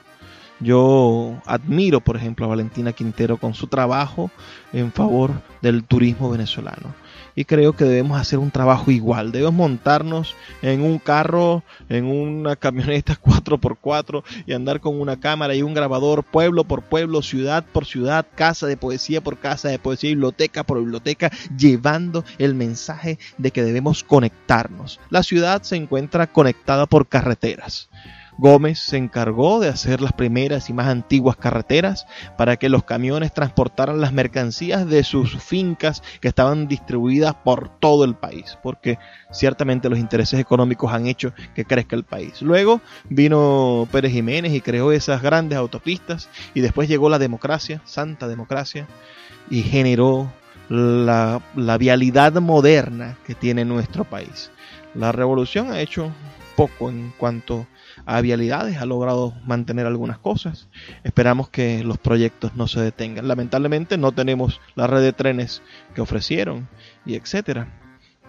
Yo 0.60 1.40
admiro, 1.44 2.00
por 2.00 2.16
ejemplo, 2.16 2.46
a 2.46 2.50
Valentina 2.50 2.92
Quintero 2.92 3.36
con 3.36 3.54
su 3.54 3.66
trabajo 3.66 4.30
en 4.72 4.92
favor 4.92 5.32
del 5.60 5.84
turismo 5.84 6.30
venezolano 6.30 7.01
y 7.34 7.44
creo 7.44 7.74
que 7.74 7.84
debemos 7.84 8.20
hacer 8.20 8.38
un 8.38 8.50
trabajo 8.50 8.90
igual. 8.90 9.32
Debemos 9.32 9.54
montarnos 9.54 10.34
en 10.60 10.82
un 10.82 10.98
carro, 10.98 11.62
en 11.88 12.04
una 12.04 12.56
camioneta 12.56 13.18
4x4 13.22 14.22
y 14.46 14.52
andar 14.52 14.80
con 14.80 15.00
una 15.00 15.18
cámara 15.18 15.54
y 15.54 15.62
un 15.62 15.74
grabador 15.74 16.24
pueblo 16.24 16.64
por 16.64 16.82
pueblo, 16.82 17.22
ciudad 17.22 17.64
por 17.72 17.86
ciudad, 17.86 18.26
casa 18.34 18.66
de 18.66 18.76
poesía 18.76 19.20
por 19.20 19.38
casa 19.38 19.68
de 19.68 19.78
poesía, 19.78 20.10
biblioteca 20.10 20.64
por 20.64 20.78
biblioteca, 20.78 21.30
llevando 21.56 22.24
el 22.38 22.54
mensaje 22.54 23.18
de 23.38 23.50
que 23.50 23.62
debemos 23.62 24.04
conectarnos. 24.04 25.00
La 25.10 25.22
ciudad 25.22 25.62
se 25.62 25.76
encuentra 25.76 26.26
conectada 26.26 26.86
por 26.86 27.08
carreteras 27.08 27.88
Gómez 28.42 28.80
se 28.80 28.96
encargó 28.96 29.60
de 29.60 29.68
hacer 29.68 30.00
las 30.00 30.12
primeras 30.12 30.68
y 30.68 30.72
más 30.72 30.88
antiguas 30.88 31.36
carreteras 31.36 32.08
para 32.36 32.56
que 32.56 32.68
los 32.68 32.82
camiones 32.82 33.32
transportaran 33.32 34.00
las 34.00 34.12
mercancías 34.12 34.84
de 34.88 35.04
sus 35.04 35.40
fincas 35.40 36.02
que 36.20 36.26
estaban 36.26 36.66
distribuidas 36.66 37.34
por 37.34 37.68
todo 37.78 38.04
el 38.04 38.16
país, 38.16 38.58
porque 38.60 38.98
ciertamente 39.30 39.88
los 39.88 40.00
intereses 40.00 40.40
económicos 40.40 40.92
han 40.92 41.06
hecho 41.06 41.32
que 41.54 41.64
crezca 41.64 41.94
el 41.94 42.02
país. 42.02 42.42
Luego 42.42 42.80
vino 43.08 43.86
Pérez 43.92 44.10
Jiménez 44.10 44.52
y 44.52 44.60
creó 44.60 44.90
esas 44.90 45.22
grandes 45.22 45.56
autopistas 45.56 46.28
y 46.52 46.62
después 46.62 46.88
llegó 46.88 47.08
la 47.08 47.20
democracia, 47.20 47.80
santa 47.84 48.26
democracia, 48.26 48.88
y 49.50 49.62
generó 49.62 50.32
la, 50.68 51.40
vialidad 51.78 52.32
moderna 52.40 53.16
que 53.24 53.36
tiene 53.36 53.64
nuestro 53.64 54.02
país. 54.02 54.50
La 54.96 55.12
revolución 55.12 55.70
ha 55.70 55.80
hecho 55.80 56.10
poco 56.56 56.90
en 56.90 57.12
cuanto 57.16 57.68
a 58.06 58.20
vialidades, 58.20 58.78
ha 58.78 58.86
logrado 58.86 59.34
mantener 59.44 59.86
algunas 59.86 60.18
cosas. 60.18 60.68
Esperamos 61.04 61.48
que 61.48 61.84
los 61.84 61.98
proyectos 61.98 62.54
no 62.54 62.66
se 62.66 62.80
detengan. 62.80 63.28
Lamentablemente 63.28 63.98
no 63.98 64.12
tenemos 64.12 64.60
la 64.74 64.86
red 64.86 65.02
de 65.02 65.12
trenes 65.12 65.62
que 65.94 66.00
ofrecieron 66.00 66.68
y 67.06 67.14
etcétera. 67.14 67.68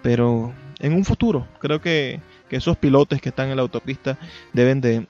Pero 0.01 0.53
en 0.79 0.93
un 0.93 1.05
futuro 1.05 1.47
creo 1.59 1.81
que, 1.81 2.21
que 2.49 2.57
esos 2.57 2.77
pilotes 2.77 3.21
que 3.21 3.29
están 3.29 3.49
en 3.49 3.55
la 3.55 3.61
autopista 3.61 4.17
deben 4.53 4.81
de 4.81 5.07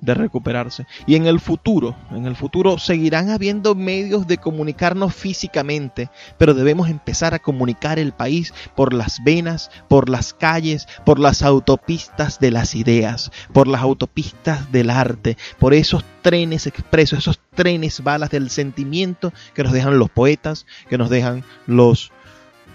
de 0.00 0.14
recuperarse. 0.14 0.86
Y 1.06 1.14
en 1.16 1.26
el 1.26 1.40
futuro, 1.40 1.96
en 2.10 2.26
el 2.26 2.36
futuro 2.36 2.78
seguirán 2.78 3.30
habiendo 3.30 3.74
medios 3.74 4.26
de 4.26 4.38
comunicarnos 4.38 5.14
físicamente, 5.14 6.10
pero 6.38 6.54
debemos 6.54 6.88
empezar 6.90 7.34
a 7.34 7.38
comunicar 7.38 7.98
el 7.98 8.12
país 8.12 8.52
por 8.74 8.92
las 8.92 9.22
venas, 9.24 9.70
por 9.88 10.08
las 10.08 10.34
calles, 10.34 10.86
por 11.04 11.18
las 11.18 11.42
autopistas 11.42 12.38
de 12.38 12.50
las 12.50 12.74
ideas, 12.74 13.30
por 13.52 13.68
las 13.68 13.82
autopistas 13.82 14.70
del 14.70 14.90
arte, 14.90 15.36
por 15.58 15.74
esos 15.74 16.04
trenes 16.22 16.66
expresos, 16.66 17.20
esos 17.20 17.40
trenes 17.54 18.02
balas 18.02 18.30
del 18.30 18.50
sentimiento 18.50 19.32
que 19.54 19.62
nos 19.62 19.72
dejan 19.72 19.98
los 19.98 20.10
poetas, 20.10 20.66
que 20.88 20.98
nos 20.98 21.10
dejan 21.10 21.44
los 21.66 22.12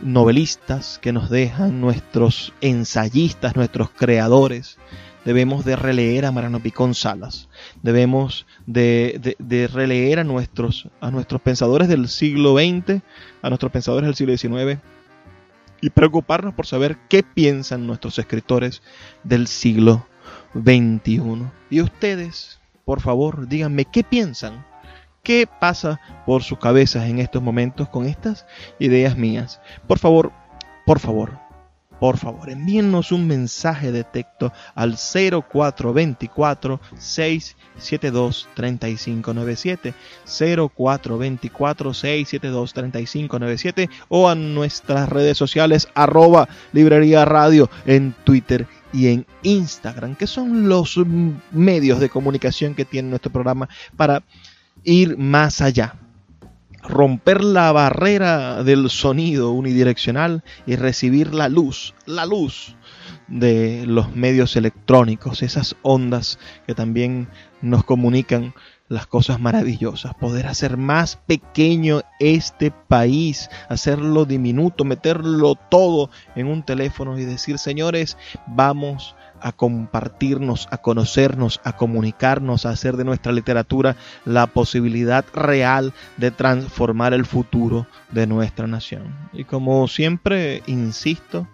novelistas, 0.02 0.98
que 1.00 1.14
nos 1.14 1.30
dejan 1.30 1.80
nuestros 1.80 2.54
ensayistas, 2.62 3.56
nuestros 3.56 3.92
creadores 3.92 4.80
debemos 5.26 5.66
de 5.66 5.76
releer 5.76 6.26
a 6.26 6.32
Mariano 6.32 6.60
Picón 6.60 6.96
Salas, 6.96 7.50
debemos 7.82 8.46
de, 8.66 9.70
releer 9.72 10.20
a 10.20 10.24
nuestros, 10.24 10.90
a 11.00 11.12
nuestros 11.12 11.42
pensadores 11.42 11.88
del 11.88 12.08
siglo 12.08 12.56
XX, 12.56 13.02
a 13.42 13.50
nuestros 13.50 13.72
pensadores 13.72 14.08
del 14.08 14.16
siglo 14.16 14.38
XIX, 14.38 14.82
y 15.82 15.90
preocuparnos 15.90 16.54
por 16.54 16.68
saber 16.68 16.98
qué 17.10 17.24
piensan 17.24 17.88
nuestros 17.88 18.20
escritores 18.20 18.82
del 19.24 19.48
siglo 19.48 20.06
XXI. 20.54 21.46
Y 21.70 21.82
ustedes, 21.82 22.60
por 22.86 23.02
favor, 23.02 23.48
díganme 23.48 23.86
qué 23.86 24.04
piensan, 24.04 24.66
qué 25.24 25.48
pasa 25.60 26.00
por 26.26 26.44
sus 26.44 26.60
cabezas 26.60 27.10
en 27.10 27.20
estos 27.20 27.42
momentos 27.42 27.90
con 27.90 28.06
estas 28.06 28.46
ideas 28.80 29.18
mías. 29.18 29.60
Por 29.88 29.98
favor, 29.98 30.32
por 30.86 31.00
favor, 31.00 31.40
por 32.02 32.18
favor, 32.18 32.50
envíennos 32.50 33.12
un 33.12 33.28
mensaje 33.28 33.92
de 33.92 34.04
texto 34.04 34.52
al 34.74 34.98
0424 34.98 36.82
672 36.98 38.50
3597 38.56 39.94
0424 40.26 41.94
672 41.94 42.74
3597 42.74 43.90
o 44.10 44.28
a 44.28 44.34
nuestras 44.34 45.10
redes 45.10 45.38
sociales 45.38 45.90
arroba 45.94 46.50
librería 46.74 47.24
radio 47.24 47.70
en 47.86 48.16
Twitter 48.24 48.66
y 48.92 49.10
en 49.10 49.28
Instagram, 49.44 50.16
que 50.16 50.26
son 50.26 50.68
los 50.68 51.00
medios 51.52 52.00
de 52.00 52.10
comunicación 52.10 52.74
que 52.74 52.86
tiene 52.86 53.10
nuestro 53.10 53.32
programa 53.32 53.70
para 53.96 54.24
ir 54.84 55.20
más 55.20 55.62
allá 55.62 55.94
romper 56.84 57.44
la 57.44 57.72
barrera 57.72 58.64
del 58.64 58.90
sonido 58.90 59.52
unidireccional 59.52 60.44
y 60.66 60.76
recibir 60.76 61.34
la 61.34 61.50
luz, 61.50 61.94
la 62.06 62.26
luz 62.26 62.76
de 63.28 63.86
los 63.88 64.16
medios 64.16 64.56
electrónicos, 64.56 65.42
esas 65.42 65.76
ondas 65.82 66.40
que 66.68 66.76
también 66.76 67.28
nos 67.62 67.84
comunican 67.84 68.54
las 68.90 69.08
cosas 69.08 69.40
maravillosas, 69.40 70.14
poder 70.16 70.48
hacer 70.48 70.76
más 70.76 71.16
pequeño 71.16 72.02
este 72.20 72.72
país, 72.72 73.50
hacerlo 73.70 74.26
diminuto, 74.26 74.84
meterlo 74.84 75.56
todo 75.56 76.10
en 76.36 76.48
un 76.48 76.64
teléfono 76.64 77.18
y 77.18 77.24
decir, 77.24 77.58
señores, 77.58 78.18
vamos 78.48 79.16
a 79.42 79.52
compartirnos, 79.52 80.68
a 80.72 80.78
conocernos, 80.78 81.60
a 81.64 81.76
comunicarnos, 81.76 82.66
a 82.66 82.70
hacer 82.70 82.98
de 82.98 83.04
nuestra 83.04 83.32
literatura 83.32 83.96
la 84.26 84.48
posibilidad 84.48 85.26
real 85.34 85.94
de 86.18 86.32
transformar 86.32 87.14
el 87.14 87.26
futuro 87.26 87.88
de 88.12 88.28
nuestra 88.28 88.68
nación. 88.68 89.16
Y 89.34 89.44
como 89.44 89.88
siempre 89.88 90.64
insisto, 90.68 91.48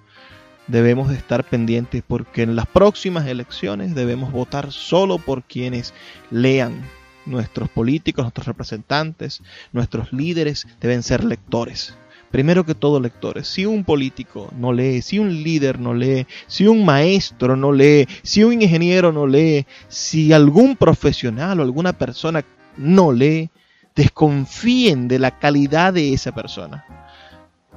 debemos 0.68 1.10
de 1.10 1.16
estar 1.16 1.44
pendientes 1.44 2.04
porque 2.06 2.44
en 2.44 2.56
las 2.56 2.68
próximas 2.68 3.26
elecciones 3.28 3.96
debemos 3.96 4.32
votar 4.32 4.72
solo 4.72 5.18
por 5.18 5.44
quienes 5.44 5.94
lean. 6.30 6.82
Nuestros 7.26 7.68
políticos, 7.68 8.24
nuestros 8.24 8.48
representantes, 8.48 9.42
nuestros 9.74 10.14
líderes 10.14 10.66
deben 10.80 11.04
ser 11.04 11.26
lectores 11.26 11.98
primero 12.32 12.66
que 12.66 12.76
todo 12.76 13.00
lectores. 13.00 13.48
Si 13.48 13.66
un 13.66 13.84
político 13.84 14.50
no 14.58 14.74
lee, 14.74 15.02
si 15.02 15.20
un 15.20 15.44
líder 15.44 15.80
no 15.80 15.94
lee, 15.94 16.28
si 16.48 16.68
un 16.68 16.86
maestro 16.86 17.56
no 17.56 17.72
lee, 17.72 18.08
si 18.24 18.44
un 18.44 18.62
ingeniero 18.62 19.12
no 19.12 19.28
lee, 19.28 19.66
si 19.88 20.34
algún 20.34 20.76
profesional 20.76 21.60
o 21.60 21.64
alguna 21.64 21.94
persona 21.94 22.44
no 22.78 23.12
lee, 23.12 23.50
desconfíen 23.96 25.08
de 25.08 25.20
la 25.20 25.40
calidad 25.40 25.94
de 25.94 26.14
esa 26.14 26.32
persona. 26.34 26.86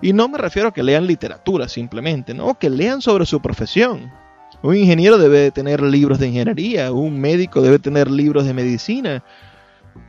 Y 0.03 0.13
no 0.13 0.29
me 0.29 0.39
refiero 0.39 0.69
a 0.69 0.73
que 0.73 0.83
lean 0.83 1.07
literatura 1.07 1.69
simplemente, 1.69 2.35
no, 2.35 2.59
que 2.59 2.71
lean 2.71 3.03
sobre 3.03 3.27
su 3.27 3.41
profesión. 3.41 4.11
Un 4.63 4.77
ingeniero 4.77 5.19
debe 5.19 5.51
tener 5.51 5.83
libros 5.83 6.19
de 6.19 6.29
ingeniería, 6.29 6.93
un 6.93 7.19
médico 7.19 7.63
debe 7.63 7.79
tener 7.79 8.11
libros 8.11 8.45
de 8.45 8.55
medicina, 8.55 9.23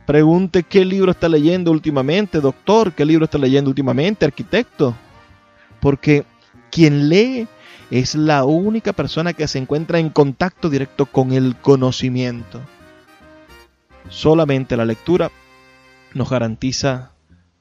Pregunte 0.06 0.62
qué 0.64 0.84
libro 0.84 1.12
está 1.12 1.28
leyendo 1.28 1.70
últimamente, 1.70 2.40
doctor, 2.40 2.92
qué 2.92 3.04
libro 3.04 3.24
está 3.24 3.38
leyendo 3.38 3.70
últimamente, 3.70 4.24
arquitecto. 4.24 4.94
Porque 5.80 6.24
quien 6.70 7.08
lee 7.08 7.48
es 7.90 8.14
la 8.14 8.44
única 8.44 8.92
persona 8.92 9.32
que 9.32 9.46
se 9.46 9.58
encuentra 9.58 9.98
en 9.98 10.10
contacto 10.10 10.70
directo 10.70 11.06
con 11.06 11.32
el 11.32 11.56
conocimiento. 11.56 12.60
Solamente 14.08 14.76
la 14.76 14.84
lectura 14.84 15.30
nos 16.14 16.30
garantiza 16.30 17.12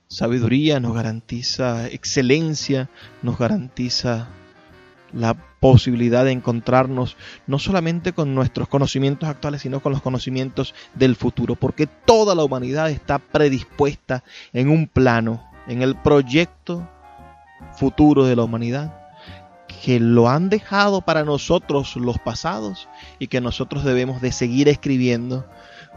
sabiduría, 0.07 0.79
nos 0.79 0.93
garantiza 0.93 1.87
excelencia, 1.87 2.89
nos 3.21 3.37
garantiza 3.37 4.27
la 5.13 5.35
posibilidad 5.59 6.25
de 6.25 6.31
encontrarnos 6.31 7.17
no 7.47 7.59
solamente 7.59 8.13
con 8.13 8.33
nuestros 8.33 8.67
conocimientos 8.67 9.29
actuales, 9.29 9.61
sino 9.61 9.79
con 9.79 9.91
los 9.91 10.01
conocimientos 10.01 10.73
del 10.93 11.15
futuro, 11.15 11.55
porque 11.55 11.87
toda 11.87 12.35
la 12.35 12.43
humanidad 12.43 12.89
está 12.89 13.19
predispuesta 13.19 14.23
en 14.53 14.69
un 14.69 14.87
plano, 14.87 15.43
en 15.67 15.81
el 15.81 15.95
proyecto 15.95 16.89
futuro 17.77 18.25
de 18.25 18.35
la 18.35 18.43
humanidad, 18.43 18.97
que 19.83 19.99
lo 19.99 20.29
han 20.29 20.49
dejado 20.49 21.01
para 21.01 21.23
nosotros 21.23 21.95
los 21.95 22.19
pasados 22.19 22.89
y 23.19 23.27
que 23.27 23.41
nosotros 23.41 23.83
debemos 23.83 24.21
de 24.21 24.31
seguir 24.31 24.67
escribiendo 24.67 25.47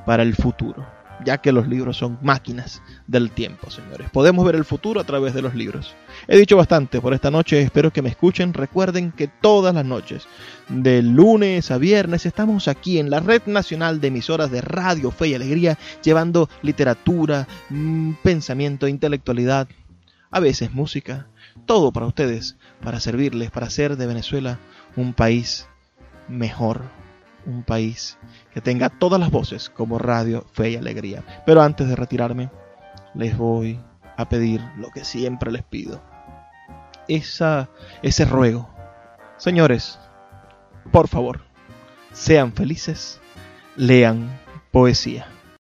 para 0.06 0.22
el 0.22 0.34
futuro 0.34 0.93
ya 1.24 1.38
que 1.38 1.52
los 1.52 1.68
libros 1.68 1.96
son 1.96 2.18
máquinas 2.22 2.82
del 3.06 3.30
tiempo, 3.30 3.70
señores. 3.70 4.10
Podemos 4.10 4.44
ver 4.44 4.54
el 4.54 4.64
futuro 4.64 5.00
a 5.00 5.04
través 5.04 5.34
de 5.34 5.42
los 5.42 5.54
libros. 5.54 5.94
He 6.28 6.38
dicho 6.38 6.56
bastante 6.56 7.00
por 7.00 7.14
esta 7.14 7.30
noche, 7.30 7.60
espero 7.60 7.92
que 7.92 8.02
me 8.02 8.08
escuchen. 8.08 8.54
Recuerden 8.54 9.12
que 9.12 9.28
todas 9.28 9.74
las 9.74 9.84
noches, 9.84 10.26
de 10.68 11.02
lunes 11.02 11.70
a 11.70 11.78
viernes, 11.78 12.26
estamos 12.26 12.68
aquí 12.68 12.98
en 12.98 13.10
la 13.10 13.20
Red 13.20 13.42
Nacional 13.46 14.00
de 14.00 14.08
Emisoras 14.08 14.50
de 14.50 14.60
Radio 14.60 15.10
Fe 15.10 15.28
y 15.28 15.34
Alegría, 15.34 15.78
llevando 16.02 16.48
literatura, 16.62 17.46
mm, 17.70 18.12
pensamiento, 18.22 18.88
intelectualidad, 18.88 19.68
a 20.30 20.40
veces 20.40 20.72
música, 20.72 21.28
todo 21.66 21.92
para 21.92 22.06
ustedes, 22.06 22.56
para 22.82 23.00
servirles, 23.00 23.50
para 23.50 23.66
hacer 23.66 23.96
de 23.96 24.06
Venezuela 24.06 24.58
un 24.96 25.14
país 25.14 25.68
mejor, 26.28 26.82
un 27.46 27.62
país 27.62 28.18
que 28.52 28.60
tenga 28.60 28.88
todas 28.88 29.20
las 29.20 29.30
voces 29.30 29.68
como 29.70 29.98
Radio 29.98 30.44
Fe 30.52 30.70
y 30.70 30.76
Alegría. 30.76 31.24
Pero 31.46 31.62
antes 31.62 31.88
de 31.88 31.96
retirarme, 31.96 32.50
les 33.14 33.36
voy 33.36 33.80
a 34.16 34.28
pedir 34.28 34.60
lo 34.76 34.90
que 34.90 35.04
siempre 35.04 35.50
les 35.50 35.62
pido. 35.62 36.02
Esa, 37.08 37.68
ese 38.02 38.24
ruego. 38.24 38.68
Señores, 39.36 39.98
por 40.90 41.08
favor, 41.08 41.42
sean 42.12 42.52
felices, 42.52 43.20
lean 43.76 44.38
poesía. 44.70 45.26